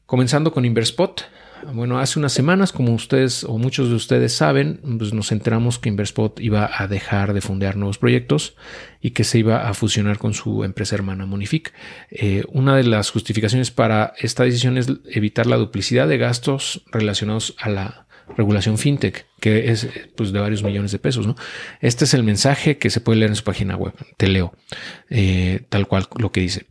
Comenzando 0.05 0.51
con 0.51 0.65
Inverspot, 0.65 1.25
bueno, 1.73 1.99
hace 1.99 2.19
unas 2.19 2.33
semanas, 2.33 2.71
como 2.71 2.93
ustedes 2.93 3.43
o 3.43 3.57
muchos 3.57 3.89
de 3.89 3.95
ustedes 3.95 4.33
saben, 4.33 4.79
pues 4.97 5.13
nos 5.13 5.31
enteramos 5.31 5.79
que 5.79 5.89
Inverspot 5.89 6.39
iba 6.39 6.69
a 6.73 6.87
dejar 6.87 7.33
de 7.33 7.41
fundear 7.41 7.75
nuevos 7.75 7.97
proyectos 7.97 8.55
y 9.01 9.11
que 9.11 9.23
se 9.23 9.39
iba 9.39 9.69
a 9.69 9.73
fusionar 9.73 10.17
con 10.17 10.33
su 10.33 10.63
empresa 10.63 10.95
hermana 10.95 11.25
Monific. 11.25 11.73
Eh, 12.11 12.43
una 12.49 12.75
de 12.75 12.83
las 12.83 13.11
justificaciones 13.11 13.71
para 13.71 14.13
esta 14.17 14.43
decisión 14.43 14.77
es 14.77 14.87
evitar 15.11 15.45
la 15.45 15.57
duplicidad 15.57 16.07
de 16.07 16.17
gastos 16.17 16.83
relacionados 16.91 17.55
a 17.59 17.69
la 17.69 18.07
regulación 18.37 18.77
fintech, 18.77 19.25
que 19.39 19.71
es 19.71 19.87
pues, 20.15 20.31
de 20.31 20.39
varios 20.39 20.63
millones 20.63 20.91
de 20.91 20.99
pesos. 20.99 21.27
Este 21.81 22.05
es 22.05 22.13
el 22.13 22.23
mensaje 22.23 22.77
que 22.77 22.89
se 22.89 23.01
puede 23.01 23.19
leer 23.19 23.31
en 23.31 23.35
su 23.35 23.43
página 23.43 23.75
web. 23.75 23.93
Te 24.17 24.27
leo 24.27 24.53
eh, 25.09 25.61
tal 25.69 25.87
cual 25.87 26.07
lo 26.17 26.31
que 26.31 26.41
dice. 26.41 26.67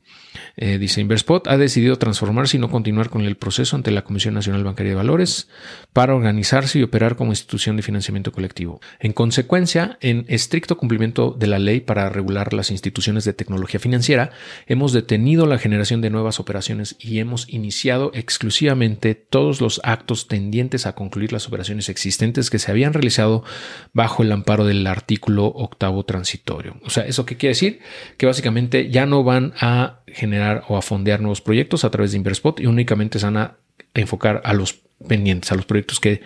Eh, 0.57 0.79
dice 0.79 1.01
Inverspot 1.01 1.47
ha 1.49 1.57
decidido 1.57 1.97
transformarse 1.97 2.57
y 2.57 2.61
no 2.61 2.71
continuar 2.71 3.11
con 3.11 3.23
el 3.23 3.37
proceso 3.37 3.77
ante 3.77 3.91
la 3.91 4.03
Comisión 4.03 4.35
Nacional 4.35 4.65
Bancaria 4.65 4.93
de 4.93 4.97
Valores 4.97 5.49
para 5.93 6.15
organizarse 6.15 6.79
y 6.79 6.83
operar 6.83 7.17
como 7.17 7.33
institución 7.33 7.77
de 7.77 7.83
financiamiento 7.83 8.33
colectivo. 8.33 8.81
En 9.01 9.13
consecuencia, 9.13 9.99
en 10.01 10.25
estricto 10.29 10.77
cumplimiento 10.77 11.35
de 11.39 11.47
la 11.47 11.59
ley 11.59 11.81
para 11.81 12.09
regular 12.09 12.53
las 12.53 12.71
instituciones 12.71 13.25
de 13.25 13.33
tecnología 13.33 13.81
financiera, 13.81 14.31
hemos 14.67 14.93
detenido 14.93 15.47
la 15.47 15.59
generación 15.59 16.01
de 16.01 16.11
nuevas 16.11 16.41
operaciones 16.41 16.97
y 16.99 17.19
hemos 17.19 17.49
iniciado 17.49 18.11
exclusivamente 18.15 19.15
todos 19.15 19.61
los 19.61 19.81
actos 19.85 20.29
tendientes 20.29 20.87
a 20.87 20.95
concluir 20.95 21.33
las 21.33 21.47
operaciones 21.47 21.89
existentes 21.89 22.51
que 22.51 22.59
se 22.59 22.71
habían 22.71 22.93
realizado 22.93 23.45
bajo 23.93 24.23
el 24.23 24.33
amparo 24.33 24.65
del 24.65 24.87
artículo 24.87 25.47
octavo 25.47 26.05
transitorio. 26.05 26.77
O 26.85 26.91
sea, 26.91 27.07
¿eso 27.07 27.27
qué 27.27 27.37
quiere 27.37 27.53
decir? 27.53 27.81
Que 28.17 28.27
básicamente 28.27 28.91
ya 28.91 29.07
no 29.07 29.25
van 29.25 29.55
a 29.61 29.98
generar 30.15 30.65
o 30.69 30.77
a 30.77 30.83
fondear 30.83 31.21
nuevos 31.21 31.41
proyectos 31.41 31.85
a 31.85 31.91
través 31.91 32.13
de 32.13 32.19
Inverspot 32.19 32.61
y 32.61 32.67
únicamente 32.67 33.19
se 33.19 33.27
van 33.27 33.37
a 33.37 33.57
enfocar 33.95 34.43
a 34.45 34.53
los 34.53 34.81
pendientes, 35.07 35.53
a 35.53 35.55
los 35.55 35.67
proyectos 35.67 36.01
que 36.01 36.23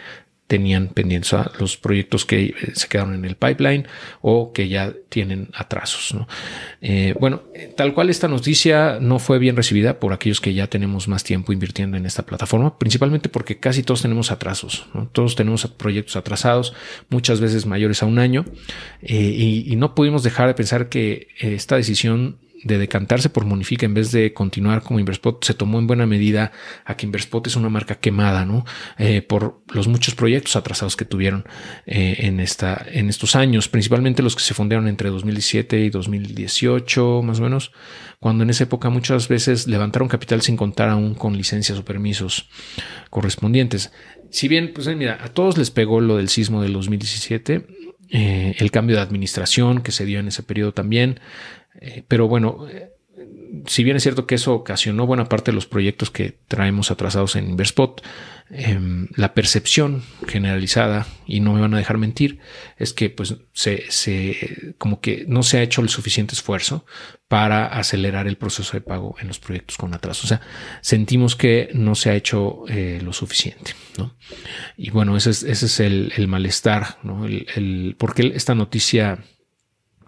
tenían 0.53 0.88
pendientes, 0.88 1.33
a 1.33 1.51
los 1.59 1.79
proyectos 1.79 2.27
que 2.27 2.45
eh, 2.45 2.55
se 2.75 2.87
quedaron 2.87 3.14
en 3.14 3.25
el 3.25 3.37
pipeline 3.37 3.87
o 4.21 4.53
que 4.53 4.68
ya 4.68 4.92
tienen 5.09 5.49
atrasos. 5.55 6.14
Eh, 6.83 7.14
bueno, 7.18 7.45
tal 7.75 7.95
cual 7.95 8.11
esta 8.11 8.29
noticia 8.29 8.99
no 9.01 9.18
fue 9.18 9.38
bien 9.38 9.57
recibida 9.57 9.99
por 9.99 10.13
aquellos 10.13 10.42
que 10.42 10.52
ya 10.52 10.67
tenemos 10.67 11.09
más 11.09 11.25
tiempo 11.25 11.54
invirtiendo 11.54 11.96
en 11.96 12.04
esta 12.04 12.27
plataforma, 12.27 12.79
principalmente 12.79 13.31
porque 13.31 13.61
casi 13.61 13.83
todos 13.83 14.02
tenemos 14.02 14.31
atrasos, 14.31 14.87
todos 15.13 15.37
tenemos 15.37 15.67
proyectos 15.69 16.17
atrasados, 16.17 16.75
muchas 17.09 17.40
veces 17.40 17.65
mayores 17.65 18.02
a 18.02 18.06
un 18.06 18.19
año, 18.19 18.44
eh, 19.00 19.15
y, 19.15 19.75
no 19.77 19.94
pudimos 19.94 20.23
dejar 20.23 20.48
de 20.48 20.54
pensar 20.54 20.90
que 20.90 21.29
esta 21.40 21.77
decisión 21.77 22.37
de 22.65 22.79
decantarse 22.79 23.29
por 23.29 23.44
Monific 23.44 23.83
en 23.83 23.94
vez 23.94 24.13
de 24.13 24.33
continuar 24.33 24.83
como 24.83 25.00
Inverspot 25.00 25.44
se 25.44 25.54
tomó 25.54 25.79
en 25.79 25.87
buena 25.87 26.06
medida 26.06 26.52
a 26.85 26.96
que 26.96 27.06
Inverspot 27.06 27.46
es 27.46 27.56
una 27.56 27.69
marca 27.69 27.96
quemada, 27.96 28.44
¿no? 28.44 28.65
Eh, 28.98 29.23
por 29.23 29.63
los 29.73 29.88
muchos 29.88 30.15
proyectos 30.15 30.56
atrasados 30.56 30.96
que 30.96 31.04
tuvieron 31.04 31.44
eh, 31.87 32.17
en, 32.21 32.40
esta, 32.40 32.85
en 32.90 33.08
estos 33.08 33.37
años, 33.37 33.69
principalmente 33.69 34.23
los 34.23 34.37
que 34.37 34.42
se 34.42 34.54
fundaron 34.54 34.88
entre 34.88 35.10
2017 35.10 35.81
y 35.81 35.90
2018, 35.90 37.23
más 37.23 37.40
o 37.40 37.42
menos, 37.42 37.73
cuando 38.21 38.44
en 38.44 38.50
esa 38.50 38.65
época 38.65 38.90
muchas 38.90 39.29
veces 39.29 39.67
levantaron 39.67 40.08
capital 40.08 40.42
sin 40.42 40.56
contar 40.56 40.88
aún 40.88 41.15
con 41.15 41.37
licencias 41.37 41.79
o 41.79 41.85
permisos 41.85 42.48
correspondientes. 43.10 43.92
Si 44.31 44.48
bien, 44.48 44.73
pues 44.73 44.87
mira, 44.96 45.19
a 45.21 45.29
todos 45.29 45.58
les 45.58 45.71
pegó 45.71 46.00
lo 46.00 46.17
del 46.17 46.29
sismo 46.29 46.63
del 46.63 46.73
2017, 46.73 47.67
eh, 48.15 48.54
el 48.58 48.71
cambio 48.71 48.96
de 48.96 49.02
administración 49.02 49.83
que 49.83 49.90
se 49.90 50.04
dio 50.04 50.21
en 50.21 50.29
ese 50.29 50.42
periodo 50.42 50.73
también, 50.73 51.19
eh, 51.83 52.04
pero 52.06 52.28
bueno, 52.28 52.68
eh, 52.68 52.92
si 53.66 53.85
bien 53.85 53.96
es 53.96 54.02
cierto 54.02 54.26
que 54.26 54.37
eso 54.37 54.54
ocasionó 54.54 55.06
buena 55.06 55.28
parte 55.28 55.50
de 55.50 55.54
los 55.54 55.66
proyectos 55.66 56.10
que 56.10 56.38
traemos 56.48 56.90
atrasados 56.90 57.37
en 57.37 57.50
Inverspot, 57.50 58.02
em, 58.50 59.08
la 59.16 59.35
percepción 59.35 60.02
generalizada, 60.26 61.06
y 61.26 61.40
no 61.40 61.52
me 61.52 61.60
van 61.60 61.74
a 61.74 61.78
dejar 61.78 61.98
mentir, 61.98 62.38
es 62.78 62.92
que 62.92 63.10
pues 63.10 63.37
se, 63.52 64.74
como 64.78 65.00
que 65.00 65.24
no 65.28 65.42
se 65.42 65.58
ha 65.58 65.62
hecho 65.62 65.83
el 65.83 65.88
suficiente 65.88 66.35
esfuerzo 66.35 66.87
para 67.28 67.66
acelerar 67.66 68.26
el 68.26 68.37
proceso 68.37 68.72
de 68.72 68.80
pago 68.80 69.16
en 69.20 69.28
los 69.28 69.38
proyectos 69.38 69.76
con 69.76 69.94
atraso. 69.94 70.26
O 70.26 70.28
sea, 70.28 70.40
sentimos 70.80 71.37
que 71.37 71.70
no 71.74 71.94
se 71.94 72.10
ha 72.10 72.14
hecho 72.14 72.64
eh, 72.68 73.00
lo 73.02 73.12
suficiente, 73.12 73.72
¿no? 73.98 74.16
Y 74.76 74.90
bueno, 74.90 75.16
ese 75.16 75.30
es, 75.30 75.42
ese 75.42 75.66
es 75.66 75.80
el, 75.80 76.28
malestar, 76.28 76.98
¿no? 77.02 77.24
El, 77.26 77.46
el, 77.54 77.96
porque 77.98 78.33
esta 78.35 78.54
noticia 78.54 79.18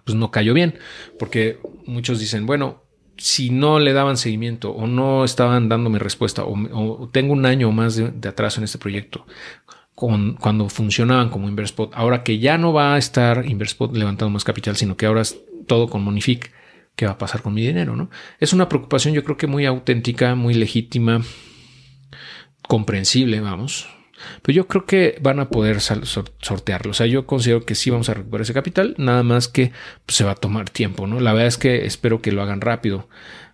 pues 0.05 0.15
no 0.15 0.31
cayó 0.31 0.53
bien, 0.53 0.77
porque 1.19 1.59
muchos 1.85 2.19
dicen, 2.19 2.45
bueno, 2.45 2.83
si 3.17 3.49
no 3.49 3.79
le 3.79 3.93
daban 3.93 4.17
seguimiento 4.17 4.71
o 4.71 4.87
no 4.87 5.23
estaban 5.23 5.69
dándome 5.69 5.99
respuesta 5.99 6.43
o, 6.45 7.09
tengo 7.11 7.33
un 7.33 7.45
año 7.45 7.69
o 7.69 7.71
más 7.71 7.95
de, 7.95 8.29
atraso 8.29 8.59
en 8.59 8.65
este 8.65 8.77
proyecto 8.77 9.25
con, 9.95 10.35
cuando 10.35 10.67
funcionaban 10.69 11.29
como 11.29 11.47
Inverspot, 11.47 11.91
ahora 11.95 12.23
que 12.23 12.39
ya 12.39 12.57
no 12.57 12.73
va 12.73 12.95
a 12.95 12.97
estar 12.97 13.45
Inverspot 13.45 13.95
levantando 13.95 14.29
más 14.29 14.43
capital, 14.43 14.75
sino 14.75 14.97
que 14.97 15.05
ahora 15.05 15.21
es 15.21 15.39
todo 15.67 15.87
con 15.87 16.03
Monific, 16.03 16.51
¿qué 16.97 17.05
va 17.05 17.13
a 17.13 17.17
pasar 17.17 17.41
con 17.41 17.53
mi 17.53 17.65
dinero? 17.65 17.95
¿no? 17.95 18.09
Es 18.39 18.51
una 18.51 18.67
preocupación 18.67 19.13
yo 19.13 19.23
creo 19.23 19.37
que 19.37 19.47
muy 19.47 19.65
auténtica, 19.65 20.35
muy 20.35 20.53
legítima, 20.53 21.21
comprensible, 22.67 23.39
vamos, 23.39 23.87
pero 24.41 24.55
yo 24.55 24.67
creo 24.67 24.85
que 24.85 25.17
van 25.21 25.39
a 25.39 25.49
poder 25.49 25.79
sortearlo. 25.81 26.91
O 26.91 26.93
sea, 26.93 27.05
yo 27.05 27.25
considero 27.25 27.65
que 27.65 27.75
sí 27.75 27.89
vamos 27.89 28.09
a 28.09 28.13
recuperar 28.13 28.43
ese 28.43 28.53
capital, 28.53 28.95
nada 28.97 29.23
más 29.23 29.47
que 29.47 29.71
pues, 30.05 30.15
se 30.15 30.23
va 30.23 30.31
a 30.31 30.35
tomar 30.35 30.69
tiempo, 30.69 31.07
¿no? 31.07 31.19
La 31.19 31.33
verdad 31.33 31.47
es 31.47 31.57
que 31.57 31.85
espero 31.85 32.21
que 32.21 32.31
lo 32.31 32.41
hagan 32.41 32.61
rápido, 32.61 33.09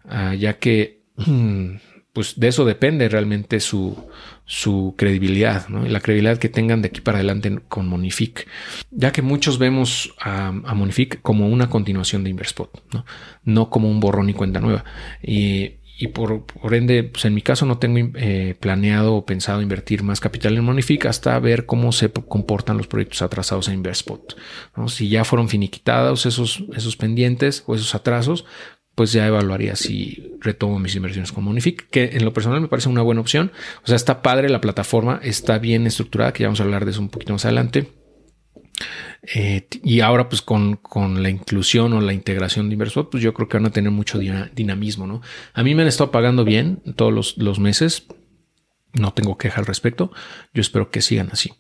ah, 0.08 0.36
ya 0.36 0.60
que 0.60 1.02
pues 2.14 2.40
de 2.40 2.48
eso 2.50 2.66
depende 2.66 3.08
realmente 3.08 3.60
su, 3.62 4.10
su 4.46 4.96
credibilidad, 4.98 5.70
¿no? 5.70 5.86
Y 5.86 5.90
la 5.90 6.02
credibilidad 6.02 6.38
que 6.38 6.50
tengan 6.50 6.82
de 6.82 6.90
aquí 6.90 7.00
para 7.00 7.20
adelante 7.20 7.60
con 7.70 7.88
Monific, 7.88 8.48
ya 8.92 9.12
que 9.14 9.22
muchos 9.22 9.58
vemos 9.58 10.14
a, 10.20 10.48
a 10.48 10.74
Monific 10.74 11.22
como 11.22 11.48
una 11.48 11.70
continuación 11.70 12.24
de 12.24 12.32
Inverspot, 12.32 12.84
¿no? 12.94 13.06
No 13.46 13.70
como 13.70 13.90
un 13.90 14.02
borrón 14.02 14.30
y 14.30 14.34
cuenta 14.34 14.60
nueva. 14.60 14.84
Y 15.24 15.76
y 16.02 16.08
por, 16.08 16.44
ende, 16.72 17.04
pues 17.04 17.26
en 17.26 17.36
mi 17.36 17.44
caso 17.44 17.68
no 17.68 17.78
tengo 17.78 18.10
eh, 18.16 18.56
planeado 18.60 19.14
o 19.14 19.26
pensado 19.26 19.62
invertir 19.62 20.02
más 20.02 20.20
capital 20.20 20.58
en 20.58 20.64
Monific 20.64 21.06
hasta 21.06 21.38
ver 21.38 21.68
cómo 21.68 21.92
se 21.92 22.12
comportan 22.12 22.78
los 22.78 22.88
proyectos 22.88 23.22
atrasados 23.22 23.68
en 23.68 23.76
Inverspot. 23.76 24.36
Si 24.88 25.10
ya 25.10 25.24
fueron 25.24 25.48
finiquitados 25.48 26.26
esos, 26.26 26.64
esos 26.76 26.98
pendientes 26.98 27.64
o 27.68 27.76
esos 27.76 27.94
atrasos, 27.94 28.46
pues 28.96 29.14
ya 29.14 29.28
evaluaría 29.28 29.76
si 29.76 30.38
retomo 30.40 30.80
mis 30.80 30.96
inversiones 30.96 31.32
con 31.32 31.44
Monific, 31.44 31.88
que 31.92 32.12
en 32.14 32.26
lo 32.26 32.34
personal 32.34 32.62
me 32.62 32.68
parece 32.68 32.90
una 32.90 33.04
buena 33.04 33.22
opción. 33.22 33.52
O 33.84 33.88
sea, 33.88 33.96
está 33.96 34.24
padre 34.24 34.50
la 34.50 34.60
plataforma, 34.60 35.20
está 35.24 35.60
bien 35.60 35.86
estructurada, 35.86 36.34
que 36.34 36.42
ya 36.42 36.48
vamos 36.48 36.62
a 36.62 36.64
hablar 36.64 36.86
de 36.86 36.92
eso 36.92 37.00
un 37.00 37.10
poquito 37.10 37.34
más 37.34 37.46
adelante. 37.46 38.01
Eh, 39.24 39.68
y 39.84 40.00
ahora, 40.00 40.30
pues 40.30 40.42
con, 40.42 40.78
con, 40.78 41.22
la 41.22 41.30
inclusión 41.30 41.94
o 41.94 42.02
la 42.02 42.14
integración 42.14 42.70
de 42.70 42.74
Inversor, 42.74 43.10
pues 43.10 43.22
yo 43.22 43.34
creo 43.34 43.48
que 43.48 43.58
van 43.58 43.68
a 43.68 43.72
tener 43.72 43.92
mucho 43.92 44.20
dinamismo, 44.20 45.08
¿no? 45.08 45.22
A 45.54 45.64
mí 45.64 45.76
me 45.76 45.84
han 45.84 45.88
estado 45.88 46.12
pagando 46.12 46.44
bien 46.44 46.82
todos 46.96 47.14
los, 47.14 47.38
los 47.38 47.60
meses. 47.60 48.08
No 48.94 49.14
tengo 49.14 49.38
queja 49.38 49.60
al 49.60 49.66
respecto. 49.66 50.12
Yo 50.54 50.62
espero 50.62 50.90
que 50.90 51.02
sigan 51.02 51.30
así. 51.32 51.54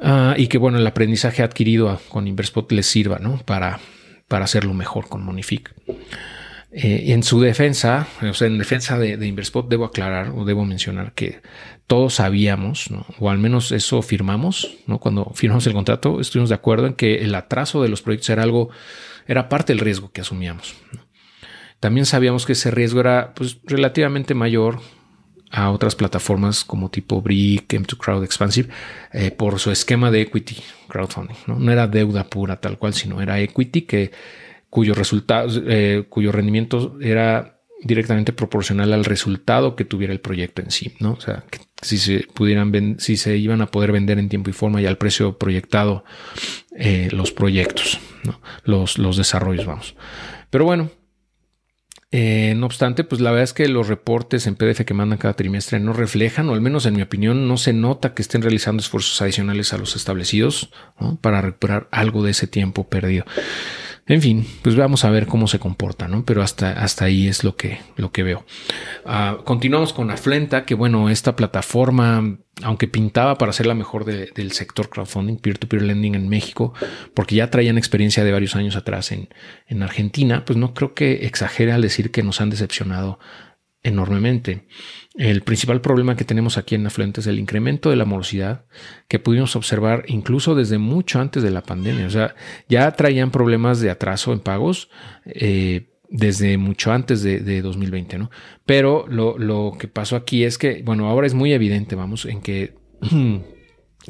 Ah, 0.00 0.34
y 0.36 0.48
que 0.48 0.58
bueno, 0.58 0.78
el 0.78 0.86
aprendizaje 0.86 1.42
adquirido 1.42 2.00
con 2.08 2.26
Inverspot 2.26 2.70
les 2.72 2.86
sirva, 2.86 3.18
¿no? 3.18 3.38
Para, 3.38 3.80
para 4.28 4.44
hacerlo 4.44 4.74
mejor 4.74 5.08
con 5.08 5.22
Monific. 5.22 5.74
Eh, 6.72 7.12
en 7.12 7.24
su 7.24 7.40
defensa, 7.40 8.06
o 8.22 8.32
sea, 8.32 8.46
en 8.46 8.58
defensa 8.58 8.96
de, 8.96 9.16
de, 9.16 9.26
Inverspot, 9.26 9.68
debo 9.68 9.86
aclarar 9.86 10.30
o 10.36 10.44
debo 10.44 10.64
mencionar 10.64 11.12
que 11.14 11.40
todos 11.88 12.14
sabíamos, 12.14 12.92
¿no? 12.92 13.04
o 13.18 13.28
al 13.28 13.38
menos 13.38 13.72
eso 13.72 14.00
firmamos, 14.02 14.76
¿no? 14.86 15.00
cuando 15.00 15.32
firmamos 15.34 15.66
el 15.66 15.72
contrato, 15.72 16.20
estuvimos 16.20 16.48
de 16.48 16.54
acuerdo 16.54 16.86
en 16.86 16.94
que 16.94 17.24
el 17.24 17.34
atraso 17.34 17.82
de 17.82 17.88
los 17.88 18.02
proyectos 18.02 18.30
era 18.30 18.44
algo, 18.44 18.70
era 19.26 19.48
parte 19.48 19.72
del 19.72 19.80
riesgo 19.80 20.12
que 20.12 20.20
asumíamos. 20.20 20.76
También 21.80 22.06
sabíamos 22.06 22.46
que 22.46 22.52
ese 22.52 22.70
riesgo 22.70 23.00
era 23.00 23.34
pues, 23.34 23.58
relativamente 23.64 24.34
mayor 24.34 24.78
a 25.50 25.72
otras 25.72 25.96
plataformas 25.96 26.62
como 26.62 26.90
tipo 26.90 27.20
Brick, 27.20 27.72
M2 27.72 27.96
Crowd 27.96 28.22
Expansive, 28.22 28.68
eh, 29.12 29.32
por 29.32 29.58
su 29.58 29.72
esquema 29.72 30.12
de 30.12 30.20
equity 30.20 30.58
crowdfunding. 30.88 31.34
¿no? 31.48 31.58
no 31.58 31.72
era 31.72 31.88
deuda 31.88 32.24
pura 32.28 32.60
tal 32.60 32.78
cual, 32.78 32.94
sino 32.94 33.20
era 33.20 33.40
equity 33.40 33.82
que 33.82 34.12
cuyos 34.70 34.96
resultados, 34.96 35.60
eh, 35.66 36.04
cuyo 36.08 36.32
rendimiento 36.32 36.96
era 37.00 37.60
directamente 37.82 38.32
proporcional 38.32 38.92
al 38.92 39.04
resultado 39.04 39.74
que 39.74 39.84
tuviera 39.84 40.12
el 40.12 40.20
proyecto 40.20 40.62
en 40.62 40.70
sí, 40.70 40.94
¿no? 41.00 41.12
O 41.12 41.20
sea, 41.20 41.44
si 41.82 41.98
se 41.98 42.26
pudieran 42.34 42.98
si 42.98 43.16
se 43.16 43.36
iban 43.36 43.62
a 43.62 43.66
poder 43.66 43.92
vender 43.92 44.18
en 44.18 44.28
tiempo 44.28 44.50
y 44.50 44.52
forma 44.52 44.80
y 44.80 44.86
al 44.86 44.98
precio 44.98 45.38
proyectado 45.38 46.04
eh, 46.76 47.08
los 47.12 47.32
proyectos, 47.32 47.98
¿no? 48.24 48.40
los, 48.64 48.98
los 48.98 49.16
desarrollos, 49.16 49.66
vamos. 49.66 49.94
Pero 50.50 50.64
bueno, 50.64 50.90
eh, 52.12 52.54
no 52.56 52.66
obstante, 52.66 53.04
pues 53.04 53.20
la 53.20 53.30
verdad 53.30 53.44
es 53.44 53.52
que 53.52 53.68
los 53.68 53.86
reportes 53.86 54.48
en 54.48 54.56
PDF 54.56 54.84
que 54.84 54.94
mandan 54.94 55.18
cada 55.18 55.34
trimestre 55.34 55.78
no 55.78 55.92
reflejan, 55.92 56.48
o 56.48 56.54
al 56.54 56.60
menos 56.60 56.84
en 56.86 56.96
mi 56.96 57.02
opinión, 57.02 57.46
no 57.46 57.56
se 57.56 57.72
nota 57.72 58.14
que 58.14 58.22
estén 58.22 58.42
realizando 58.42 58.80
esfuerzos 58.80 59.22
adicionales 59.22 59.72
a 59.72 59.78
los 59.78 59.94
establecidos 59.94 60.70
para 61.20 61.40
recuperar 61.40 61.88
algo 61.92 62.24
de 62.24 62.32
ese 62.32 62.48
tiempo 62.48 62.88
perdido. 62.88 63.24
En 64.10 64.20
fin, 64.20 64.44
pues 64.62 64.74
vamos 64.74 65.04
a 65.04 65.10
ver 65.10 65.28
cómo 65.28 65.46
se 65.46 65.60
comporta, 65.60 66.08
¿no? 66.08 66.24
Pero 66.24 66.42
hasta, 66.42 66.72
hasta 66.82 67.04
ahí 67.04 67.28
es 67.28 67.44
lo 67.44 67.54
que, 67.54 67.78
lo 67.94 68.10
que 68.10 68.24
veo. 68.24 68.44
Ah, 69.06 69.38
continuamos 69.44 69.92
con 69.92 70.10
Aflenta, 70.10 70.64
que 70.64 70.74
bueno, 70.74 71.10
esta 71.10 71.36
plataforma, 71.36 72.38
aunque 72.64 72.88
pintaba 72.88 73.38
para 73.38 73.52
ser 73.52 73.66
la 73.66 73.76
mejor 73.76 74.04
del 74.04 74.50
sector 74.50 74.88
crowdfunding, 74.88 75.36
peer-to-peer 75.36 75.82
lending 75.82 76.16
en 76.16 76.28
México, 76.28 76.74
porque 77.14 77.36
ya 77.36 77.52
traían 77.52 77.78
experiencia 77.78 78.24
de 78.24 78.32
varios 78.32 78.56
años 78.56 78.74
atrás 78.74 79.12
en, 79.12 79.28
en 79.68 79.80
Argentina, 79.84 80.44
pues 80.44 80.56
no 80.56 80.74
creo 80.74 80.92
que 80.92 81.24
exagere 81.26 81.70
al 81.70 81.80
decir 81.80 82.10
que 82.10 82.24
nos 82.24 82.40
han 82.40 82.50
decepcionado 82.50 83.20
enormemente. 83.82 84.66
El 85.14 85.42
principal 85.42 85.80
problema 85.80 86.16
que 86.16 86.24
tenemos 86.24 86.58
aquí 86.58 86.74
en 86.74 86.86
Afluente 86.86 87.20
es 87.20 87.26
el 87.26 87.38
incremento 87.38 87.90
de 87.90 87.96
la 87.96 88.04
morosidad 88.04 88.64
que 89.08 89.18
pudimos 89.18 89.56
observar 89.56 90.04
incluso 90.06 90.54
desde 90.54 90.78
mucho 90.78 91.20
antes 91.20 91.42
de 91.42 91.50
la 91.50 91.62
pandemia. 91.62 92.06
O 92.06 92.10
sea, 92.10 92.34
ya 92.68 92.90
traían 92.92 93.30
problemas 93.30 93.80
de 93.80 93.90
atraso 93.90 94.32
en 94.32 94.40
pagos 94.40 94.90
eh, 95.24 95.90
desde 96.08 96.58
mucho 96.58 96.92
antes 96.92 97.22
de, 97.22 97.40
de 97.40 97.62
2020, 97.62 98.18
¿no? 98.18 98.30
Pero 98.66 99.06
lo, 99.08 99.38
lo, 99.38 99.72
que 99.78 99.88
pasó 99.88 100.16
aquí 100.16 100.44
es 100.44 100.58
que, 100.58 100.82
bueno, 100.84 101.08
ahora 101.08 101.26
es 101.26 101.34
muy 101.34 101.52
evidente, 101.52 101.94
vamos, 101.94 102.26
en 102.26 102.40
que 102.40 102.74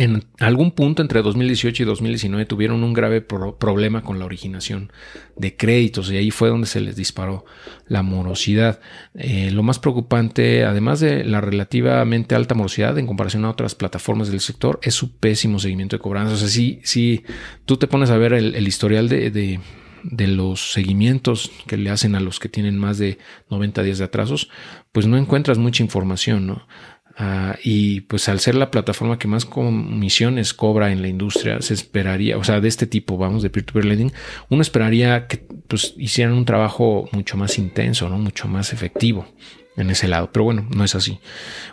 en 0.01 0.25
algún 0.39 0.71
punto 0.71 1.03
entre 1.03 1.21
2018 1.21 1.83
y 1.83 1.87
2019 1.87 2.47
tuvieron 2.47 2.83
un 2.83 2.95
grave 2.95 3.21
problema 3.21 4.03
con 4.03 4.19
la 4.19 4.25
originación 4.25 4.91
de 5.37 5.59
créditos 5.59 6.11
y 6.11 6.17
ahí 6.17 6.31
fue 6.31 6.49
donde 6.49 6.67
se 6.67 6.81
les 6.81 6.97
disparó 6.97 7.45
la 7.87 8.03
morosidad. 8.03 8.81
Eh, 9.13 9.51
lo 9.51 9.63
más 9.63 9.79
preocupante, 9.79 10.65
además 10.65 11.01
de 11.01 11.23
la 11.23 11.43
relativamente 11.43 12.35
alta 12.35 12.55
morosidad 12.55 12.97
en 12.97 13.07
comparación 13.07 13.45
a 13.45 13.51
otras 13.51 13.75
plataformas 13.75 14.31
del 14.31 14.41
sector, 14.41 14.81
es 14.83 14.95
su 14.95 15.19
pésimo 15.19 15.59
seguimiento 15.59 15.97
de 15.97 16.01
cobranzas. 16.01 16.37
O 16.37 16.39
sea, 16.39 16.49
si, 16.49 16.81
si 16.83 17.23
tú 17.67 17.77
te 17.77 17.87
pones 17.87 18.09
a 18.09 18.17
ver 18.17 18.33
el, 18.33 18.67
historial 18.67 19.07
de, 19.11 19.31
de, 19.31 19.61
de 20.03 20.27
los 20.29 20.73
seguimientos 20.73 21.53
que 21.67 21.77
le 21.77 21.91
hacen 21.91 22.15
a 22.15 22.21
los 22.21 22.41
que 22.41 22.49
tienen 22.49 22.79
más 22.79 22.97
de 22.97 23.19
90 23.51 23.83
días 23.83 23.99
de 23.99 24.05
atrasos, 24.05 24.49
pues 24.93 25.07
no 25.07 25.19
encuentras 25.19 25.59
mucha 25.59 25.83
información, 25.83 26.47
¿no? 26.47 26.67
Ah, 27.23 27.59
y 27.63 28.01
pues 28.01 28.31
al 28.31 28.41
ser 28.41 28.55
la 28.55 28.71
plataforma 28.71 29.19
que 29.19 29.29
más 29.29 29.45
comisiones 29.45 30.55
cobra 30.55 30.91
en 30.91 31.03
la 31.03 31.09
industria, 31.09 31.61
se 31.61 31.75
esperaría, 31.75 32.39
o 32.39 32.45
sea, 32.45 32.63
de 32.63 32.69
este 32.69 32.87
tipo, 32.87 33.19
vamos, 33.19 33.43
de 33.43 33.51
peer-to-peer 33.51 33.85
lending, 33.85 34.13
uno 34.49 34.63
esperaría 34.63 35.27
que 35.27 35.37
pues 35.69 35.93
hicieran 35.99 36.33
un 36.33 36.47
trabajo 36.47 37.11
mucho 37.13 37.37
más 37.37 37.59
intenso, 37.59 38.09
¿no? 38.09 38.17
Mucho 38.17 38.49
más 38.49 38.73
efectivo 38.73 39.27
en 39.77 39.91
ese 39.91 40.09
lado. 40.09 40.31
Pero 40.33 40.45
bueno, 40.47 40.67
no 40.75 40.83
es 40.83 40.95
así. 40.95 41.21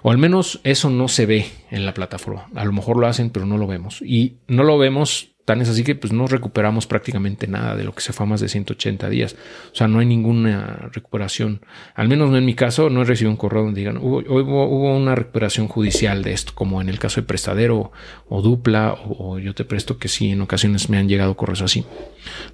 O 0.02 0.12
al 0.12 0.18
menos 0.18 0.60
eso 0.66 0.90
no 0.90 1.08
se 1.08 1.26
ve 1.26 1.46
en 1.72 1.86
la 1.86 1.94
plataforma. 1.94 2.50
A 2.54 2.66
lo 2.66 2.74
mejor 2.74 2.98
lo 2.98 3.08
hacen, 3.08 3.30
pero 3.30 3.46
no 3.46 3.58
lo 3.58 3.68
vemos. 3.68 4.02
Y 4.02 4.40
no 4.50 4.64
lo 4.64 4.78
vemos 4.78 5.37
Tan 5.48 5.62
es 5.62 5.70
así 5.70 5.86
que 5.86 5.96
pues 5.96 6.12
no 6.12 6.28
recuperamos 6.28 6.88
prácticamente 6.88 7.48
nada 7.48 7.78
de 7.78 7.86
lo 7.86 7.96
que 7.96 8.02
se 8.02 8.12
fue 8.12 8.26
a 8.26 8.28
más 8.28 8.42
de 8.42 8.50
180 8.50 9.08
días. 9.08 9.38
O 9.72 9.76
sea, 9.78 9.88
no 9.88 10.00
hay 10.00 10.06
ninguna 10.06 10.90
recuperación. 10.92 11.62
Al 11.96 12.10
menos 12.10 12.30
no 12.30 12.38
en 12.38 12.44
mi 12.44 12.54
caso, 12.54 12.90
no 12.90 13.02
he 13.02 13.06
recibido 13.06 13.32
un 13.32 13.38
correo 13.38 13.64
donde 13.64 13.80
digan, 13.80 13.96
hubo, 13.96 14.18
hubo, 14.28 14.98
una 14.98 15.16
recuperación 15.16 15.70
judicial 15.70 16.22
de 16.22 16.34
esto, 16.34 16.52
como 16.54 16.82
en 16.82 16.90
el 16.90 17.00
caso 17.00 17.22
de 17.22 17.28
prestadero 17.28 17.94
o 18.28 18.42
dupla, 18.42 18.98
o, 19.08 19.40
yo 19.40 19.56
te 19.56 19.64
presto 19.64 19.98
que 19.98 20.10
sí, 20.10 20.32
en 20.32 20.42
ocasiones 20.42 20.90
me 20.90 20.98
han 20.98 21.08
llegado 21.08 21.38
correos 21.38 21.62
así. 21.62 21.86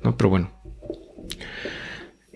¿no? 0.03 0.15
Pero 0.15 0.29
bueno. 0.29 0.51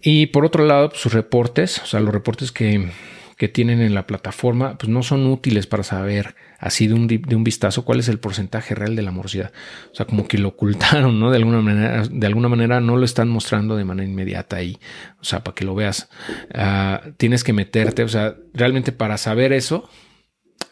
Y 0.01 0.25
por 0.25 0.43
otro 0.43 0.65
lado, 0.65 0.89
pues, 0.89 0.99
sus 0.99 1.13
reportes, 1.13 1.77
o 1.83 1.85
sea, 1.85 1.99
los 1.99 2.11
reportes 2.11 2.51
que, 2.51 2.89
que 3.37 3.47
tienen 3.47 3.81
en 3.81 3.93
la 3.93 4.07
plataforma, 4.07 4.77
pues 4.77 4.89
no 4.89 5.03
son 5.03 5.27
útiles 5.27 5.67
para 5.67 5.83
saber 5.83 6.35
así 6.57 6.87
de 6.87 6.95
un, 6.95 7.07
de 7.07 7.35
un 7.35 7.43
vistazo 7.43 7.85
cuál 7.85 7.99
es 7.99 8.09
el 8.09 8.19
porcentaje 8.19 8.73
real 8.73 8.95
de 8.95 9.03
la 9.03 9.11
morosidad. 9.11 9.51
O 9.91 9.95
sea, 9.95 10.07
como 10.07 10.27
que 10.27 10.39
lo 10.39 10.49
ocultaron, 10.49 11.19
¿no? 11.19 11.29
De 11.29 11.37
alguna 11.37 11.61
manera, 11.61 12.03
de 12.09 12.27
alguna 12.27 12.49
manera 12.49 12.81
no 12.81 12.97
lo 12.97 13.05
están 13.05 13.29
mostrando 13.29 13.75
de 13.75 13.85
manera 13.85 14.09
inmediata 14.09 14.57
ahí. 14.57 14.79
O 15.21 15.23
sea, 15.23 15.43
para 15.43 15.53
que 15.53 15.65
lo 15.65 15.75
veas, 15.75 16.09
ah, 16.55 17.01
tienes 17.17 17.43
que 17.43 17.53
meterte, 17.53 18.03
o 18.03 18.09
sea, 18.09 18.35
realmente 18.55 18.91
para 18.91 19.19
saber 19.19 19.53
eso, 19.53 19.87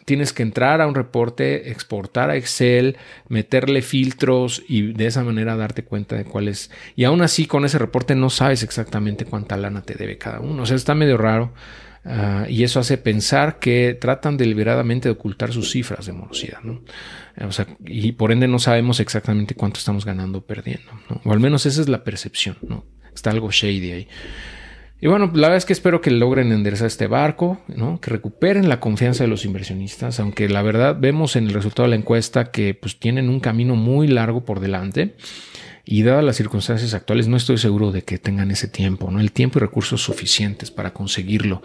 tienes 0.04 0.32
que 0.32 0.42
entrar 0.42 0.80
a 0.80 0.88
un 0.88 0.96
reporte, 0.96 1.70
exportar 1.70 2.30
a 2.30 2.36
Excel, 2.36 2.96
meterle 3.28 3.80
filtros 3.80 4.64
y 4.68 4.92
de 4.92 5.06
esa 5.06 5.22
manera 5.22 5.56
darte 5.56 5.84
cuenta 5.84 6.16
de 6.16 6.24
cuál 6.24 6.48
es. 6.48 6.72
Y 6.96 7.04
aún 7.04 7.22
así, 7.22 7.46
con 7.46 7.64
ese 7.64 7.78
reporte 7.78 8.16
no 8.16 8.28
sabes 8.28 8.64
exactamente 8.64 9.24
cuánta 9.24 9.56
lana 9.56 9.82
te 9.82 9.94
debe 9.94 10.18
cada 10.18 10.40
uno. 10.40 10.64
O 10.64 10.66
sea, 10.66 10.76
está 10.76 10.96
medio 10.96 11.16
raro. 11.16 11.52
Ah, 12.08 12.46
y 12.48 12.62
eso 12.62 12.78
hace 12.78 12.98
pensar 12.98 13.58
que 13.58 13.96
tratan 14.00 14.36
deliberadamente 14.36 15.08
de 15.08 15.14
ocultar 15.14 15.52
sus 15.52 15.72
cifras 15.72 16.06
de 16.06 16.12
morosidad, 16.12 16.60
¿no? 16.62 16.82
O 17.46 17.52
sea, 17.52 17.66
y 17.84 18.12
por 18.12 18.30
ende 18.30 18.46
no 18.46 18.60
sabemos 18.60 19.00
exactamente 19.00 19.56
cuánto 19.56 19.78
estamos 19.78 20.04
ganando 20.04 20.38
o 20.38 20.46
perdiendo. 20.46 20.92
O 21.24 21.32
al 21.32 21.40
menos 21.40 21.66
esa 21.66 21.80
es 21.80 21.88
la 21.88 22.04
percepción, 22.04 22.56
¿no? 22.62 22.84
Está 23.12 23.30
algo 23.30 23.50
shady 23.50 23.92
ahí. 23.92 24.08
Y 25.00 25.08
bueno, 25.08 25.26
la 25.34 25.48
verdad 25.48 25.56
es 25.58 25.66
que 25.66 25.74
espero 25.74 26.00
que 26.00 26.10
logren 26.10 26.52
enderezar 26.52 26.86
este 26.86 27.06
barco, 27.06 27.60
¿no? 27.68 28.00
que 28.00 28.10
recuperen 28.10 28.68
la 28.68 28.80
confianza 28.80 29.24
de 29.24 29.28
los 29.28 29.44
inversionistas, 29.44 30.20
aunque 30.20 30.48
la 30.48 30.62
verdad 30.62 30.96
vemos 30.98 31.36
en 31.36 31.48
el 31.48 31.52
resultado 31.52 31.86
de 31.86 31.90
la 31.90 31.96
encuesta 31.96 32.50
que 32.50 32.72
pues 32.72 32.98
tienen 32.98 33.28
un 33.28 33.40
camino 33.40 33.76
muy 33.76 34.08
largo 34.08 34.46
por 34.46 34.60
delante 34.60 35.14
y 35.88 36.02
dadas 36.02 36.24
las 36.24 36.36
circunstancias 36.36 36.92
actuales 36.94 37.28
no 37.28 37.36
estoy 37.36 37.58
seguro 37.58 37.92
de 37.92 38.02
que 38.02 38.18
tengan 38.18 38.50
ese 38.50 38.66
tiempo, 38.66 39.10
¿no? 39.10 39.20
El 39.20 39.30
tiempo 39.30 39.58
y 39.58 39.60
recursos 39.60 40.02
suficientes 40.02 40.72
para 40.72 40.92
conseguirlo. 40.92 41.62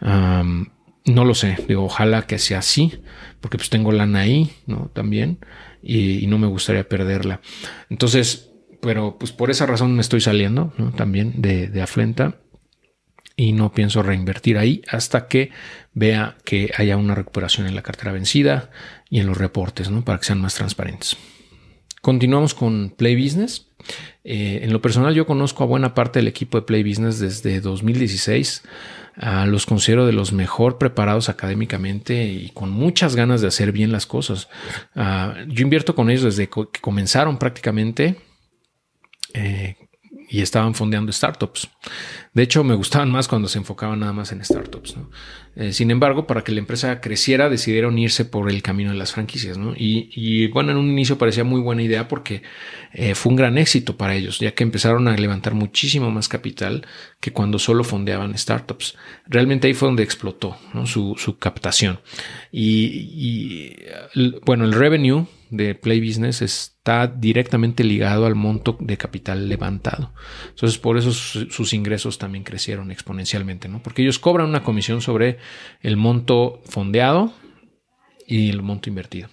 no 0.00 1.24
lo 1.24 1.34
sé, 1.34 1.58
digo, 1.66 1.84
ojalá 1.84 2.22
que 2.22 2.38
sea 2.38 2.60
así, 2.60 3.00
porque 3.40 3.58
pues 3.58 3.68
tengo 3.68 3.90
lana 3.90 4.20
ahí, 4.20 4.52
¿no? 4.66 4.90
También, 4.94 5.40
y, 5.82 6.26
no 6.28 6.38
me 6.38 6.46
gustaría 6.46 6.88
perderla. 6.88 7.40
Entonces, 7.90 8.50
pero 8.80 9.18
pues 9.18 9.32
por 9.32 9.50
esa 9.50 9.66
razón 9.66 9.94
me 9.94 10.00
estoy 10.00 10.20
saliendo, 10.20 10.72
¿no? 10.78 10.92
También 10.92 11.34
de, 11.42 11.66
de 11.66 11.82
Afluenta 11.82 12.36
y 13.34 13.52
no 13.52 13.72
pienso 13.72 14.02
reinvertir 14.02 14.58
ahí 14.58 14.82
hasta 14.88 15.26
que 15.26 15.50
vea 15.92 16.36
que 16.44 16.70
haya 16.76 16.96
una 16.96 17.16
recuperación 17.16 17.66
en 17.66 17.74
la 17.74 17.82
cartera 17.82 18.12
vencida 18.12 18.70
y 19.10 19.18
en 19.18 19.26
los 19.26 19.36
reportes, 19.36 19.90
¿no? 19.90 20.04
Para 20.04 20.18
que 20.18 20.26
sean 20.26 20.40
más 20.40 20.54
transparentes. 20.54 21.16
Continuamos 22.06 22.54
con 22.54 22.90
Play 22.96 23.20
Business. 23.20 23.66
Eh, 24.22 24.60
en 24.62 24.72
lo 24.72 24.80
personal 24.80 25.12
yo 25.12 25.26
conozco 25.26 25.64
a 25.64 25.66
buena 25.66 25.92
parte 25.92 26.20
del 26.20 26.28
equipo 26.28 26.56
de 26.56 26.62
Play 26.62 26.84
Business 26.84 27.18
desde 27.18 27.60
2016. 27.60 28.62
los 29.46 29.66
considero 29.66 30.06
de 30.06 30.12
los 30.12 30.32
mejor 30.32 30.78
preparados 30.78 31.28
académicamente 31.28 32.26
y 32.26 32.50
con 32.50 32.70
muchas 32.70 33.16
ganas 33.16 33.40
de 33.40 33.48
hacer 33.48 33.72
bien 33.72 33.90
las 33.90 34.06
cosas. 34.06 34.48
Ah, 34.94 35.34
yo 35.48 35.64
invierto 35.64 35.96
con 35.96 36.08
ellos 36.08 36.22
desde 36.22 36.48
que 36.48 36.80
comenzaron 36.80 37.38
prácticamente. 37.38 38.14
Eh, 39.34 39.74
y 40.28 40.42
estaban 40.42 40.74
fondeando 40.74 41.10
startups. 41.12 41.68
De 42.36 42.42
hecho, 42.42 42.62
me 42.64 42.74
gustaban 42.74 43.10
más 43.10 43.28
cuando 43.28 43.48
se 43.48 43.56
enfocaban 43.56 44.00
nada 44.00 44.12
más 44.12 44.30
en 44.30 44.44
startups. 44.44 44.94
Eh, 45.56 45.72
sin 45.72 45.90
embargo, 45.90 46.26
para 46.26 46.44
que 46.44 46.52
la 46.52 46.58
empresa 46.58 47.00
creciera, 47.00 47.48
decidieron 47.48 47.98
irse 47.98 48.26
por 48.26 48.50
el 48.50 48.60
camino 48.60 48.90
de 48.90 48.98
las 48.98 49.12
franquicias. 49.12 49.58
Y, 49.78 50.46
bueno, 50.48 50.72
en 50.72 50.76
un 50.76 50.90
inicio 50.90 51.16
parecía 51.16 51.44
muy 51.44 51.62
buena 51.62 51.82
idea 51.82 52.08
porque 52.08 52.42
eh, 52.92 53.14
fue 53.14 53.30
un 53.30 53.36
gran 53.36 53.56
éxito 53.56 53.96
para 53.96 54.14
ellos, 54.14 54.38
ya 54.38 54.52
que 54.52 54.64
empezaron 54.64 55.08
a 55.08 55.16
levantar 55.16 55.54
muchísimo 55.54 56.10
más 56.10 56.28
capital 56.28 56.86
que 57.20 57.32
cuando 57.32 57.58
solo 57.58 57.84
fondeaban 57.84 58.36
startups. 58.36 58.96
Realmente 59.26 59.68
ahí 59.68 59.72
fue 59.72 59.88
donde 59.88 60.02
explotó 60.02 60.58
su, 60.84 61.38
captación. 61.38 62.00
y 62.52 63.76
bueno, 64.44 64.66
el 64.66 64.74
revenue 64.74 65.26
de 65.50 65.74
Play 65.74 66.00
Business 66.00 66.42
está 66.42 67.06
directamente 67.06 67.84
ligado 67.84 68.26
al 68.26 68.34
monto 68.34 68.76
de 68.80 68.96
capital 68.96 69.48
levantado. 69.48 70.12
Entonces, 70.50 70.78
por 70.78 70.98
eso 70.98 71.12
sus, 71.12 71.72
ingresos 71.72 72.18
también 72.26 72.42
crecieron 72.42 72.90
exponencialmente, 72.90 73.68
¿no? 73.68 73.80
Porque 73.80 74.02
ellos 74.02 74.18
cobran 74.18 74.48
una 74.48 74.64
comisión 74.64 75.00
sobre 75.00 75.38
el 75.80 75.96
monto 75.96 76.60
fondeado 76.64 77.32
y 78.26 78.50
el 78.50 78.62
monto 78.62 78.88
invertido. 78.88 79.28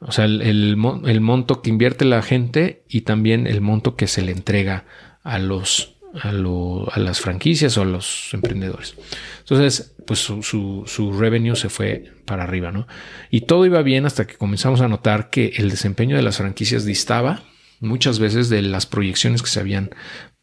O 0.00 0.10
sea, 0.10 0.24
el, 0.24 0.76
monto 0.76 1.60
que 1.60 1.68
invierte 1.68 2.06
la 2.06 2.22
gente 2.22 2.82
y 2.88 3.02
también 3.02 3.46
el 3.46 3.60
monto 3.60 3.94
que 3.94 4.06
se 4.06 4.22
le 4.22 4.32
entrega 4.32 4.86
a 5.22 5.38
los 5.38 5.96
a, 6.22 6.32
las 6.32 7.20
franquicias 7.20 7.76
o 7.76 7.82
a 7.82 7.84
los 7.84 8.32
emprendedores. 8.32 8.96
Entonces, 9.40 9.94
pues 10.06 10.18
su, 10.20 10.42
su, 10.42 11.12
revenue 11.12 11.56
se 11.56 11.68
fue 11.68 12.10
para 12.24 12.44
arriba, 12.44 12.72
¿no? 12.72 12.86
Y 13.30 13.42
todo 13.42 13.66
iba 13.66 13.82
bien 13.82 14.06
hasta 14.06 14.26
que 14.26 14.36
comenzamos 14.36 14.80
a 14.80 14.88
notar 14.88 15.28
que 15.28 15.52
el 15.56 15.68
desempeño 15.68 16.16
de 16.16 16.22
las 16.22 16.38
franquicias 16.38 16.86
distaba 16.86 17.42
muchas 17.80 18.18
veces 18.18 18.48
de 18.48 18.62
las 18.62 18.86
proyecciones 18.86 19.42
que 19.42 19.50
se 19.50 19.60
habían 19.60 19.90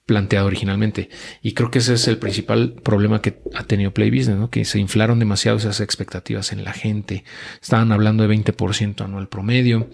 planteado 0.09 0.47
originalmente. 0.47 1.11
Y 1.43 1.53
creo 1.53 1.69
que 1.69 1.77
ese 1.77 1.93
es 1.93 2.07
el 2.07 2.17
principal 2.17 2.73
problema 2.73 3.21
que 3.21 3.43
ha 3.53 3.63
tenido 3.65 3.93
Play 3.93 4.09
Business, 4.09 4.39
¿no? 4.39 4.49
que 4.49 4.65
se 4.65 4.79
inflaron 4.79 5.19
demasiado 5.19 5.59
esas 5.59 5.81
expectativas 5.81 6.51
en 6.51 6.63
la 6.63 6.73
gente. 6.73 7.23
Estaban 7.61 7.91
hablando 7.91 8.27
de 8.27 8.35
20% 8.35 9.05
anual 9.05 9.29
promedio 9.29 9.87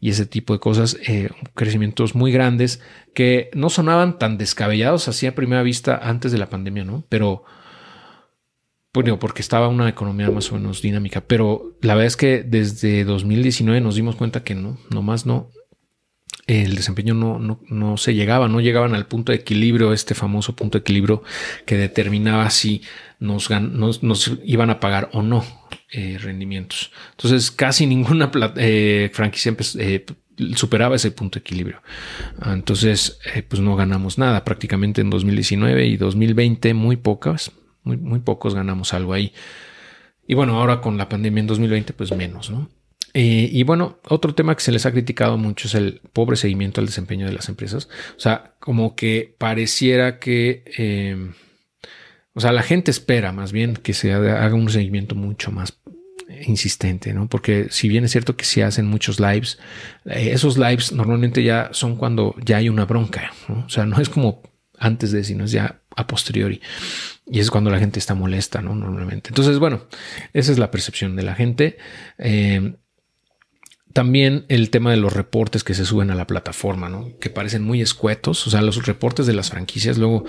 y 0.00 0.10
ese 0.10 0.24
tipo 0.24 0.52
de 0.52 0.60
cosas, 0.60 0.98
eh, 1.08 1.30
crecimientos 1.54 2.14
muy 2.14 2.30
grandes 2.30 2.80
que 3.12 3.50
no 3.54 3.68
sonaban 3.68 4.20
tan 4.20 4.38
descabellados 4.38 5.08
así 5.08 5.26
a 5.26 5.34
primera 5.34 5.64
vista 5.64 5.98
antes 6.00 6.30
de 6.30 6.38
la 6.38 6.48
pandemia, 6.48 6.84
¿no? 6.84 7.04
Pero 7.08 7.42
bueno, 8.94 9.18
porque 9.18 9.42
estaba 9.42 9.66
una 9.66 9.88
economía 9.88 10.30
más 10.30 10.52
o 10.52 10.54
menos 10.54 10.80
dinámica, 10.80 11.22
pero 11.22 11.76
la 11.82 11.94
verdad 11.94 12.06
es 12.06 12.16
que 12.16 12.44
desde 12.44 13.02
2019 13.02 13.80
nos 13.80 13.96
dimos 13.96 14.14
cuenta 14.14 14.44
que 14.44 14.54
no, 14.54 14.78
nomás 14.90 15.26
no, 15.26 15.50
el 16.46 16.76
desempeño 16.76 17.14
no, 17.14 17.38
no, 17.38 17.60
no, 17.68 17.96
se 17.96 18.14
llegaba, 18.14 18.46
no 18.48 18.60
llegaban 18.60 18.94
al 18.94 19.06
punto 19.06 19.32
de 19.32 19.38
equilibrio, 19.38 19.92
este 19.92 20.14
famoso 20.14 20.54
punto 20.54 20.78
de 20.78 20.82
equilibrio 20.82 21.22
que 21.64 21.76
determinaba 21.76 22.48
si 22.50 22.82
nos, 23.18 23.50
nos, 23.50 24.32
iban 24.44 24.70
a 24.70 24.78
pagar 24.78 25.10
o 25.12 25.22
no 25.22 25.44
eh, 25.90 26.18
rendimientos. 26.20 26.92
Entonces, 27.12 27.50
casi 27.50 27.86
ninguna 27.86 28.30
eh, 28.56 29.10
franquicia 29.12 29.56
eh, 29.78 30.06
superaba 30.54 30.94
ese 30.94 31.10
punto 31.10 31.38
de 31.38 31.40
equilibrio. 31.40 31.82
Entonces, 32.44 33.18
pues 33.48 33.60
no 33.60 33.74
ganamos 33.74 34.16
nada. 34.16 34.44
Prácticamente 34.44 35.00
en 35.00 35.10
2019 35.10 35.86
y 35.86 35.96
2020, 35.96 36.74
muy 36.74 36.96
pocas, 36.96 37.50
muy, 37.82 37.96
muy 37.96 38.20
pocos 38.20 38.54
ganamos 38.54 38.94
algo 38.94 39.14
ahí. 39.14 39.32
Y 40.28 40.34
bueno, 40.34 40.58
ahora 40.58 40.80
con 40.80 40.96
la 40.96 41.08
pandemia 41.08 41.40
en 41.40 41.46
2020, 41.48 41.92
pues 41.92 42.14
menos, 42.14 42.50
¿no? 42.50 42.68
Eh, 43.18 43.48
y 43.50 43.62
bueno, 43.62 43.98
otro 44.06 44.34
tema 44.34 44.54
que 44.54 44.60
se 44.60 44.72
les 44.72 44.84
ha 44.84 44.92
criticado 44.92 45.38
mucho 45.38 45.68
es 45.68 45.74
el 45.74 46.02
pobre 46.12 46.36
seguimiento 46.36 46.82
al 46.82 46.86
desempeño 46.86 47.24
de 47.24 47.32
las 47.32 47.48
empresas. 47.48 47.88
O 48.14 48.20
sea, 48.20 48.56
como 48.60 48.94
que 48.94 49.34
pareciera 49.38 50.18
que, 50.18 50.64
em, 50.76 51.32
o 52.34 52.40
sea, 52.40 52.52
la 52.52 52.62
gente 52.62 52.90
espera 52.90 53.32
más 53.32 53.52
bien 53.52 53.72
que 53.72 53.94
se 53.94 54.12
haga 54.12 54.54
un 54.54 54.68
seguimiento 54.68 55.14
mucho 55.14 55.50
más 55.50 55.78
insistente, 56.46 57.14
¿no? 57.14 57.26
Porque 57.26 57.68
si 57.70 57.88
bien 57.88 58.04
es 58.04 58.10
cierto 58.12 58.36
que 58.36 58.44
se 58.44 58.62
hacen 58.62 58.86
muchos 58.86 59.18
lives, 59.18 59.58
eh, 60.04 60.32
esos 60.32 60.58
lives 60.58 60.92
normalmente 60.92 61.42
ya 61.42 61.70
son 61.72 61.96
cuando 61.96 62.34
ya 62.44 62.58
hay 62.58 62.68
una 62.68 62.84
bronca, 62.84 63.32
¿no? 63.48 63.64
O 63.64 63.70
sea, 63.70 63.86
no 63.86 63.98
es 63.98 64.10
como 64.10 64.42
antes 64.78 65.10
de, 65.10 65.24
sino 65.24 65.44
es 65.44 65.52
ya 65.52 65.80
a 65.96 66.06
posteriori. 66.06 66.60
Y 67.26 67.40
es 67.40 67.50
cuando 67.50 67.70
la 67.70 67.78
gente 67.78 67.98
está 67.98 68.14
molesta, 68.14 68.60
¿no? 68.60 68.74
Normalmente. 68.74 69.30
Entonces, 69.30 69.58
bueno, 69.58 69.86
esa 70.34 70.52
es 70.52 70.58
la 70.58 70.70
percepción 70.70 71.16
de 71.16 71.22
la 71.22 71.34
gente. 71.34 71.78
Eh, 72.18 72.76
también 73.96 74.44
el 74.48 74.68
tema 74.68 74.90
de 74.90 74.98
los 74.98 75.14
reportes 75.14 75.64
que 75.64 75.72
se 75.72 75.86
suben 75.86 76.10
a 76.10 76.14
la 76.14 76.26
plataforma, 76.26 76.90
¿no? 76.90 77.16
Que 77.18 77.30
parecen 77.30 77.64
muy 77.64 77.80
escuetos. 77.80 78.46
O 78.46 78.50
sea, 78.50 78.60
los 78.60 78.84
reportes 78.84 79.26
de 79.26 79.32
las 79.32 79.48
franquicias 79.48 79.96
luego 79.96 80.26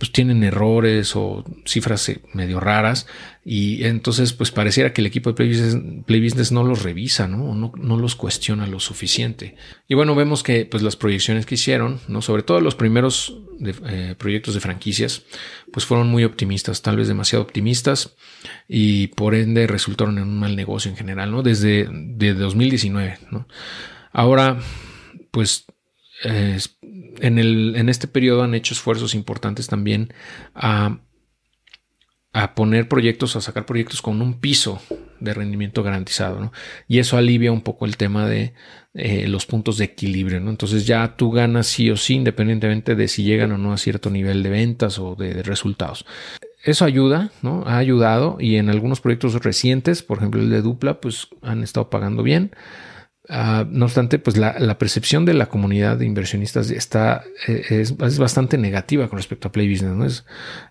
pues 0.00 0.12
tienen 0.12 0.42
errores 0.44 1.14
o 1.14 1.44
cifras 1.66 2.08
eh, 2.08 2.22
medio 2.32 2.58
raras 2.58 3.06
y 3.44 3.84
entonces 3.84 4.32
pues 4.32 4.50
pareciera 4.50 4.94
que 4.94 5.02
el 5.02 5.06
equipo 5.06 5.30
de 5.30 5.34
Play 6.06 6.20
Business, 6.22 6.52
no 6.52 6.64
los 6.64 6.82
revisa, 6.82 7.28
¿no? 7.28 7.54
¿no? 7.54 7.70
No, 7.76 7.98
los 7.98 8.16
cuestiona 8.16 8.66
lo 8.66 8.80
suficiente. 8.80 9.56
Y 9.88 9.94
bueno, 9.94 10.14
vemos 10.14 10.42
que 10.42 10.64
pues 10.64 10.82
las 10.82 10.96
proyecciones 10.96 11.44
que 11.44 11.56
hicieron, 11.56 12.00
¿no? 12.08 12.22
Sobre 12.22 12.42
todo 12.42 12.62
los 12.62 12.74
primeros 12.76 13.36
eh, 13.62 14.14
proyectos 14.16 14.54
de 14.54 14.60
franquicias, 14.60 15.24
pues 15.70 15.84
fueron 15.84 16.08
muy 16.08 16.24
optimistas, 16.24 16.80
tal 16.80 16.96
vez 16.96 17.06
demasiado 17.06 17.42
optimistas 17.42 18.16
y 18.68 19.08
por 19.08 19.34
ende 19.34 19.66
resultaron 19.66 20.16
en 20.16 20.24
un 20.24 20.38
mal 20.38 20.56
negocio 20.56 20.90
en 20.90 20.96
general, 20.96 21.30
¿no? 21.30 21.42
Desde, 21.42 21.86
desde 21.92 22.40
2019, 22.40 23.18
¿no? 23.30 23.46
Ahora 24.12 24.58
pues 25.30 25.66
en, 27.18 27.38
el, 27.38 27.74
en 27.76 27.88
este 27.88 28.08
periodo 28.08 28.42
han 28.42 28.54
hecho 28.54 28.74
esfuerzos 28.74 29.14
importantes 29.14 29.66
también 29.66 30.12
a, 30.54 31.00
a 32.32 32.54
poner 32.54 32.88
proyectos, 32.88 33.34
a 33.34 33.40
sacar 33.40 33.66
proyectos 33.66 34.02
con 34.02 34.22
un 34.22 34.40
piso 34.40 34.80
de 35.18 35.34
rendimiento 35.34 35.82
garantizado, 35.82 36.40
¿no? 36.40 36.52
Y 36.86 36.98
eso 36.98 37.16
alivia 37.16 37.52
un 37.52 37.62
poco 37.62 37.86
el 37.86 37.96
tema 37.96 38.26
de 38.26 38.54
eh, 38.94 39.26
los 39.28 39.46
puntos 39.46 39.78
de 39.78 39.84
equilibrio, 39.84 40.40
¿no? 40.40 40.50
Entonces 40.50 40.86
ya 40.86 41.16
tú 41.16 41.30
ganas 41.30 41.66
sí 41.66 41.90
o 41.90 41.96
sí, 41.96 42.14
independientemente 42.14 42.94
de 42.94 43.08
si 43.08 43.24
llegan 43.24 43.52
o 43.52 43.58
no 43.58 43.72
a 43.72 43.78
cierto 43.78 44.10
nivel 44.10 44.42
de 44.42 44.50
ventas 44.50 44.98
o 44.98 45.16
de, 45.16 45.42
resultados. 45.42 46.06
Eso 46.64 46.84
ayuda, 46.84 47.30
¿no? 47.42 47.64
Ha 47.66 47.78
ayudado 47.78 48.36
y 48.38 48.56
en 48.56 48.70
algunos 48.70 49.00
proyectos 49.00 49.34
recientes, 49.42 50.02
por 50.02 50.18
ejemplo 50.18 50.40
el 50.40 50.50
de 50.50 50.62
Dupla, 50.62 51.00
pues 51.00 51.28
han 51.42 51.62
estado 51.62 51.90
pagando 51.90 52.22
bien. 52.22 52.52
Ah, 53.32 53.64
no 53.70 53.84
obstante, 53.84 54.18
pues 54.18 54.36
la, 54.36 54.78
percepción 54.78 55.24
de 55.24 55.34
la 55.34 55.46
comunidad 55.46 55.96
de 55.96 56.04
inversionistas 56.04 56.70
está, 56.70 57.22
eh, 57.46 57.64
es, 57.70 57.96
bastante 57.96 58.58
negativa 58.58 59.08
con 59.08 59.18
respecto 59.18 59.46
a 59.46 59.52
Play 59.52 59.70
Business, 59.70 59.94
¿no? 59.94 60.04
Es, 60.04 60.24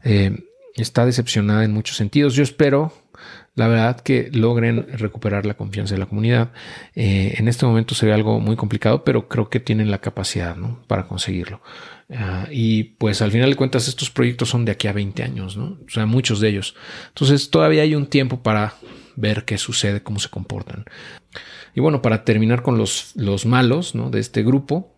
eh, 0.04 0.38
está 0.76 1.06
decepcionada 1.06 1.64
en 1.64 1.72
muchos 1.72 1.96
sentidos. 1.96 2.36
Yo 2.36 2.44
espero 2.44 2.94
la 3.56 3.68
verdad 3.68 4.00
que 4.00 4.30
logren 4.32 4.88
recuperar 4.98 5.46
la 5.46 5.56
confianza 5.56 5.94
de 5.96 6.00
la 6.00 6.06
comunidad. 6.06 6.52
Eh, 6.96 7.36
en 7.38 7.48
este 7.48 7.66
momento 7.66 7.96
se 7.96 8.06
ve 8.06 8.14
algo 8.14 8.40
muy 8.40 8.56
complicado, 8.56 9.04
pero 9.04 9.28
creo 9.28 9.50
que 9.50 9.60
tienen 9.60 9.92
la 9.92 10.00
capacidad 10.00 10.56
para 10.88 11.08
conseguirlo. 11.08 11.62
Ah, 12.10 12.48
y 12.52 12.84
pues 12.84 13.22
al 13.22 13.32
final 13.32 13.50
de 13.50 13.56
cuentas 13.56 13.88
estos 13.88 14.10
proyectos 14.10 14.50
son 14.50 14.66
de 14.66 14.72
aquí 14.72 14.88
a 14.88 14.94
20 14.94 15.24
años, 15.24 15.58
¿no? 15.58 15.78
o 15.86 15.90
sea, 15.90 16.06
muchos 16.06 16.40
de 16.40 16.50
ellos. 16.50 16.76
Entonces 17.10 17.50
todavía 17.50 17.84
hay 17.84 17.96
un 17.96 18.08
tiempo 18.08 18.42
para 18.42 18.76
ver 19.16 19.44
qué 19.46 19.58
sucede, 19.58 20.02
cómo 20.02 20.20
se 20.20 20.30
comportan. 20.30 20.86
Y 21.80 21.82
bueno, 21.82 22.02
para 22.02 22.26
terminar 22.26 22.62
con 22.62 22.78
los, 22.78 23.14
los 23.16 23.46
malos 23.46 23.96
¿no? 23.96 24.10
de 24.10 24.20
este 24.20 24.44
grupo, 24.44 24.98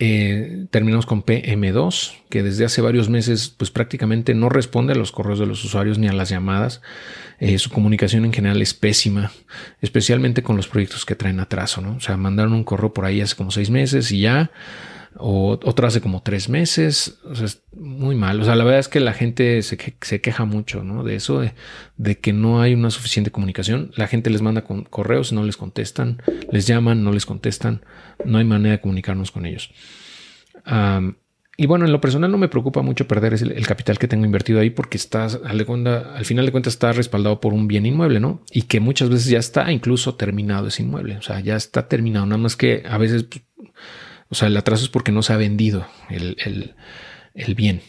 eh, 0.00 0.66
terminamos 0.72 1.06
con 1.06 1.22
PM2, 1.22 2.14
que 2.28 2.42
desde 2.42 2.64
hace 2.64 2.80
varios 2.80 3.08
meses 3.08 3.48
pues 3.48 3.70
prácticamente 3.70 4.34
no 4.34 4.48
responde 4.48 4.94
a 4.94 4.96
los 4.96 5.12
correos 5.12 5.38
de 5.38 5.46
los 5.46 5.64
usuarios 5.64 5.96
ni 5.96 6.08
a 6.08 6.12
las 6.12 6.30
llamadas. 6.30 6.82
Eh, 7.38 7.56
su 7.60 7.70
comunicación 7.70 8.24
en 8.24 8.32
general 8.32 8.60
es 8.60 8.74
pésima, 8.74 9.30
especialmente 9.80 10.42
con 10.42 10.56
los 10.56 10.66
proyectos 10.66 11.04
que 11.04 11.14
traen 11.14 11.38
atraso, 11.38 11.82
¿no? 11.82 11.94
O 11.94 12.00
sea, 12.00 12.16
mandaron 12.16 12.52
un 12.52 12.64
correo 12.64 12.92
por 12.92 13.04
ahí 13.04 13.20
hace 13.20 13.36
como 13.36 13.52
seis 13.52 13.70
meses 13.70 14.10
y 14.10 14.22
ya 14.22 14.50
o 15.18 15.58
otra 15.64 15.88
hace 15.88 16.00
como 16.00 16.22
tres 16.22 16.48
meses. 16.48 17.18
O 17.24 17.34
sea, 17.34 17.46
es 17.46 17.62
muy 17.76 18.14
mal. 18.14 18.40
O 18.40 18.44
sea, 18.44 18.54
la 18.54 18.64
verdad 18.64 18.80
es 18.80 18.88
que 18.88 19.00
la 19.00 19.12
gente 19.12 19.62
se, 19.62 19.78
se 20.00 20.20
queja 20.20 20.44
mucho 20.44 20.84
¿no? 20.84 21.02
de 21.02 21.16
eso, 21.16 21.42
de, 21.96 22.18
que 22.18 22.32
no 22.32 22.60
hay 22.60 22.74
una 22.74 22.90
suficiente 22.90 23.30
comunicación. 23.30 23.90
La 23.96 24.06
gente 24.06 24.30
les 24.30 24.42
manda 24.42 24.62
correos, 24.62 25.32
no 25.32 25.44
les 25.44 25.56
contestan, 25.56 26.22
les 26.50 26.66
llaman, 26.66 27.04
no 27.04 27.12
les 27.12 27.26
contestan. 27.26 27.82
No 28.24 28.38
hay 28.38 28.44
manera 28.44 28.76
de 28.76 28.80
comunicarnos 28.80 29.30
con 29.30 29.46
ellos. 29.46 29.70
y 31.56 31.66
bueno, 31.66 31.84
en 31.84 31.92
lo 31.92 32.00
personal 32.00 32.30
no 32.30 32.38
me 32.38 32.48
preocupa 32.48 32.82
mucho 32.82 33.08
perder 33.08 33.34
el, 33.34 33.66
capital 33.66 33.98
que 33.98 34.08
tengo 34.08 34.24
invertido 34.24 34.60
ahí 34.60 34.70
porque 34.70 34.96
está, 34.96 35.24
al, 35.24 35.66
al 35.66 36.24
final 36.24 36.46
de 36.46 36.52
cuentas 36.52 36.74
está 36.74 36.92
respaldado 36.92 37.40
por 37.40 37.52
un 37.52 37.66
bien 37.66 37.86
inmueble, 37.86 38.20
¿no? 38.20 38.42
Y 38.52 38.62
que 38.62 38.78
muchas 38.80 39.08
veces 39.08 39.26
ya 39.26 39.38
está 39.38 39.70
incluso 39.72 40.14
terminado 40.14 40.68
ese 40.68 40.82
inmueble. 40.82 41.16
O 41.16 41.22
sea, 41.22 41.40
ya 41.40 41.56
está 41.56 41.88
terminado. 41.88 42.26
Nada 42.26 42.38
más 42.38 42.56
que 42.56 42.84
a 42.88 42.98
veces 42.98 43.24
pues, 43.24 43.42
o 44.30 44.34
sea, 44.34 44.48
el 44.48 44.56
atraso 44.56 44.84
es 44.84 44.90
porque 44.90 45.12
no 45.12 45.22
se 45.22 45.32
ha 45.32 45.36
vendido 45.36 45.86
el, 46.10 46.74
bien. 47.54 47.82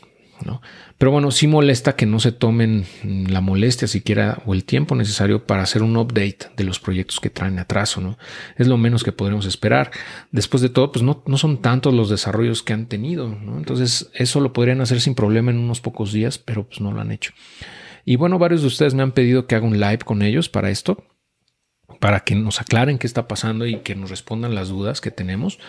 ¿no? 0.46 0.62
Pero 0.98 1.12
bueno, 1.12 1.32
sí 1.32 1.48
molesta 1.48 1.98
que 1.98 2.06
no 2.06 2.20
se 2.22 2.32
tomen 2.32 2.86
la 3.04 3.42
molestia 3.42 3.90
siquiera 3.90 4.42
o 4.46 4.54
el 4.54 4.64
tiempo 4.64 4.96
necesario 4.96 5.46
para 5.46 5.64
hacer 5.64 5.84
un 5.84 5.98
update 5.98 6.52
de 6.56 6.64
los 6.64 6.80
proyectos 6.80 7.20
que 7.20 7.30
traen 7.30 7.60
atraso, 7.60 8.00
¿no? 8.00 8.18
Es 8.56 8.68
lo 8.68 8.78
menos 8.78 9.04
que 9.04 9.12
podremos 9.12 9.46
esperar. 9.46 9.92
Después 10.32 10.62
de 10.62 10.70
todo, 10.70 10.94
pues 10.94 11.04
no, 11.04 11.24
no 11.26 11.38
son 11.38 11.62
tantos 11.62 11.94
los 11.94 12.10
desarrollos 12.10 12.64
que 12.64 12.72
han 12.72 12.86
tenido, 12.86 13.28
¿no? 13.28 13.58
Entonces, 13.58 14.10
eso 14.14 14.40
lo 14.40 14.54
podrían 14.54 14.80
hacer 14.80 15.02
sin 15.02 15.14
problema 15.14 15.52
en 15.52 15.58
unos 15.58 15.82
pocos 15.82 16.14
días, 16.14 16.38
pero 16.38 16.66
pues 16.66 16.80
no 16.80 16.94
lo 16.94 17.02
han 17.02 17.12
hecho. 17.12 17.34
Y 18.06 18.16
bueno, 18.16 18.40
varios 18.40 18.62
de 18.62 18.68
ustedes 18.68 18.94
me 18.94 19.04
han 19.04 19.12
pedido 19.12 19.46
que 19.46 19.56
haga 19.56 19.68
un 19.68 19.78
live 19.78 20.00
con 20.00 20.22
ellos 20.22 20.48
para 20.48 20.70
esto 20.70 21.04
para 22.00 22.22
que 22.22 22.36
nos 22.36 22.62
aclaren 22.62 22.98
qué 22.98 23.08
está 23.08 23.28
pasando 23.28 23.66
y 23.66 23.78
que 23.78 23.96
nos 23.96 24.10
respondan 24.10 24.56
las 24.56 24.70
dudas 24.70 25.02
que 25.02 25.12
tenemos. 25.12 25.60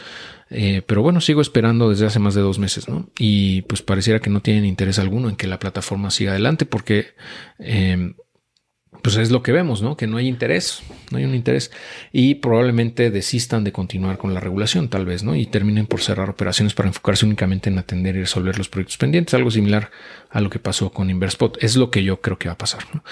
Eh, 0.51 0.83
pero 0.87 1.03
bueno, 1.03 1.21
sigo 1.21 1.41
esperando 1.41 1.91
desde 1.91 2.07
hace 2.07 2.19
más 2.19 2.35
de 2.35 2.41
dos 2.41 2.59
meses, 2.59 2.89
¿no? 2.89 3.09
Y 3.19 3.63
pues 3.63 3.83
pareciera 3.83 4.21
que 4.21 4.31
no 4.31 4.41
tienen 4.41 4.65
interés 4.65 4.99
alguno 4.99 5.29
en 5.29 5.37
que 5.37 5.47
la 5.47 5.59
plataforma 5.59 6.11
siga 6.11 6.33
adelante 6.33 6.67
porque 6.67 7.15
eh, 7.59 8.15
pues 9.03 9.17
es 9.17 9.31
lo 9.31 9.43
que 9.43 9.53
vemos, 9.53 9.83
¿no? 9.83 9.97
Que 9.97 10.07
no 10.07 10.17
hay 10.17 10.29
interés, 10.29 10.83
no 11.11 11.19
hay 11.19 11.25
un 11.25 11.35
interés 11.35 11.71
y 12.13 12.37
probablemente 12.37 13.11
desistan 13.11 13.65
de 13.65 13.73
continuar 13.73 14.19
con 14.19 14.35
la 14.35 14.41
regulación, 14.41 14.89
tal 14.89 15.07
vez, 15.07 15.23
¿no? 15.23 15.35
Y 15.37 15.47
terminen 15.47 15.87
por 15.87 16.01
cerrar 16.01 16.29
operaciones 16.29 16.75
para 16.75 16.89
enfocarse 16.89 17.25
únicamente 17.25 17.71
en 17.71 17.79
atender 17.79 18.17
y 18.17 18.21
resolver 18.21 18.59
los 18.59 18.69
proyectos 18.69 18.99
pendientes, 18.99 19.35
algo 19.35 19.51
similar 19.51 19.91
a 20.29 20.41
lo 20.41 20.51
que 20.51 20.59
pasó 20.59 20.91
con 20.91 21.11
Inverspot. 21.11 21.63
Es 21.63 21.77
lo 21.77 21.91
que 21.91 22.05
yo 22.05 22.21
creo 22.21 22.39
que 22.39 22.49
va 22.49 22.55
a 22.55 22.59
pasar, 22.59 22.85
¿no? 22.93 23.03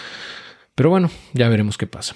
Pero 0.74 0.90
bueno, 0.90 1.10
ya 1.32 1.48
veremos 1.48 1.78
qué 1.78 1.86
pasa. 1.86 2.14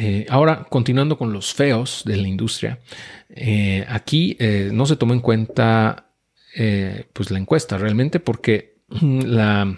Eh, 0.00 0.26
ahora, 0.28 0.64
continuando 0.70 1.18
con 1.18 1.32
los 1.32 1.52
feos 1.52 2.02
de 2.06 2.16
la 2.16 2.28
industria, 2.28 2.78
eh, 3.30 3.84
aquí 3.88 4.36
eh, 4.38 4.70
no 4.72 4.86
se 4.86 4.96
tomó 4.96 5.12
en 5.12 5.20
cuenta 5.20 6.04
pues 7.12 7.30
la 7.30 7.38
encuesta 7.38 7.78
realmente 7.78 8.18
porque 8.18 8.78
en 9.00 9.36
la 9.36 9.76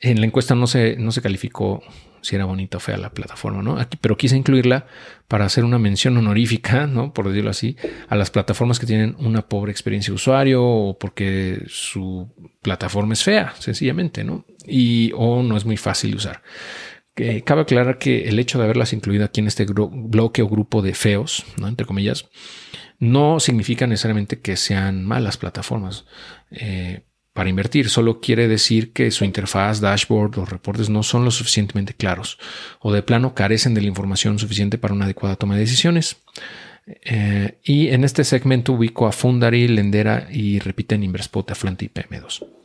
encuesta 0.00 0.56
no 0.56 0.66
se, 0.66 0.96
no 0.96 1.12
se 1.12 1.22
calificó 1.22 1.84
si 2.20 2.34
era 2.34 2.46
bonita 2.46 2.78
o 2.78 2.80
fea 2.80 2.96
la 2.96 3.10
plataforma, 3.10 3.62
¿no? 3.62 3.78
Aquí, 3.78 3.96
pero 4.00 4.16
quise 4.16 4.36
incluirla 4.36 4.86
para 5.28 5.44
hacer 5.44 5.64
una 5.64 5.78
mención 5.78 6.16
honorífica, 6.16 6.86
¿no? 6.88 7.12
Por 7.12 7.28
decirlo 7.28 7.50
así, 7.50 7.76
a 8.08 8.16
las 8.16 8.30
plataformas 8.30 8.80
que 8.80 8.86
tienen 8.86 9.14
una 9.18 9.42
pobre 9.42 9.70
experiencia 9.70 10.10
de 10.10 10.16
usuario 10.16 10.64
o 10.64 10.98
porque 10.98 11.62
su 11.68 12.28
plataforma 12.60 13.12
es 13.12 13.22
fea, 13.22 13.54
sencillamente, 13.58 14.24
¿no? 14.24 14.44
Y 14.66 15.12
o 15.14 15.44
no 15.44 15.56
es 15.56 15.64
muy 15.64 15.76
fácil 15.76 16.10
de 16.10 16.16
usar 16.16 16.42
cabe 17.44 17.62
aclarar 17.62 17.98
que 17.98 18.28
el 18.28 18.38
hecho 18.38 18.58
de 18.58 18.64
haberlas 18.64 18.92
incluido 18.92 19.24
aquí 19.24 19.40
en 19.40 19.46
este 19.46 19.66
bloque 19.66 20.42
o 20.42 20.48
grupo 20.48 20.82
de 20.82 20.94
feos, 20.94 21.44
¿no? 21.56 21.68
entre 21.68 21.86
comillas, 21.86 22.28
no 22.98 23.40
significa 23.40 23.86
necesariamente 23.86 24.40
que 24.40 24.56
sean 24.56 25.04
malas 25.04 25.36
plataformas 25.36 26.04
eh, 26.50 27.02
para 27.32 27.48
invertir. 27.48 27.88
Solo 27.88 28.20
quiere 28.20 28.48
decir 28.48 28.92
que 28.92 29.10
su 29.10 29.24
interfaz, 29.24 29.80
dashboard, 29.80 30.36
los 30.36 30.48
reportes 30.48 30.88
no 30.88 31.02
son 31.02 31.24
lo 31.24 31.30
suficientemente 31.30 31.94
claros 31.94 32.38
o 32.80 32.92
de 32.92 33.02
plano 33.02 33.34
carecen 33.34 33.74
de 33.74 33.82
la 33.82 33.88
información 33.88 34.38
suficiente 34.38 34.78
para 34.78 34.94
una 34.94 35.04
adecuada 35.04 35.36
toma 35.36 35.54
de 35.54 35.60
decisiones. 35.60 36.16
Eh, 36.86 37.58
y 37.62 37.88
en 37.88 38.02
este 38.04 38.24
segmento 38.24 38.72
ubico 38.72 39.06
a 39.06 39.12
Fundary, 39.12 39.68
Lendera 39.68 40.28
y 40.30 40.58
repiten 40.58 41.02
Inverspot, 41.02 41.50
Aflante 41.50 41.84
y 41.84 41.88
PM2. 41.88 42.57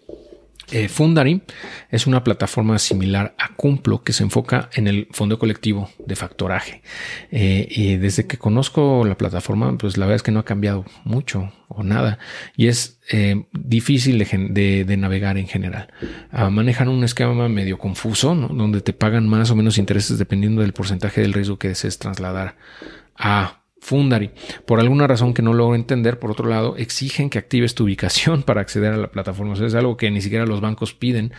Eh, 0.74 0.90
Fundary 0.90 1.44
es 1.92 2.08
una 2.08 2.24
plataforma 2.24 2.80
similar 2.80 3.36
a 3.38 3.54
Cumplo 3.54 4.04
que 4.04 4.12
se 4.12 4.24
enfoca 4.24 4.72
en 4.74 4.88
el 4.88 5.08
fondo 5.12 5.38
colectivo 5.38 5.92
de 6.04 6.16
factoraje. 6.16 6.82
Eh, 7.30 7.68
y 7.70 7.98
desde 7.98 8.26
que 8.26 8.40
conozco 8.40 9.06
la 9.06 9.16
plataforma, 9.16 9.78
pues 9.78 9.98
la 9.98 10.08
verdad 10.08 10.16
es 10.16 10.24
que 10.24 10.32
no 10.32 10.40
ha 10.40 10.46
cambiado 10.46 10.84
mucho 11.04 11.54
o 11.68 11.84
nada. 11.84 12.18
Y 12.58 12.70
es 12.70 13.00
eh, 13.12 13.46
difícil 13.52 14.18
de, 14.18 14.96
navegar 14.98 15.38
en 15.38 15.48
general. 15.48 15.94
Ah, 16.32 16.50
manejan 16.50 16.88
un 16.88 17.04
esquema 17.04 17.48
medio 17.50 17.78
confuso, 17.78 18.34
donde 18.34 18.82
te 18.82 18.94
pagan 18.94 19.30
más 19.30 19.52
o 19.52 19.56
menos 19.56 19.78
intereses 19.78 20.18
dependiendo 20.18 20.64
del 20.64 20.74
porcentaje 20.74 21.22
del 21.22 21.34
riesgo 21.34 21.60
que 21.60 21.68
desees 21.68 22.00
trasladar 22.00 22.56
a 23.16 23.62
Fundary. 23.84 24.32
Por 24.66 24.80
alguna 24.80 25.08
razón 25.08 25.34
que 25.34 25.42
no 25.42 25.54
logro 25.54 25.76
entender, 25.76 26.18
por 26.18 26.32
otro 26.32 26.48
lado, 26.48 26.78
exigen 26.78 27.30
que 27.30 27.38
actives 27.38 27.76
tu 27.76 27.84
ubicación 27.84 28.42
para 28.44 28.62
acceder 28.62 28.94
a 28.94 28.98
la 28.98 29.12
plataforma. 29.12 29.54
es 29.54 29.76
algo 29.76 29.98
que 29.98 30.10
ni 30.10 30.22
siquiera 30.22 30.46
los 30.46 30.62
bancos 30.62 30.94
piden. 30.94 31.34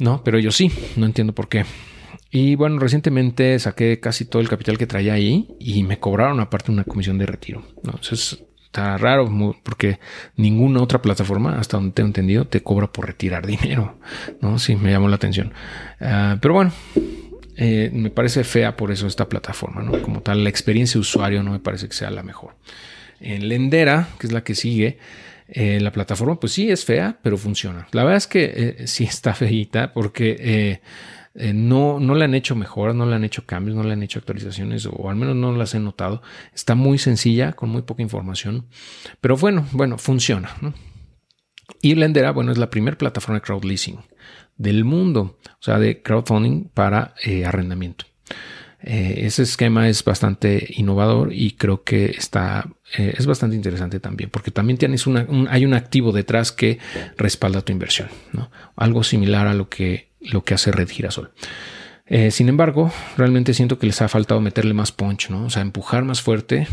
No, 0.00 0.22
pero 0.24 0.38
yo 0.40 0.50
sí, 0.50 0.72
no 0.96 1.06
entiendo 1.06 1.34
por 1.34 1.48
qué. 1.48 1.64
Y 2.30 2.56
bueno, 2.56 2.78
recientemente 2.80 3.58
saqué 3.60 4.00
casi 4.00 4.24
todo 4.24 4.42
el 4.42 4.48
capital 4.48 4.76
que 4.76 4.86
traía 4.86 5.14
ahí 5.14 5.48
y 5.60 5.84
me 5.84 5.98
cobraron 5.98 6.40
aparte 6.40 6.72
una 6.72 6.84
comisión 6.84 7.16
de 7.16 7.26
retiro. 7.26 7.62
¿no? 7.84 7.92
Entonces 7.92 8.44
está 8.64 8.98
raro 8.98 9.30
porque 9.62 9.98
ninguna 10.36 10.82
otra 10.82 11.00
plataforma, 11.00 11.58
hasta 11.58 11.76
donde 11.76 11.92
tengo 11.92 12.08
entendido, 12.08 12.44
te 12.46 12.62
cobra 12.62 12.88
por 12.88 13.06
retirar 13.06 13.46
dinero. 13.46 13.98
No, 14.40 14.58
sí, 14.58 14.74
me 14.74 14.90
llamó 14.90 15.08
la 15.08 15.16
atención. 15.16 15.52
Ah, 16.00 16.36
pero 16.40 16.54
bueno, 16.54 16.72
eh, 17.60 17.90
me 17.92 18.10
parece 18.10 18.44
fea 18.44 18.76
por 18.76 18.92
eso 18.92 19.08
esta 19.08 19.28
plataforma, 19.28 19.82
¿no? 19.82 20.00
Como 20.00 20.22
tal, 20.22 20.44
la 20.44 20.48
experiencia 20.48 20.94
de 20.94 21.00
usuario 21.00 21.42
no 21.42 21.50
me 21.50 21.58
parece 21.58 21.88
que 21.88 21.94
sea 21.94 22.08
la 22.08 22.22
mejor. 22.22 22.54
En 23.18 23.48
Lendera, 23.48 24.10
que 24.20 24.28
es 24.28 24.32
la 24.32 24.44
que 24.44 24.54
sigue, 24.54 24.98
eh, 25.48 25.80
la 25.80 25.90
plataforma, 25.90 26.38
pues 26.38 26.52
sí 26.52 26.70
es 26.70 26.84
fea, 26.84 27.18
pero 27.20 27.36
funciona. 27.36 27.88
La 27.90 28.04
verdad 28.04 28.18
es 28.18 28.28
que 28.28 28.52
eh, 28.54 28.86
sí 28.86 29.02
está 29.02 29.34
feita 29.34 29.92
porque 29.92 30.80
no, 31.34 31.98
no 31.98 32.14
le 32.14 32.26
han 32.26 32.34
hecho 32.34 32.54
mejoras, 32.54 32.94
no 32.94 33.06
le 33.06 33.16
han 33.16 33.24
hecho 33.24 33.44
cambios, 33.44 33.76
no 33.76 33.82
le 33.82 33.92
han 33.92 34.04
hecho 34.04 34.20
actualizaciones, 34.20 34.86
o 34.86 35.10
al 35.10 35.16
menos 35.16 35.34
no 35.34 35.50
las 35.50 35.74
he 35.74 35.80
notado. 35.80 36.22
Está 36.54 36.76
muy 36.76 36.96
sencilla, 36.98 37.54
con 37.54 37.70
muy 37.70 37.82
poca 37.82 38.02
información, 38.02 38.66
pero 39.20 39.36
bueno, 39.36 39.66
bueno, 39.72 39.98
funciona. 39.98 40.50
¿no? 40.60 40.74
Y 41.82 41.96
Lendera, 41.96 42.30
bueno, 42.30 42.52
es 42.52 42.58
la 42.58 42.70
primera 42.70 42.96
plataforma 42.96 43.40
de 43.40 43.42
crowd 43.42 43.64
leasing 43.64 43.98
del 44.58 44.84
mundo, 44.84 45.38
o 45.46 45.62
sea, 45.62 45.78
de 45.78 46.02
crowdfunding 46.02 46.68
para 46.74 47.14
eh, 47.24 47.46
arrendamiento. 47.46 48.04
Eh, 48.80 49.26
ese 49.26 49.42
esquema 49.42 49.88
es 49.88 50.04
bastante 50.04 50.72
innovador 50.76 51.32
y 51.32 51.52
creo 51.52 51.82
que 51.82 52.06
está, 52.06 52.68
eh, 52.96 53.14
es 53.16 53.26
bastante 53.26 53.56
interesante 53.56 53.98
también, 53.98 54.30
porque 54.30 54.50
también 54.50 54.78
tienes 54.78 55.06
una, 55.06 55.26
hay 55.50 55.64
un 55.64 55.74
activo 55.74 56.12
detrás 56.12 56.52
que 56.52 56.78
respalda 57.16 57.62
tu 57.62 57.72
inversión, 57.72 58.08
¿no? 58.32 58.50
Algo 58.76 59.02
similar 59.02 59.46
a 59.46 59.54
lo 59.54 59.68
que, 59.68 60.10
lo 60.20 60.44
que 60.44 60.54
hace 60.54 60.70
Red 60.70 60.90
Girasol. 60.90 61.32
Sin 62.30 62.48
embargo, 62.48 62.90
realmente 63.18 63.52
siento 63.52 63.78
que 63.78 63.84
les 63.84 64.00
ha 64.00 64.08
faltado 64.08 64.40
meterle 64.40 64.72
más 64.72 64.92
punch, 64.92 65.28
¿no? 65.28 65.44
O 65.44 65.50
sea, 65.50 65.60
empujar 65.60 66.04
más 66.04 66.22
fuerte, 66.22 66.66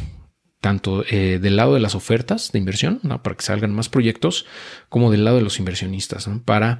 tanto 0.61 1.03
del 1.03 1.57
lado 1.57 1.73
de 1.73 1.81
las 1.81 1.93
ofertas 1.93 2.53
de 2.53 2.59
inversión, 2.59 3.01
¿no? 3.03 3.21
para 3.21 3.35
que 3.35 3.43
salgan 3.43 3.73
más 3.73 3.89
proyectos, 3.89 4.45
como 4.87 5.11
del 5.11 5.25
lado 5.25 5.35
de 5.35 5.43
los 5.43 5.59
inversionistas, 5.59 6.29
¿no? 6.29 6.41
para 6.41 6.79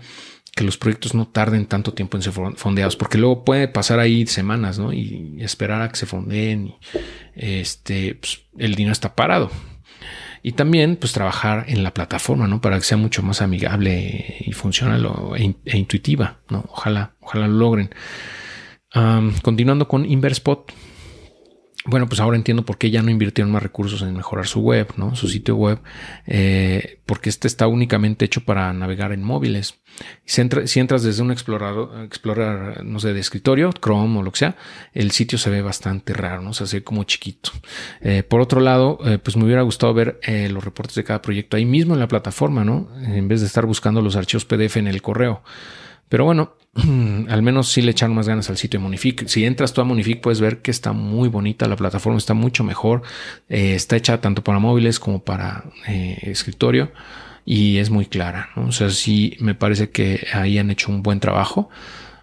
que 0.56 0.64
los 0.64 0.78
proyectos 0.78 1.14
no 1.14 1.28
tarden 1.28 1.66
tanto 1.66 1.94
tiempo 1.94 2.16
en 2.18 2.24
ser 2.24 2.34
fondeados, 2.56 2.96
porque 2.96 3.18
luego 3.18 3.44
puede 3.44 3.68
pasar 3.68 4.00
ahí 4.00 4.26
semanas, 4.26 4.80
¿no? 4.80 4.94
Y 4.94 5.36
esperar 5.42 5.82
a 5.82 5.90
que 5.90 5.98
se 5.98 6.06
fondeen 6.06 6.76
este, 7.36 8.16
pues, 8.16 8.44
el 8.58 8.74
dinero 8.74 8.94
está 8.94 9.16
parado. 9.16 9.52
Y 10.42 10.54
también, 10.54 10.96
pues, 10.96 11.12
trabajar 11.12 11.66
en 11.68 11.84
la 11.84 11.94
plataforma, 11.94 12.48
¿no? 12.48 12.62
Para 12.62 12.78
que 12.78 12.86
sea 12.86 12.98
mucho 12.98 13.22
más 13.22 13.42
amigable 13.42 14.38
y 14.40 14.54
funcional 14.54 15.06
e, 15.38 15.56
e, 15.66 15.78
intuitiva, 15.78 16.40
¿no? 16.50 16.64
Ojalá, 16.70 17.16
ojalá 17.20 17.50
lo 17.50 17.56
logren. 17.56 17.90
continuando 19.42 19.90
con 19.90 20.06
Inverspot, 20.06 20.72
bueno, 21.88 22.08
pues 22.08 22.20
ahora 22.20 22.36
entiendo 22.36 22.66
por 22.66 22.80
qué 22.80 22.90
ya 22.90 23.04
no 23.04 23.12
invirtieron 23.12 23.52
más 23.52 23.62
recursos 23.62 24.02
en 24.02 24.16
mejorar 24.16 24.48
su 24.48 24.62
web, 24.62 24.88
¿no? 24.98 25.16
Su 25.16 25.28
sitio 25.28 25.56
web, 25.56 25.80
eh, 26.26 27.00
porque 27.06 27.30
este 27.30 27.48
está 27.48 27.68
únicamente 27.68 28.26
hecho 28.26 28.44
para 28.44 28.74
navegar 28.74 29.12
en 29.12 29.24
móviles. 29.24 29.76
Si, 30.26 30.42
entras 30.42 31.04
desde 31.04 31.22
un 31.22 31.32
explorador, 31.32 32.04
explorar, 32.04 32.84
no 32.84 33.00
sé, 33.00 33.14
de 33.14 33.20
escritorio, 33.20 33.72
Chrome 33.72 34.20
o 34.20 34.24
lo 34.24 34.32
que 34.32 34.40
sea, 34.40 34.56
el 34.94 35.12
sitio 35.12 35.38
se 35.38 35.52
ve 35.52 35.62
bastante 35.62 36.14
raro, 36.14 36.42
¿no? 36.42 36.50
O 36.50 36.54
sea, 36.54 36.66
se 36.66 36.78
ve 36.78 36.84
como 36.84 37.04
chiquito. 37.04 37.52
Eh, 38.02 38.24
por 38.24 38.42
otro 38.42 38.62
lado, 38.62 38.98
eh, 39.06 39.20
pues 39.20 39.38
me 39.38 39.46
hubiera 39.46 39.62
gustado 39.62 39.94
ver 39.94 40.20
los 40.50 40.66
reportes 40.66 40.96
de 40.96 41.04
cada 41.04 41.22
proyecto 41.22 41.56
ahí 41.56 41.66
mismo 41.66 41.94
en 41.94 42.00
la 42.00 42.08
plataforma, 42.08 42.66
¿no? 42.66 42.90
En 43.00 43.28
vez 43.28 43.42
de 43.42 43.48
estar 43.48 43.66
buscando 43.68 44.02
los 44.02 44.16
archivos 44.16 44.44
PDF 44.46 44.78
en 44.78 44.88
el 44.88 45.04
correo. 45.04 45.44
Pero 46.10 46.26
bueno, 46.26 46.54
al 47.30 47.42
menos 47.42 47.70
sí 47.70 47.82
le 47.82 47.92
echaron 47.92 48.16
más 48.16 48.28
ganas 48.28 48.50
al 48.50 48.58
sitio 48.58 48.80
de 48.80 48.84
Monific. 48.84 49.28
Si 49.28 49.46
entras 49.46 49.74
tú 49.74 49.82
a 49.82 49.84
Monific 49.84 50.22
puedes 50.22 50.42
ver 50.42 50.62
que 50.62 50.72
está 50.72 50.94
muy 50.94 51.30
bonita, 51.30 51.68
la 51.68 51.76
plataforma 51.76 52.18
está 52.18 52.34
mucho 52.34 52.64
mejor, 52.64 53.02
eh, 53.50 53.76
está 53.76 53.96
hecha 53.96 54.20
tanto 54.22 54.44
para 54.44 54.60
móviles 54.60 55.00
como 55.00 55.24
para 55.24 55.66
eh, 55.88 56.18
escritorio 56.24 56.92
y 57.46 57.78
es 57.78 57.90
muy 57.90 58.06
clara. 58.06 58.50
O 58.56 58.72
sea, 58.72 58.90
sí 58.90 59.38
me 59.40 59.56
parece 59.56 59.90
que 59.90 60.28
ahí 60.34 60.58
han 60.58 60.72
hecho 60.72 60.92
un 60.92 61.04
buen 61.04 61.20
trabajo. 61.20 61.70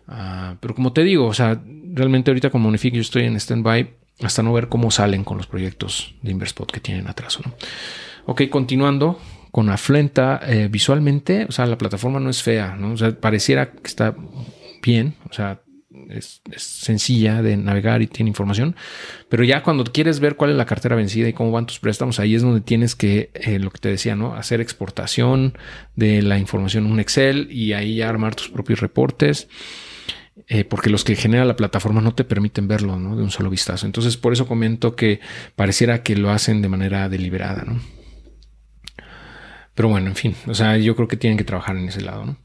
Ah, 0.09 0.57
pero 0.61 0.75
como 0.75 0.93
te 0.93 1.05
digo, 1.05 1.27
o 1.27 1.35
sea, 1.35 1.61
realmente 1.95 2.31
ahorita 2.31 2.51
con 2.51 2.61
Monific 2.61 2.95
yo 2.95 3.01
estoy 3.01 3.25
en 3.25 3.37
stand-by 3.37 3.91
hasta 4.23 4.43
no 4.43 4.53
ver 4.53 4.69
cómo 4.69 4.91
salen 4.91 5.25
con 5.25 5.37
los 5.37 5.47
proyectos 5.47 6.15
de 6.23 6.31
Inverspot 6.33 6.71
que 6.71 6.81
tienen 6.81 7.09
atraso. 7.09 7.41
¿no? 7.45 7.55
Ok, 8.27 8.43
continuando 8.51 9.19
con 9.53 9.69
Aflenta 9.69 10.41
eh, 10.47 10.69
visualmente, 10.69 11.45
o 11.47 11.53
sea, 11.53 11.67
la 11.67 11.77
plataforma 11.77 12.19
no 12.19 12.31
es 12.31 12.43
fea, 12.43 12.75
¿no? 12.75 12.95
O 12.95 12.97
sea, 12.97 13.13
pareciera 13.13 13.71
que 13.71 13.87
está 13.87 14.17
bien, 14.83 15.15
o 15.29 15.33
sea, 15.35 15.61
es, 16.09 16.41
sencilla 16.57 17.43
de 17.43 17.59
navegar 17.59 18.01
y 18.01 18.07
tiene 18.07 18.31
información, 18.31 18.75
pero 19.29 19.45
ya 19.45 19.63
cuando 19.63 19.85
quieres 19.85 20.21
ver 20.21 20.37
cuál 20.37 20.53
es 20.53 20.57
la 20.57 20.65
cartera 20.65 20.97
vencida 20.97 21.29
y 21.29 21.35
cómo 21.35 21.53
van 21.53 21.67
tus 21.67 21.79
préstamos, 21.81 22.19
ahí 22.19 22.35
es 22.35 22.41
donde 22.41 22.63
tienes 22.63 22.97
que, 22.97 23.31
eh, 23.35 23.59
lo 23.59 23.71
que 23.71 23.79
te 23.79 23.91
decía, 23.91 24.17
¿no? 24.17 24.35
Hacer 24.35 24.63
exportación 24.63 25.53
de 25.97 26.23
la 26.23 26.39
información 26.39 26.87
en 26.87 26.93
un 26.93 26.99
Excel 26.99 27.49
y 27.51 27.75
ahí 27.75 27.97
ya 27.97 28.09
armar 28.09 28.35
tus 28.35 28.49
propios 28.49 28.81
reportes. 28.81 29.49
Eh, 30.49 30.65
porque 30.65 30.89
los 30.89 31.05
que 31.05 31.15
genera 31.15 31.45
la 31.45 31.57
plataforma 31.57 32.01
no 32.01 32.15
te 32.15 32.25
permiten 32.25 32.67
verlo 32.67 32.99
¿no? 32.99 33.17
de 33.17 33.23
un 33.23 33.31
solo 33.31 33.49
vistazo. 33.51 33.85
Entonces, 33.85 34.17
por 34.17 34.33
eso 34.33 34.47
comento 34.47 34.97
que 34.97 35.21
pareciera 35.57 36.03
que 36.03 36.17
lo 36.17 36.31
hacen 36.31 36.63
de 36.63 36.69
manera 36.69 37.09
deliberada. 37.11 37.65
¿no? 37.65 37.79
Pero 39.75 39.89
bueno, 39.89 40.09
en 40.09 40.17
fin, 40.17 40.35
o 40.47 40.55
sea, 40.55 40.77
yo 40.77 40.95
creo 40.95 41.09
que 41.09 41.17
tienen 41.17 41.39
que 41.39 41.45
trabajar 41.45 41.77
en 41.77 41.89
ese 41.89 42.03
lado, 42.03 42.27
¿no? 42.27 42.37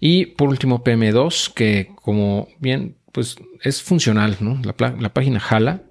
Y 0.00 0.26
por 0.26 0.48
último, 0.48 0.84
PM2, 0.84 1.52
que 1.52 1.90
como 1.96 2.48
bien, 2.60 2.96
pues 3.12 3.36
es 3.62 3.82
funcional, 3.82 4.36
¿no? 4.40 4.60
La, 4.62 4.94
la 4.98 5.12
página 5.12 5.40
jala, 5.40 5.82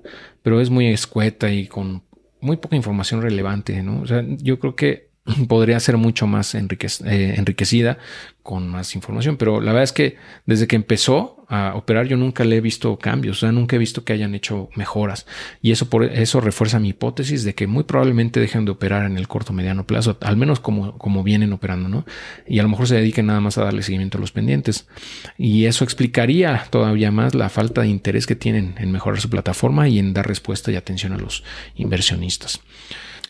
pero 0.43 0.61
es 0.61 0.69
muy 0.69 0.87
escueta 0.87 1.51
y 1.51 1.67
con 1.67 2.03
muy 2.39 2.57
poca 2.57 2.75
información 2.75 3.21
relevante, 3.21 3.81
¿no? 3.83 4.01
O 4.01 4.07
sea, 4.07 4.23
yo 4.25 4.59
creo 4.59 4.75
que 4.75 5.06
podría 5.47 5.79
ser 5.79 5.97
mucho 5.97 6.27
más 6.27 6.55
eh, 6.55 6.65
enriquecida 7.37 7.97
con 8.43 8.69
más 8.69 8.95
información, 8.95 9.35
pero 9.35 9.59
la 9.59 9.73
verdad 9.73 9.83
es 9.83 9.91
que 9.91 10.15
desde 10.45 10.67
que 10.67 10.77
empezó 10.77 11.43
a 11.49 11.75
operar 11.75 12.07
yo 12.07 12.15
nunca 12.15 12.45
le 12.45 12.57
he 12.57 12.61
visto 12.61 12.97
cambios, 12.97 13.37
o 13.37 13.39
sea, 13.41 13.51
nunca 13.51 13.75
he 13.75 13.79
visto 13.79 14.05
que 14.05 14.13
hayan 14.13 14.35
hecho 14.35 14.69
mejoras 14.75 15.25
y 15.61 15.71
eso 15.71 15.89
por 15.89 16.05
eso 16.05 16.39
refuerza 16.39 16.79
mi 16.79 16.89
hipótesis 16.89 17.43
de 17.43 17.55
que 17.55 17.67
muy 17.67 17.83
probablemente 17.83 18.39
dejen 18.39 18.63
de 18.63 18.71
operar 18.71 19.05
en 19.05 19.17
el 19.17 19.27
corto 19.27 19.51
mediano 19.51 19.85
plazo, 19.85 20.17
al 20.21 20.37
menos 20.37 20.61
como, 20.61 20.97
como 20.97 21.23
vienen 21.23 21.51
operando, 21.51 21.89
¿no? 21.89 22.05
Y 22.47 22.59
a 22.59 22.63
lo 22.63 22.69
mejor 22.69 22.87
se 22.87 22.95
dediquen 22.95 23.25
nada 23.25 23.41
más 23.41 23.57
a 23.57 23.65
darle 23.65 23.83
seguimiento 23.83 24.17
a 24.17 24.21
los 24.21 24.31
pendientes 24.31 24.87
y 25.37 25.65
eso 25.65 25.83
explicaría 25.83 26.67
todavía 26.69 27.11
más 27.11 27.35
la 27.35 27.49
falta 27.49 27.81
de 27.81 27.89
interés 27.89 28.27
que 28.27 28.37
tienen 28.37 28.75
en 28.77 28.91
mejorar 28.93 29.19
su 29.19 29.29
plataforma 29.29 29.89
y 29.89 29.99
en 29.99 30.13
dar 30.13 30.25
respuesta 30.25 30.71
y 30.71 30.77
atención 30.77 31.11
a 31.11 31.17
los 31.17 31.43
inversionistas. 31.75 32.61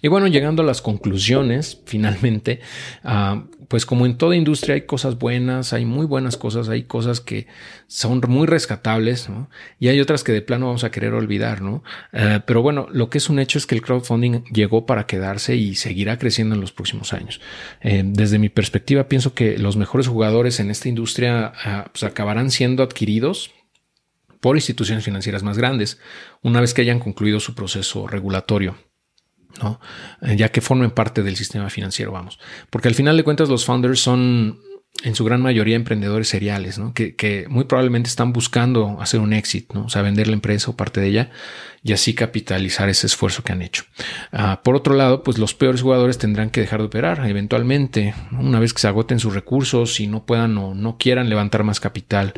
Y 0.02 0.08
bueno, 0.08 0.28
llegando 0.28 0.62
a 0.62 0.66
las 0.66 0.82
conclusiones, 0.82 1.82
finalmente, 1.86 2.62
ah, 3.04 3.46
pues 3.68 3.86
como 3.86 4.06
en 4.06 4.18
toda 4.18 4.36
industria 4.36 4.76
hay 4.76 4.82
cosas 4.82 5.18
buenas, 5.18 5.74
hay 5.74 5.86
muy 5.86 6.06
buenas 6.06 6.38
cosas, 6.38 6.70
hay 6.70 6.84
cosas 6.84 7.20
que 7.20 7.48
son 7.88 8.22
muy 8.28 8.48
rescatables. 8.48 9.30
Y 9.80 9.90
hay 9.90 10.00
otras 10.00 10.24
que 10.24 10.32
de 10.32 10.42
plano 10.42 10.68
vamos 10.68 10.84
a 10.84 10.92
querer 10.92 11.14
olvidar, 11.14 11.62
¿no? 11.62 11.84
Eh, 12.14 12.40
pero 12.46 12.62
bueno, 12.62 12.88
lo 12.92 13.10
que 13.10 13.18
es 13.18 13.30
un 13.30 13.40
hecho 13.40 13.58
es 13.58 13.66
que 13.66 13.76
el 13.76 13.82
crowdfunding 13.82 14.44
llegó 14.54 14.86
para 14.86 15.06
quedarse 15.06 15.56
y 15.56 15.76
seguirá 15.76 16.18
creciendo 16.18 16.56
en 16.56 16.62
los 16.62 16.72
próximos 16.72 17.14
años. 17.14 17.42
Eh, 17.82 18.04
desde 18.06 18.40
mi 18.40 18.50
perspectiva, 18.50 19.10
pienso 19.10 19.34
que 19.34 19.58
los 19.58 19.76
mejores 19.76 20.08
jugadores 20.08 20.60
en 20.60 20.72
esta 20.72 20.88
industria 20.88 21.54
pues 21.92 22.04
acabarán 22.04 22.52
siendo 22.52 22.84
adquiridos 22.84 23.52
por 24.40 24.56
instituciones 24.56 25.04
financieras 25.04 25.44
más 25.44 25.58
grandes 25.58 26.00
una 26.42 26.62
vez 26.62 26.74
que 26.74 26.82
hayan 26.82 27.00
concluido 27.00 27.40
su 27.40 27.56
proceso 27.56 28.08
regulatorio. 28.08 28.76
¿No? 29.62 29.80
Eh, 30.22 30.36
ya 30.36 30.50
que 30.50 30.62
formen 30.62 30.92
parte 30.92 31.24
del 31.24 31.36
sistema 31.36 31.70
financiero, 31.70 32.12
vamos. 32.12 32.40
Porque 32.70 32.88
al 32.88 32.96
final 32.96 33.18
de 33.18 33.24
cuentas 33.24 33.50
los 33.50 33.66
founders 33.66 34.00
son 34.00 34.60
en 35.04 35.16
su 35.16 35.24
gran 35.24 35.42
mayoría 35.42 35.76
emprendedores 35.76 36.28
seriales, 36.28 36.80
¿no? 36.80 36.94
que, 36.94 37.46
muy 37.50 37.66
probablemente 37.66 38.10
están 38.10 38.34
buscando 38.34 39.00
hacer 39.00 39.20
un 39.20 39.34
éxito, 39.34 39.76
¿no? 39.76 39.86
o 39.86 39.90
sea, 39.90 40.02
vender 40.02 40.28
la 40.28 40.34
empresa 40.34 40.72
o 40.72 40.76
parte 40.76 41.00
de 41.02 41.08
ella 41.08 41.30
y 41.84 41.94
así 41.94 42.16
capitalizar 42.16 42.90
ese 42.90 43.06
esfuerzo 43.06 43.44
que 43.44 43.52
han 43.52 43.62
hecho. 43.62 43.84
Ah, 44.32 44.62
por 44.64 44.76
otro 44.76 44.96
lado, 44.96 45.24
pues 45.24 45.38
los 45.38 45.54
peores 45.54 45.82
jugadores 45.82 46.18
tendrán 46.18 46.50
que 46.50 46.62
dejar 46.62 46.80
de 46.80 46.88
operar 46.88 47.28
eventualmente, 47.28 48.16
una 48.32 48.60
vez 48.60 48.74
que 48.74 48.82
se 48.82 48.88
agoten 48.88 49.20
sus 49.20 49.36
recursos 49.36 50.00
y 50.00 50.08
no 50.08 50.26
puedan 50.26 50.58
o 50.58 50.74
no 50.74 50.98
quieran 50.98 51.30
levantar 51.30 51.64
más 51.64 51.80
capital 51.80 52.34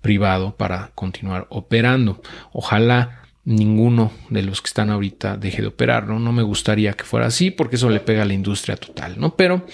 privado 0.00 0.56
para 0.56 0.92
continuar 0.94 1.46
operando. 1.50 2.22
Ojalá 2.52 3.23
ninguno 3.44 4.12
de 4.30 4.42
los 4.42 4.62
que 4.62 4.68
están 4.68 4.90
ahorita 4.90 5.36
deje 5.36 5.62
de 5.62 5.68
operar, 5.68 6.06
¿no? 6.06 6.18
No 6.18 6.32
me 6.32 6.42
gustaría 6.42 6.94
que 6.94 7.04
fuera 7.04 7.26
así 7.26 7.50
porque 7.50 7.76
eso 7.76 7.90
le 7.90 8.00
pega 8.00 8.22
a 8.22 8.26
la 8.26 8.34
industria 8.34 8.76
total, 8.76 9.18
¿no? 9.18 9.36
Pero 9.36 9.66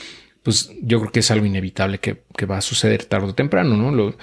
pues 0.43 0.73
yo 0.83 1.01
creo 1.01 1.13
que 1.13 1.21
es 1.21 1.31
algo 1.31 1.45
inevitable 1.45 1.99
que, 1.99 2.25
va 2.47 2.57
a 2.57 2.63
suceder 2.63 3.05
tarde 3.05 3.29
o 3.29 3.35
temprano, 3.35 3.77
¿no? 3.77 3.91
Lo, 3.91 4.17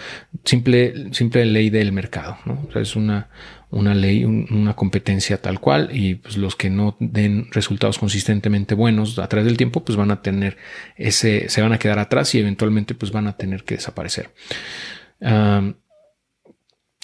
simple, 0.43 1.13
simple 1.13 1.45
ley 1.45 1.69
del 1.69 1.91
mercado, 1.91 2.37
¿no? 2.45 2.65
O 2.67 2.71
sea, 2.71 2.81
es 2.81 2.95
una, 2.95 3.29
una 3.69 3.93
ley, 3.93 4.25
una 4.25 4.75
competencia 4.75 5.39
tal 5.39 5.59
cual 5.59 5.89
y 5.93 6.15
pues 6.15 6.35
los 6.37 6.55
que 6.55 6.71
no 6.71 6.97
den 6.99 7.47
resultados 7.51 7.99
consistentemente 7.99 8.73
buenos 8.73 9.19
a 9.19 9.27
través 9.27 9.45
del 9.45 9.57
tiempo, 9.57 9.85
pues 9.85 9.95
van 9.95 10.09
a 10.09 10.23
tener 10.23 10.57
ese, 10.95 11.49
se 11.49 11.61
van 11.61 11.73
a 11.73 11.79
quedar 11.79 11.99
atrás 11.99 12.33
y 12.33 12.39
eventualmente 12.39 12.95
pues 12.95 13.11
van 13.11 13.27
a 13.27 13.37
tener 13.37 13.63
que 13.63 13.75
desaparecer. 13.75 14.31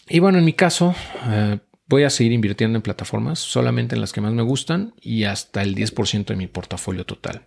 y 0.09 0.19
bueno, 0.19 0.39
en 0.39 0.45
mi 0.45 0.53
caso, 0.53 0.95
eh, 1.29 1.59
Voy 1.93 2.05
a 2.05 2.09
seguir 2.09 2.31
invirtiendo 2.31 2.75
en 2.75 2.81
plataformas, 2.81 3.37
solamente 3.37 3.93
en 3.93 4.01
las 4.01 4.11
que 4.11 4.19
más 4.19 4.33
me 4.33 4.41
gustan 4.41 4.95
y 4.99 5.25
hasta 5.25 5.61
el 5.61 5.75
10% 5.75 6.25
de 6.25 6.35
mi 6.35 6.47
portafolio 6.47 7.05
total. 7.05 7.43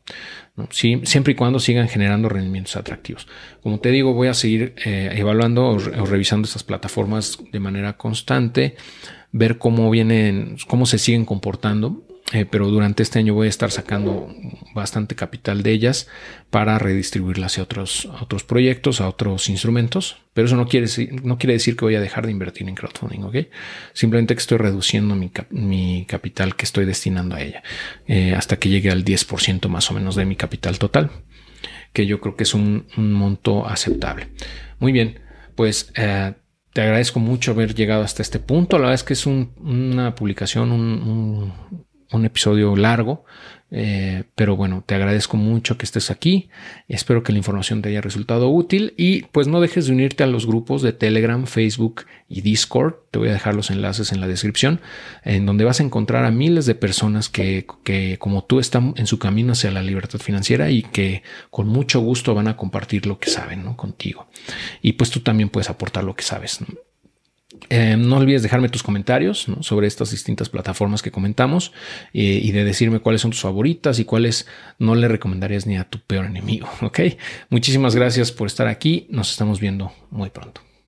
siempre 0.70 1.32
y 1.32 1.34
cuando 1.34 1.58
sigan 1.58 1.88
generando 1.88 2.28
rendimientos 2.28 2.76
atractivos. 2.76 3.26
Como 3.60 3.80
te 3.80 3.90
digo, 3.90 4.12
voy 4.12 4.28
a 4.28 4.34
seguir 4.34 4.76
eh, 4.84 5.10
evaluando 5.16 5.66
o, 5.70 5.78
revisando 5.78 6.46
estas 6.46 6.62
plataformas 6.62 7.40
de 7.50 7.58
manera 7.58 7.96
constante, 7.96 8.76
ver 9.32 9.58
cómo 9.58 9.90
vienen, 9.90 10.58
cómo 10.68 10.86
se 10.86 10.98
siguen 10.98 11.24
comportando 11.24 12.05
eh, 12.32 12.44
pero 12.44 12.68
durante 12.68 13.04
este 13.04 13.20
año 13.20 13.34
voy 13.34 13.46
a 13.46 13.50
estar 13.50 13.70
sacando 13.70 14.34
bastante 14.74 15.14
capital 15.14 15.62
de 15.62 15.70
ellas 15.70 16.08
para 16.50 16.76
redistribuirla 16.76 17.46
hacia 17.46 17.62
otros, 17.62 18.06
otros 18.20 18.42
proyectos, 18.42 19.00
a 19.00 19.08
otros 19.08 19.48
instrumentos. 19.48 20.16
Pero 20.32 20.46
eso 20.46 20.56
no 20.56 20.66
quiere, 20.66 20.88
no 21.22 21.38
quiere 21.38 21.52
decir 21.52 21.76
que 21.76 21.84
voy 21.84 21.94
a 21.94 22.00
dejar 22.00 22.26
de 22.26 22.32
invertir 22.32 22.68
en 22.68 22.74
crowdfunding, 22.74 23.22
¿ok? 23.22 23.36
Simplemente 23.92 24.34
que 24.34 24.40
estoy 24.40 24.58
reduciendo 24.58 25.14
mi, 25.14 26.04
capital 26.06 26.56
que 26.56 26.64
estoy 26.64 26.84
destinando 26.84 27.36
a 27.36 27.42
ella 27.42 27.62
eh, 28.06 28.34
hasta 28.34 28.56
que 28.56 28.70
llegue 28.70 28.90
al 28.90 29.04
10% 29.04 29.68
más 29.68 29.90
o 29.90 29.94
menos 29.94 30.16
de 30.16 30.24
mi 30.24 30.34
capital 30.34 30.80
total, 30.80 31.10
que 31.92 32.06
yo 32.06 32.20
creo 32.20 32.34
que 32.34 32.42
es 32.42 32.54
un, 32.54 32.86
monto 32.96 33.66
aceptable. 33.66 34.30
Muy 34.80 34.90
bien, 34.90 35.20
pues... 35.54 35.92
Eh, 35.96 36.34
te 36.72 36.82
agradezco 36.82 37.20
mucho 37.20 37.52
haber 37.52 37.74
llegado 37.74 38.02
hasta 38.02 38.20
este 38.20 38.38
punto. 38.38 38.76
La 38.76 38.82
verdad 38.82 38.96
es 38.96 39.02
que 39.02 39.14
es 39.14 39.24
una 39.24 40.14
publicación, 40.14 40.72
un 40.72 41.85
episodio 42.24 42.76
largo, 42.76 43.24
eh, 43.72 44.24
pero 44.36 44.54
bueno, 44.54 44.84
te 44.86 44.94
agradezco 44.94 45.36
mucho 45.36 45.76
que 45.76 45.84
estés 45.84 46.10
aquí. 46.10 46.48
Espero 46.88 47.22
que 47.22 47.32
la 47.32 47.38
información 47.38 47.82
te 47.82 47.88
haya 47.88 48.00
resultado 48.00 48.48
útil 48.48 48.94
y 48.96 49.22
pues 49.24 49.48
no 49.48 49.60
dejes 49.60 49.86
de 49.86 49.92
unirte 49.92 50.22
a 50.22 50.28
los 50.28 50.46
grupos 50.46 50.82
de 50.82 50.92
Telegram, 50.92 51.46
Facebook 51.46 52.04
y 52.28 52.42
Discord. 52.42 52.94
Te 53.10 53.18
voy 53.18 53.28
a 53.28 53.32
dejar 53.32 53.54
los 53.54 53.70
enlaces 53.70 54.12
en 54.12 54.20
la 54.20 54.28
descripción, 54.28 54.80
en 55.24 55.46
donde 55.46 55.64
vas 55.64 55.80
a 55.80 55.82
encontrar 55.82 56.24
a 56.24 56.30
miles 56.30 56.66
de 56.66 56.76
personas 56.76 57.28
que, 57.28 57.66
que 57.82 58.18
como 58.18 58.44
tú 58.44 58.60
están 58.60 58.94
en 58.96 59.06
su 59.06 59.18
camino 59.18 59.52
hacia 59.52 59.72
la 59.72 59.82
libertad 59.82 60.20
financiera 60.20 60.70
y 60.70 60.82
que 60.82 61.22
con 61.50 61.66
mucho 61.66 62.00
gusto 62.00 62.34
van 62.34 62.48
a 62.48 62.56
compartir 62.56 63.06
lo 63.06 63.18
que 63.18 63.30
saben 63.30 63.64
¿no? 63.64 63.76
contigo. 63.76 64.28
Y 64.80 64.92
pues 64.92 65.10
tú 65.10 65.20
también 65.20 65.48
puedes 65.48 65.70
aportar 65.70 66.04
lo 66.04 66.14
que 66.14 66.22
sabes. 66.22 66.60
Eh, 67.70 67.96
no 67.98 68.16
olvides 68.16 68.42
dejarme 68.42 68.68
tus 68.68 68.82
comentarios 68.82 69.46
sobre 69.60 69.86
estas 69.86 70.10
distintas 70.10 70.48
plataformas 70.48 71.02
que 71.02 71.10
comentamos 71.10 71.72
eh, 72.12 72.40
y 72.42 72.52
de 72.52 72.64
decirme 72.64 73.00
cuáles 73.00 73.20
son 73.20 73.30
tus 73.30 73.40
favoritas 73.40 73.98
y 73.98 74.04
cuáles 74.04 74.46
no 74.78 74.94
le 74.94 75.08
recomendarías 75.08 75.66
ni 75.66 75.76
a 75.76 75.84
tu 75.84 75.98
peor 76.00 76.26
enemigo. 76.26 76.68
Ok, 76.86 77.00
muchísimas 77.50 77.96
gracias 77.96 78.30
por 78.30 78.46
estar 78.46 78.68
aquí. 78.68 79.06
Nos 79.10 79.32
estamos 79.32 79.58
viendo 79.58 79.92
muy 80.10 80.30
pronto. 80.30 80.65